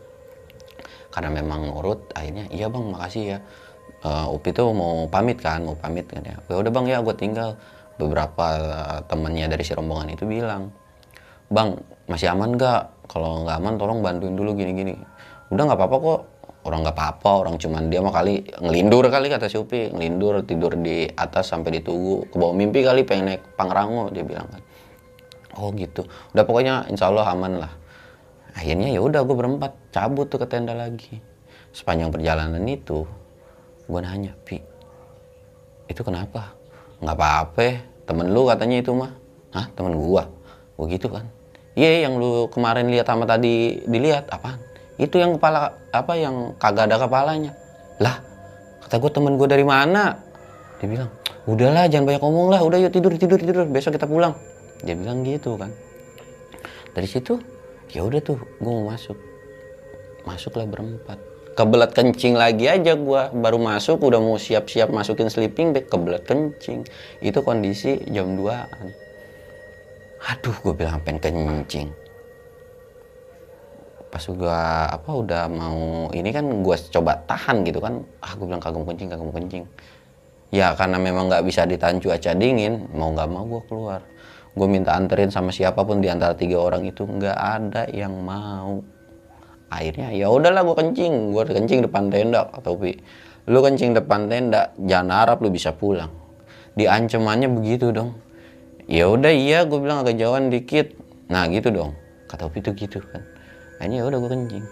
Karena 1.14 1.30
memang 1.42 1.70
nurut 1.70 2.10
akhirnya 2.18 2.50
iya 2.50 2.70
bang 2.70 2.86
makasih 2.90 3.24
ya. 3.36 3.40
Eh, 4.02 4.28
Upi 4.34 4.50
tuh 4.54 4.74
mau 4.74 5.06
pamit 5.10 5.38
kan 5.42 5.62
mau 5.62 5.78
pamit 5.78 6.06
kan 6.06 6.22
ya 6.22 6.38
udah 6.54 6.70
bang 6.70 6.86
ya 6.86 6.98
gue 7.02 7.16
tinggal 7.18 7.58
beberapa 7.98 8.46
eh, 8.58 9.00
temennya 9.10 9.50
dari 9.52 9.64
si 9.66 9.74
rombongan 9.74 10.14
itu 10.14 10.24
bilang 10.24 10.70
bang 11.52 11.76
masih 12.08 12.32
aman 12.32 12.56
gak 12.56 13.08
kalau 13.08 13.44
nggak 13.44 13.58
aman 13.60 13.74
tolong 13.80 14.00
bantuin 14.04 14.36
dulu 14.36 14.52
gini 14.56 14.72
gini 14.76 14.94
udah 15.52 15.64
nggak 15.64 15.80
apa-apa 15.80 15.98
kok. 16.00 16.22
Orang 16.68 16.84
nggak 16.84 17.00
apa-apa 17.00 17.48
orang 17.48 17.56
cuman 17.56 17.88
dia 17.88 18.04
mah 18.04 18.12
kali 18.12 18.44
ngelindur 18.60 19.08
kali 19.08 19.32
kata 19.32 19.48
si 19.48 19.56
Upi 19.56 19.88
ngelindur 19.88 20.44
tidur 20.44 20.76
di 20.76 21.08
atas 21.08 21.48
sampai 21.48 21.80
di 21.80 21.82
tugu 21.86 22.28
ke 22.28 22.36
bawah 22.36 22.52
mimpi 22.52 22.84
kali 22.84 23.08
pengen 23.08 23.32
naik 23.32 23.56
pangrango 23.56 24.12
dia 24.12 24.28
bilang 24.28 24.52
kan. 24.52 24.60
Oh 25.56 25.72
gitu. 25.72 26.04
Udah 26.36 26.44
pokoknya 26.44 26.92
insya 26.92 27.08
Allah 27.08 27.32
aman 27.32 27.64
lah. 27.64 27.72
Akhirnya 28.52 28.92
ya 28.92 29.00
udah 29.00 29.24
gue 29.24 29.32
berempat 29.40 29.96
cabut 29.96 30.28
tuh 30.28 30.44
ke 30.44 30.48
tenda 30.52 30.76
lagi. 30.76 31.24
Sepanjang 31.72 32.12
perjalanan 32.12 32.60
itu 32.68 33.08
gue 33.88 34.00
nanya 34.04 34.36
pi 34.44 34.60
itu 35.88 36.02
kenapa 36.04 36.52
nggak 36.98 37.18
apa-apa 37.18 37.68
temen 38.08 38.32
lu 38.32 38.48
katanya 38.48 38.78
itu 38.82 38.92
mah. 38.96 39.12
Hah 39.54 39.68
temen 39.76 39.94
gua? 40.00 40.26
Gua 40.80 40.86
gitu 40.90 41.12
kan? 41.12 41.28
Iya 41.78 42.10
yang 42.10 42.18
lu 42.18 42.50
kemarin 42.50 42.90
lihat 42.90 43.06
sama 43.06 43.30
tadi 43.30 43.84
dilihat 43.86 44.32
apaan? 44.34 44.58
Itu 44.98 45.22
yang 45.22 45.38
kepala 45.38 45.78
apa 45.94 46.14
yang 46.18 46.58
kagak 46.58 46.90
ada 46.90 46.98
kepalanya. 47.06 47.54
Lah 48.02 48.18
kata 48.86 48.98
gua 48.98 49.12
temen 49.14 49.34
gua 49.38 49.48
dari 49.50 49.66
mana? 49.68 50.18
Dia 50.82 50.88
bilang 50.90 51.10
udahlah 51.46 51.86
jangan 51.86 52.06
banyak 52.10 52.22
ngomong 52.24 52.48
lah. 52.50 52.62
Udah 52.66 52.78
yuk 52.82 52.92
tidur 52.94 53.14
tidur 53.14 53.38
tidur. 53.38 53.66
Besok 53.70 53.94
kita 53.94 54.10
pulang. 54.10 54.34
Dia 54.82 54.98
bilang 54.98 55.22
gitu 55.22 55.58
kan. 55.58 55.70
Dari 56.98 57.06
situ 57.06 57.38
ya 57.94 58.02
udah 58.02 58.20
tuh 58.26 58.42
gua 58.58 58.72
mau 58.74 58.86
masuk. 58.96 59.18
Masuklah 60.26 60.66
berempat 60.66 61.37
kebelet 61.58 61.92
kencing 61.98 62.38
lagi 62.38 62.70
aja 62.70 62.94
gua. 62.94 63.34
Baru 63.34 63.58
masuk 63.58 64.06
udah 64.06 64.22
mau 64.22 64.38
siap-siap 64.38 64.94
masukin 64.94 65.34
sleeping 65.34 65.74
bag 65.74 65.90
kebelet 65.90 66.24
kencing. 66.30 66.86
Itu 67.26 67.42
kondisi 67.42 67.98
jam 68.14 68.38
2an 68.38 69.08
aduh 70.28 70.56
gue 70.66 70.74
bilang 70.74 71.00
pengen 71.06 71.22
kencing. 71.22 71.90
Pas 74.08 74.24
gua 74.32 74.88
apa 74.90 75.10
udah 75.14 75.44
mau 75.52 76.10
ini 76.16 76.30
kan 76.32 76.46
gua 76.64 76.76
coba 76.80 77.22
tahan 77.28 77.64
gitu 77.68 77.80
kan. 77.84 78.02
Ah 78.24 78.34
gue 78.34 78.46
bilang 78.48 78.62
kagak 78.64 78.82
mau 78.82 78.88
kencing 78.90 79.08
kagak 79.12 79.26
mau 79.26 79.36
kencing. 79.36 79.64
Ya 80.50 80.72
karena 80.80 80.98
memang 80.98 81.28
nggak 81.28 81.44
bisa 81.44 81.68
ditahan 81.68 82.00
cuaca 82.00 82.32
dingin 82.34 82.88
mau 82.96 83.12
nggak 83.14 83.30
mau 83.30 83.46
gua 83.46 83.62
keluar. 83.68 84.02
Gue 84.58 84.66
minta 84.66 84.98
anterin 84.98 85.30
sama 85.30 85.54
siapa 85.54 85.86
pun 85.86 86.02
di 86.02 86.10
antara 86.10 86.34
tiga 86.34 86.58
orang 86.58 86.88
itu. 86.88 87.06
Nggak 87.06 87.38
ada 87.38 87.84
yang 87.94 88.16
mau 88.26 88.82
akhirnya 89.68 90.12
ya 90.16 90.28
udahlah 90.32 90.64
gue 90.64 90.76
kencing. 90.76 91.36
Gue 91.36 91.44
kencing 91.48 91.86
depan 91.88 92.12
tenda 92.12 92.48
atau 92.52 92.76
Pi 92.78 92.96
lu 93.48 93.64
kencing 93.64 93.96
depan 93.96 94.28
tenda 94.28 94.76
jangan 94.76 95.24
harap 95.24 95.40
lu 95.40 95.48
bisa 95.48 95.72
pulang. 95.72 96.12
Diancamannya 96.76 97.48
begitu 97.48 97.96
dong. 97.96 98.20
Ya 98.88 99.08
udah 99.08 99.32
iya 99.32 99.64
gue 99.64 99.80
bilang 99.80 100.04
agak 100.04 100.20
jauhan 100.20 100.52
dikit. 100.52 100.96
Nah 101.32 101.48
gitu 101.48 101.72
dong. 101.72 101.96
Kata 102.28 102.52
Upi 102.52 102.60
itu 102.60 102.76
gitu 102.76 103.00
kan. 103.00 103.24
Akhirnya 103.80 104.04
ya 104.04 104.06
udah 104.12 104.20
gue 104.20 104.32
kencing. 104.36 104.66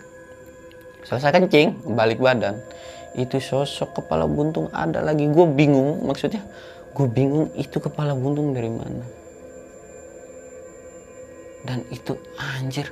Selesai 1.08 1.32
kencing 1.32 1.68
balik 1.96 2.20
badan. 2.20 2.60
Itu 3.16 3.40
sosok 3.40 4.04
kepala 4.04 4.28
buntung 4.28 4.68
ada 4.76 5.00
lagi. 5.00 5.24
Gue 5.32 5.48
bingung 5.48 6.04
maksudnya 6.04 6.44
gue 6.96 7.08
bingung 7.08 7.52
itu 7.56 7.80
kepala 7.80 8.12
buntung 8.12 8.52
dari 8.52 8.72
mana. 8.72 9.08
Dan 11.64 11.82
itu 11.90 12.14
anjir 12.38 12.92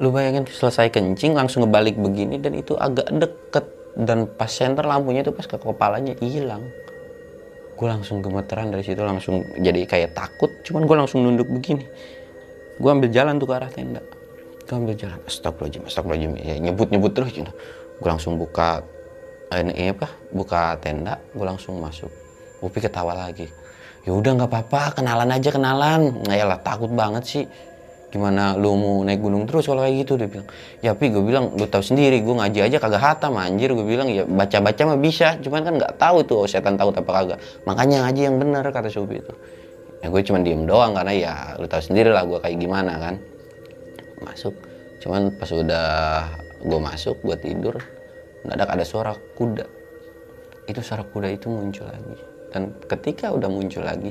lu 0.00 0.08
bayangin 0.08 0.48
selesai 0.48 0.88
kencing 0.88 1.36
langsung 1.36 1.68
ngebalik 1.68 2.00
begini 2.00 2.40
dan 2.40 2.56
itu 2.56 2.74
agak 2.74 3.06
deket. 3.12 3.66
Dan 3.90 4.24
pas 4.24 4.48
center 4.48 4.86
lampunya 4.86 5.20
itu 5.20 5.34
pas 5.34 5.44
ke 5.44 5.60
kepalanya 5.60 6.16
hilang. 6.24 6.64
Gue 7.76 7.88
langsung 7.90 8.24
gemeteran 8.24 8.72
dari 8.72 8.80
situ 8.86 9.02
langsung 9.02 9.44
jadi 9.60 9.84
kayak 9.84 10.16
takut. 10.16 10.48
Cuman 10.64 10.88
gue 10.88 10.96
langsung 10.96 11.20
nunduk 11.20 11.50
begini. 11.52 11.84
Gue 12.80 12.90
ambil 12.90 13.12
jalan 13.12 13.36
tuh 13.36 13.50
ke 13.50 13.54
arah 13.60 13.68
tenda. 13.68 14.00
Gue 14.64 14.74
ambil 14.78 14.94
jalan. 14.96 15.20
Astagfirullahaladzim 15.26 15.84
astagfirullahaladzim. 15.84 16.48
Ya, 16.48 16.56
nyebut 16.62 16.88
nyebut 16.88 17.12
terus 17.12 17.30
gitu. 17.34 17.52
Gue 18.00 18.08
langsung 18.08 18.40
buka 18.40 18.80
eh, 19.52 19.60
ini 19.60 19.92
apa? 19.92 20.08
Buka 20.32 20.80
tenda 20.80 21.20
gue 21.34 21.44
langsung 21.44 21.76
masuk. 21.82 22.08
Upi 22.64 22.78
ketawa 22.80 23.12
lagi. 23.12 23.50
Ya 24.06 24.16
udah 24.16 24.32
nggak 24.32 24.48
apa-apa 24.48 25.02
kenalan 25.02 25.28
aja 25.28 25.50
kenalan. 25.50 26.00
Nggak 26.24 26.36
ya 26.40 26.46
lah 26.46 26.58
takut 26.62 26.88
banget 26.94 27.24
sih 27.26 27.44
gimana 28.10 28.58
lu 28.58 28.74
mau 28.74 29.06
naik 29.06 29.22
gunung 29.22 29.46
terus 29.46 29.70
kalau 29.70 29.86
kayak 29.86 30.02
gitu? 30.02 30.18
Dia 30.18 30.26
bilang 30.26 30.46
ya 30.82 30.90
pi 30.98 31.14
gue 31.14 31.22
bilang 31.22 31.54
lu 31.54 31.64
tahu 31.70 31.80
sendiri 31.80 32.18
gue 32.20 32.34
ngaji 32.34 32.58
aja 32.66 32.76
kagak 32.82 32.98
hatam 32.98 33.38
anjir. 33.38 33.70
Gue 33.70 33.86
bilang 33.86 34.10
ya 34.10 34.26
baca 34.26 34.58
baca 34.58 34.82
mah 34.82 34.98
bisa 34.98 35.38
cuman 35.38 35.62
kan 35.62 35.74
nggak 35.78 35.94
tahu 35.96 36.26
tuh 36.26 36.50
setan 36.50 36.74
tahu 36.74 36.90
apa 36.90 37.06
kagak. 37.06 37.38
Makanya 37.64 38.04
ngaji 38.04 38.20
yang 38.26 38.36
benar 38.42 38.66
kata 38.66 38.90
Supi 38.90 39.22
itu. 39.22 39.34
Ya 40.02 40.10
gue 40.10 40.22
cuman 40.26 40.42
diem 40.42 40.66
doang 40.66 40.92
karena 40.98 41.12
ya 41.14 41.34
lu 41.56 41.70
tahu 41.70 41.82
sendiri 41.86 42.10
lah 42.10 42.26
gue 42.26 42.38
kayak 42.42 42.58
gimana 42.58 42.98
kan. 42.98 43.14
Masuk 44.20 44.58
cuman 45.00 45.32
pas 45.38 45.48
udah 45.48 45.88
gue 46.60 46.80
masuk 46.82 47.16
gue 47.24 47.36
tidur 47.40 47.78
mendadak 48.42 48.74
ada 48.74 48.84
suara 48.84 49.14
kuda. 49.38 49.64
Itu 50.66 50.82
suara 50.82 51.06
kuda 51.06 51.30
itu 51.30 51.46
muncul 51.46 51.86
lagi. 51.86 52.14
Dan 52.50 52.74
ketika 52.90 53.30
udah 53.30 53.46
muncul 53.46 53.86
lagi 53.86 54.10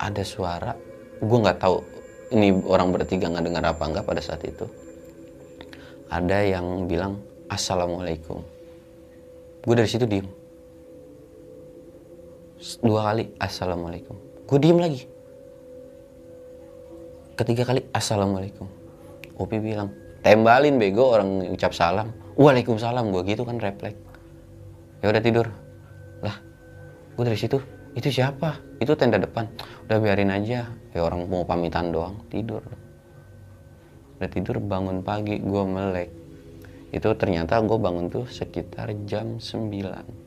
ada 0.00 0.24
suara 0.24 0.72
gue 1.16 1.38
nggak 1.40 1.60
tahu 1.60 1.95
ini 2.34 2.50
orang 2.66 2.90
bertiga 2.90 3.30
nggak 3.30 3.44
dengar 3.44 3.64
apa 3.70 3.82
enggak 3.86 4.04
pada 4.06 4.22
saat 4.22 4.42
itu. 4.42 4.66
Ada 6.10 6.42
yang 6.46 6.86
bilang 6.86 7.22
assalamualaikum. 7.46 8.42
Gue 9.66 9.74
dari 9.74 9.90
situ 9.90 10.06
diem. 10.06 10.26
Dua 12.82 13.10
kali 13.10 13.30
assalamualaikum. 13.38 14.16
Gue 14.46 14.58
diem 14.58 14.78
lagi. 14.78 15.02
Ketiga 17.36 17.68
kali 17.68 17.84
assalamualaikum. 17.90 18.66
Upi 19.36 19.60
bilang 19.60 19.92
tembalin 20.24 20.80
bego 20.80 21.12
orang 21.12 21.52
ucap 21.52 21.76
salam. 21.76 22.10
Waalaikumsalam 22.34 23.12
gue 23.12 23.22
gitu 23.28 23.42
kan 23.46 23.58
refleks. 23.60 23.98
Ya 25.02 25.12
udah 25.12 25.22
tidur. 25.22 25.46
Lah 26.24 26.38
gue 27.14 27.24
dari 27.26 27.38
situ 27.38 27.60
itu 27.96 28.12
siapa? 28.12 28.60
Itu 28.76 28.92
tenda 28.92 29.16
depan. 29.16 29.48
Udah 29.88 29.96
biarin 29.96 30.28
aja. 30.28 30.68
Ya 30.68 31.00
orang 31.00 31.24
mau 31.32 31.48
pamitan 31.48 31.88
doang 31.88 32.20
tidur. 32.28 32.60
Udah 34.20 34.28
tidur 34.28 34.60
bangun 34.60 35.00
pagi 35.00 35.40
gue 35.40 35.64
melek. 35.64 36.12
Itu 36.92 37.16
ternyata 37.16 37.56
gue 37.64 37.78
bangun 37.80 38.12
tuh 38.12 38.28
sekitar 38.28 38.92
jam 39.08 39.40
9 39.40 40.26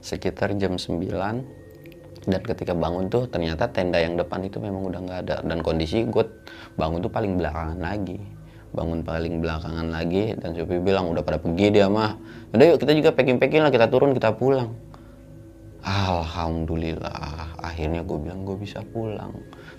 sekitar 0.00 0.56
jam 0.56 0.80
9 0.80 0.96
dan 2.24 2.40
ketika 2.44 2.72
bangun 2.72 3.12
tuh 3.12 3.28
ternyata 3.28 3.68
tenda 3.68 4.00
yang 4.00 4.16
depan 4.16 4.44
itu 4.44 4.62
memang 4.62 4.86
udah 4.86 5.00
nggak 5.02 5.20
ada. 5.26 5.36
Dan 5.42 5.66
kondisi 5.66 6.06
gue 6.06 6.24
bangun 6.78 7.02
tuh 7.02 7.10
paling 7.10 7.34
belakangan 7.34 7.78
lagi. 7.82 8.22
Bangun 8.70 9.02
paling 9.02 9.42
belakangan 9.42 9.90
lagi 9.90 10.38
dan 10.38 10.54
Sopi 10.54 10.78
bilang 10.78 11.10
udah 11.10 11.26
pada 11.26 11.42
pergi 11.42 11.74
dia 11.74 11.90
mah. 11.90 12.14
Udah 12.54 12.64
yuk 12.70 12.78
kita 12.78 12.94
juga 12.94 13.10
packing 13.10 13.42
packing 13.42 13.66
lah 13.66 13.72
kita 13.74 13.90
turun 13.90 14.14
kita 14.14 14.30
pulang 14.30 14.89
Alhamdulillah. 15.80 17.56
Akhirnya 17.56 18.04
gue 18.04 18.18
bilang 18.20 18.44
gue 18.44 18.56
bisa 18.60 18.84
pulang. 18.84 19.32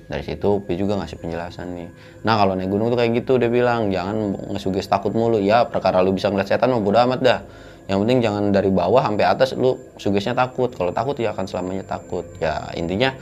Dari 0.09 0.25
situ 0.25 0.59
Upi 0.59 0.73
juga 0.75 0.97
ngasih 0.97 1.17
penjelasan 1.21 1.77
nih. 1.77 1.89
Nah 2.25 2.35
kalau 2.41 2.57
naik 2.57 2.73
gunung 2.73 2.89
tuh 2.89 2.97
kayak 2.97 3.21
gitu 3.21 3.37
dia 3.37 3.47
bilang 3.47 3.93
jangan 3.93 4.33
ngesuges 4.53 4.89
takut 4.89 5.13
mulu. 5.13 5.37
Ya 5.37 5.65
perkara 5.69 6.01
lu 6.01 6.11
bisa 6.13 6.33
ngeliat 6.33 6.49
setan 6.49 6.73
mah 6.73 6.81
bodo 6.81 6.97
amat 7.05 7.19
dah. 7.21 7.39
Yang 7.85 7.97
penting 8.07 8.19
jangan 8.23 8.43
dari 8.49 8.69
bawah 8.73 9.01
sampai 9.05 9.25
atas 9.29 9.53
lu 9.53 9.77
sugesnya 10.01 10.33
takut. 10.33 10.73
Kalau 10.73 10.89
takut 10.89 11.13
ya 11.21 11.33
akan 11.37 11.45
selamanya 11.45 11.85
takut. 11.85 12.25
Ya 12.41 12.65
intinya 12.73 13.13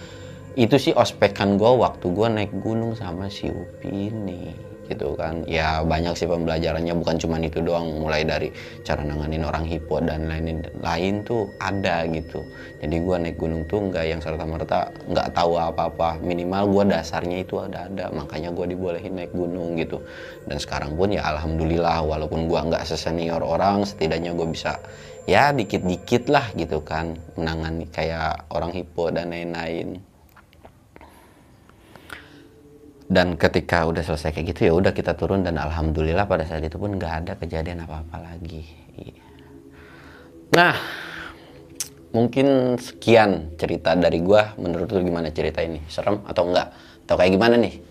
itu 0.55 0.75
sih 0.79 0.93
ospekan 0.95 1.59
gue 1.59 1.71
waktu 1.71 2.05
gue 2.09 2.27
naik 2.31 2.51
gunung 2.63 2.95
sama 2.95 3.27
si 3.27 3.51
Upi 3.51 4.11
ini 4.11 4.68
gitu 4.89 5.13
kan. 5.13 5.45
Ya 5.45 5.85
banyak 5.85 6.17
sih 6.17 6.25
pembelajarannya 6.25 6.97
bukan 6.97 7.15
cuma 7.21 7.37
itu 7.37 7.61
doang. 7.61 8.01
Mulai 8.01 8.25
dari 8.25 8.49
cara 8.81 9.05
nanganin 9.05 9.45
orang 9.45 9.63
hipo 9.69 10.01
dan 10.01 10.25
lain 10.25 10.65
lain 10.81 11.21
tuh 11.21 11.47
ada 11.61 12.09
gitu. 12.09 12.41
Jadi 12.81 12.95
gue 12.97 13.15
naik 13.21 13.37
gunung 13.37 13.63
tuh 13.69 13.87
nggak 13.93 14.05
yang 14.09 14.19
serta 14.19 14.43
merta 14.43 14.89
nggak 15.05 15.29
tahu 15.37 15.55
apa 15.55 15.87
apa 15.87 16.09
minimal 16.19 16.65
gue 16.73 16.83
dasarnya 16.89 17.45
itu 17.45 17.61
ada 17.61 17.85
ada. 17.85 18.09
Makanya 18.09 18.49
gue 18.51 18.65
dibolehin 18.73 19.13
naik 19.13 19.31
gunung 19.31 19.77
gitu. 19.77 20.01
Dan 20.49 20.57
sekarang 20.57 20.97
pun 20.97 21.13
ya 21.13 21.21
alhamdulillah 21.23 22.01
walaupun 22.01 22.49
gue 22.49 22.59
nggak 22.59 22.83
sesenior 22.89 23.45
orang 23.45 23.85
setidaknya 23.85 24.33
gue 24.33 24.49
bisa 24.49 24.81
ya 25.29 25.53
dikit-dikit 25.53 26.27
lah 26.33 26.49
gitu 26.57 26.81
kan. 26.81 27.13
Menangani 27.37 27.85
kayak 27.93 28.49
orang 28.49 28.73
hipo 28.73 29.13
dan 29.13 29.29
lain-lain 29.29 30.08
dan 33.09 33.33
ketika 33.41 33.89
udah 33.89 34.05
selesai 34.05 34.29
kayak 34.29 34.53
gitu 34.53 34.69
ya 34.69 34.73
udah 34.77 34.93
kita 34.93 35.17
turun 35.17 35.41
dan 35.41 35.57
alhamdulillah 35.57 36.29
pada 36.29 36.45
saat 36.45 36.61
itu 36.61 36.77
pun 36.77 36.93
nggak 36.93 37.13
ada 37.25 37.33
kejadian 37.41 37.81
apa-apa 37.81 38.21
lagi. 38.21 38.69
Nah 40.53 40.77
mungkin 42.13 42.77
sekian 42.77 43.57
cerita 43.57 43.97
dari 43.97 44.21
gua. 44.21 44.53
Menurut 44.61 44.93
lu 44.93 45.01
gimana 45.01 45.33
cerita 45.33 45.65
ini? 45.65 45.81
Serem 45.89 46.21
atau 46.21 46.53
enggak? 46.53 46.69
Atau 47.09 47.17
kayak 47.17 47.33
gimana 47.33 47.57
nih? 47.57 47.81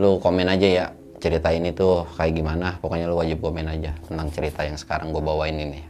Lu 0.00 0.16
komen 0.16 0.48
aja 0.48 0.68
ya 0.68 0.86
cerita 1.20 1.52
ini 1.52 1.76
tuh 1.76 2.08
kayak 2.16 2.32
gimana. 2.32 2.80
Pokoknya 2.80 3.04
lu 3.04 3.20
wajib 3.20 3.44
komen 3.44 3.68
aja 3.68 3.92
tentang 4.08 4.32
cerita 4.32 4.64
yang 4.64 4.80
sekarang 4.80 5.12
gue 5.12 5.20
bawain 5.20 5.60
ini. 5.60 5.84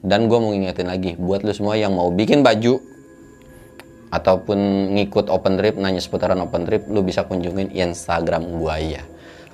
Dan 0.00 0.32
gue 0.32 0.38
mau 0.40 0.56
ngingetin 0.56 0.88
lagi 0.88 1.12
buat 1.20 1.44
lu 1.44 1.52
semua 1.52 1.76
yang 1.76 1.92
mau 1.92 2.08
bikin 2.08 2.40
baju 2.40 2.80
ataupun 4.10 4.90
ngikut 4.98 5.30
open 5.30 5.58
trip 5.58 5.78
nanya 5.78 6.02
seputaran 6.02 6.38
open 6.42 6.66
trip 6.66 6.86
lu 6.90 7.06
bisa 7.06 7.24
kunjungin 7.24 7.70
Instagram 7.70 8.58
gua 8.58 8.78
ya 8.82 9.02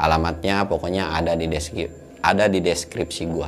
alamatnya 0.00 0.64
pokoknya 0.68 1.12
ada 1.12 1.36
di 1.36 1.48
deskripsi 1.48 2.06
ada 2.26 2.50
di 2.50 2.58
deskripsi 2.58 3.22
gua. 3.30 3.46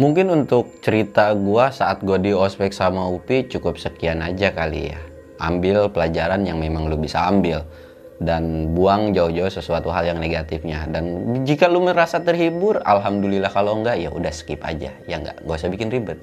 Mungkin 0.00 0.32
untuk 0.32 0.80
cerita 0.80 1.28
gua 1.36 1.68
saat 1.68 2.00
gua 2.00 2.16
di 2.16 2.32
ospek 2.32 2.72
sama 2.72 3.04
Upi 3.12 3.44
cukup 3.52 3.76
sekian 3.76 4.24
aja 4.24 4.48
kali 4.56 4.96
ya. 4.96 5.00
Ambil 5.36 5.92
pelajaran 5.92 6.44
yang 6.48 6.56
memang 6.56 6.88
lu 6.88 6.96
bisa 6.96 7.28
ambil 7.28 7.64
dan 8.20 8.76
buang 8.76 9.12
jauh-jauh 9.12 9.52
sesuatu 9.52 9.92
hal 9.92 10.08
yang 10.08 10.20
negatifnya. 10.20 10.88
Dan 10.88 11.44
jika 11.44 11.68
lu 11.68 11.84
merasa 11.84 12.20
terhibur 12.20 12.80
alhamdulillah 12.80 13.52
kalau 13.52 13.76
enggak 13.76 14.00
ya 14.00 14.08
udah 14.08 14.32
skip 14.32 14.64
aja. 14.64 14.88
Ya 15.04 15.20
enggak 15.20 15.44
gak 15.44 15.56
usah 15.60 15.68
bikin 15.68 15.92
ribet 15.92 16.20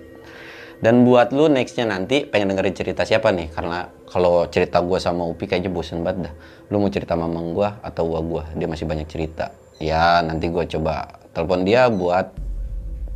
dan 0.78 1.02
buat 1.02 1.34
lu 1.34 1.50
nextnya 1.50 1.90
nanti 1.90 2.30
pengen 2.30 2.54
dengerin 2.54 2.78
cerita 2.78 3.02
siapa 3.02 3.34
nih? 3.34 3.50
Karena 3.50 3.90
kalau 4.06 4.46
cerita 4.46 4.78
gue 4.86 5.02
sama 5.02 5.26
Upi 5.26 5.50
kayaknya 5.50 5.74
bosen 5.74 6.06
banget 6.06 6.30
dah. 6.30 6.34
Lu 6.70 6.78
mau 6.78 6.94
cerita 6.94 7.18
mamang 7.18 7.58
gue 7.58 7.70
atau 7.82 8.04
gua 8.06 8.22
gue? 8.22 8.44
Dia 8.62 8.68
masih 8.70 8.86
banyak 8.86 9.10
cerita. 9.10 9.50
Ya 9.82 10.22
nanti 10.22 10.54
gue 10.54 10.64
coba 10.70 11.18
telepon 11.34 11.66
dia 11.66 11.90
buat 11.90 12.30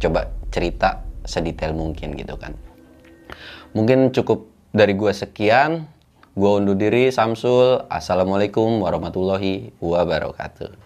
coba 0.01 0.33
cerita 0.49 1.05
sedetail 1.21 1.77
mungkin 1.77 2.17
gitu 2.17 2.33
kan. 2.33 2.57
Mungkin 3.77 4.09
cukup 4.09 4.49
dari 4.73 4.97
gue 4.97 5.13
sekian. 5.13 5.85
Gue 6.31 6.49
undur 6.57 6.79
diri, 6.79 7.11
Samsul. 7.11 7.85
Assalamualaikum 7.91 8.81
warahmatullahi 8.81 9.75
wabarakatuh. 9.83 10.80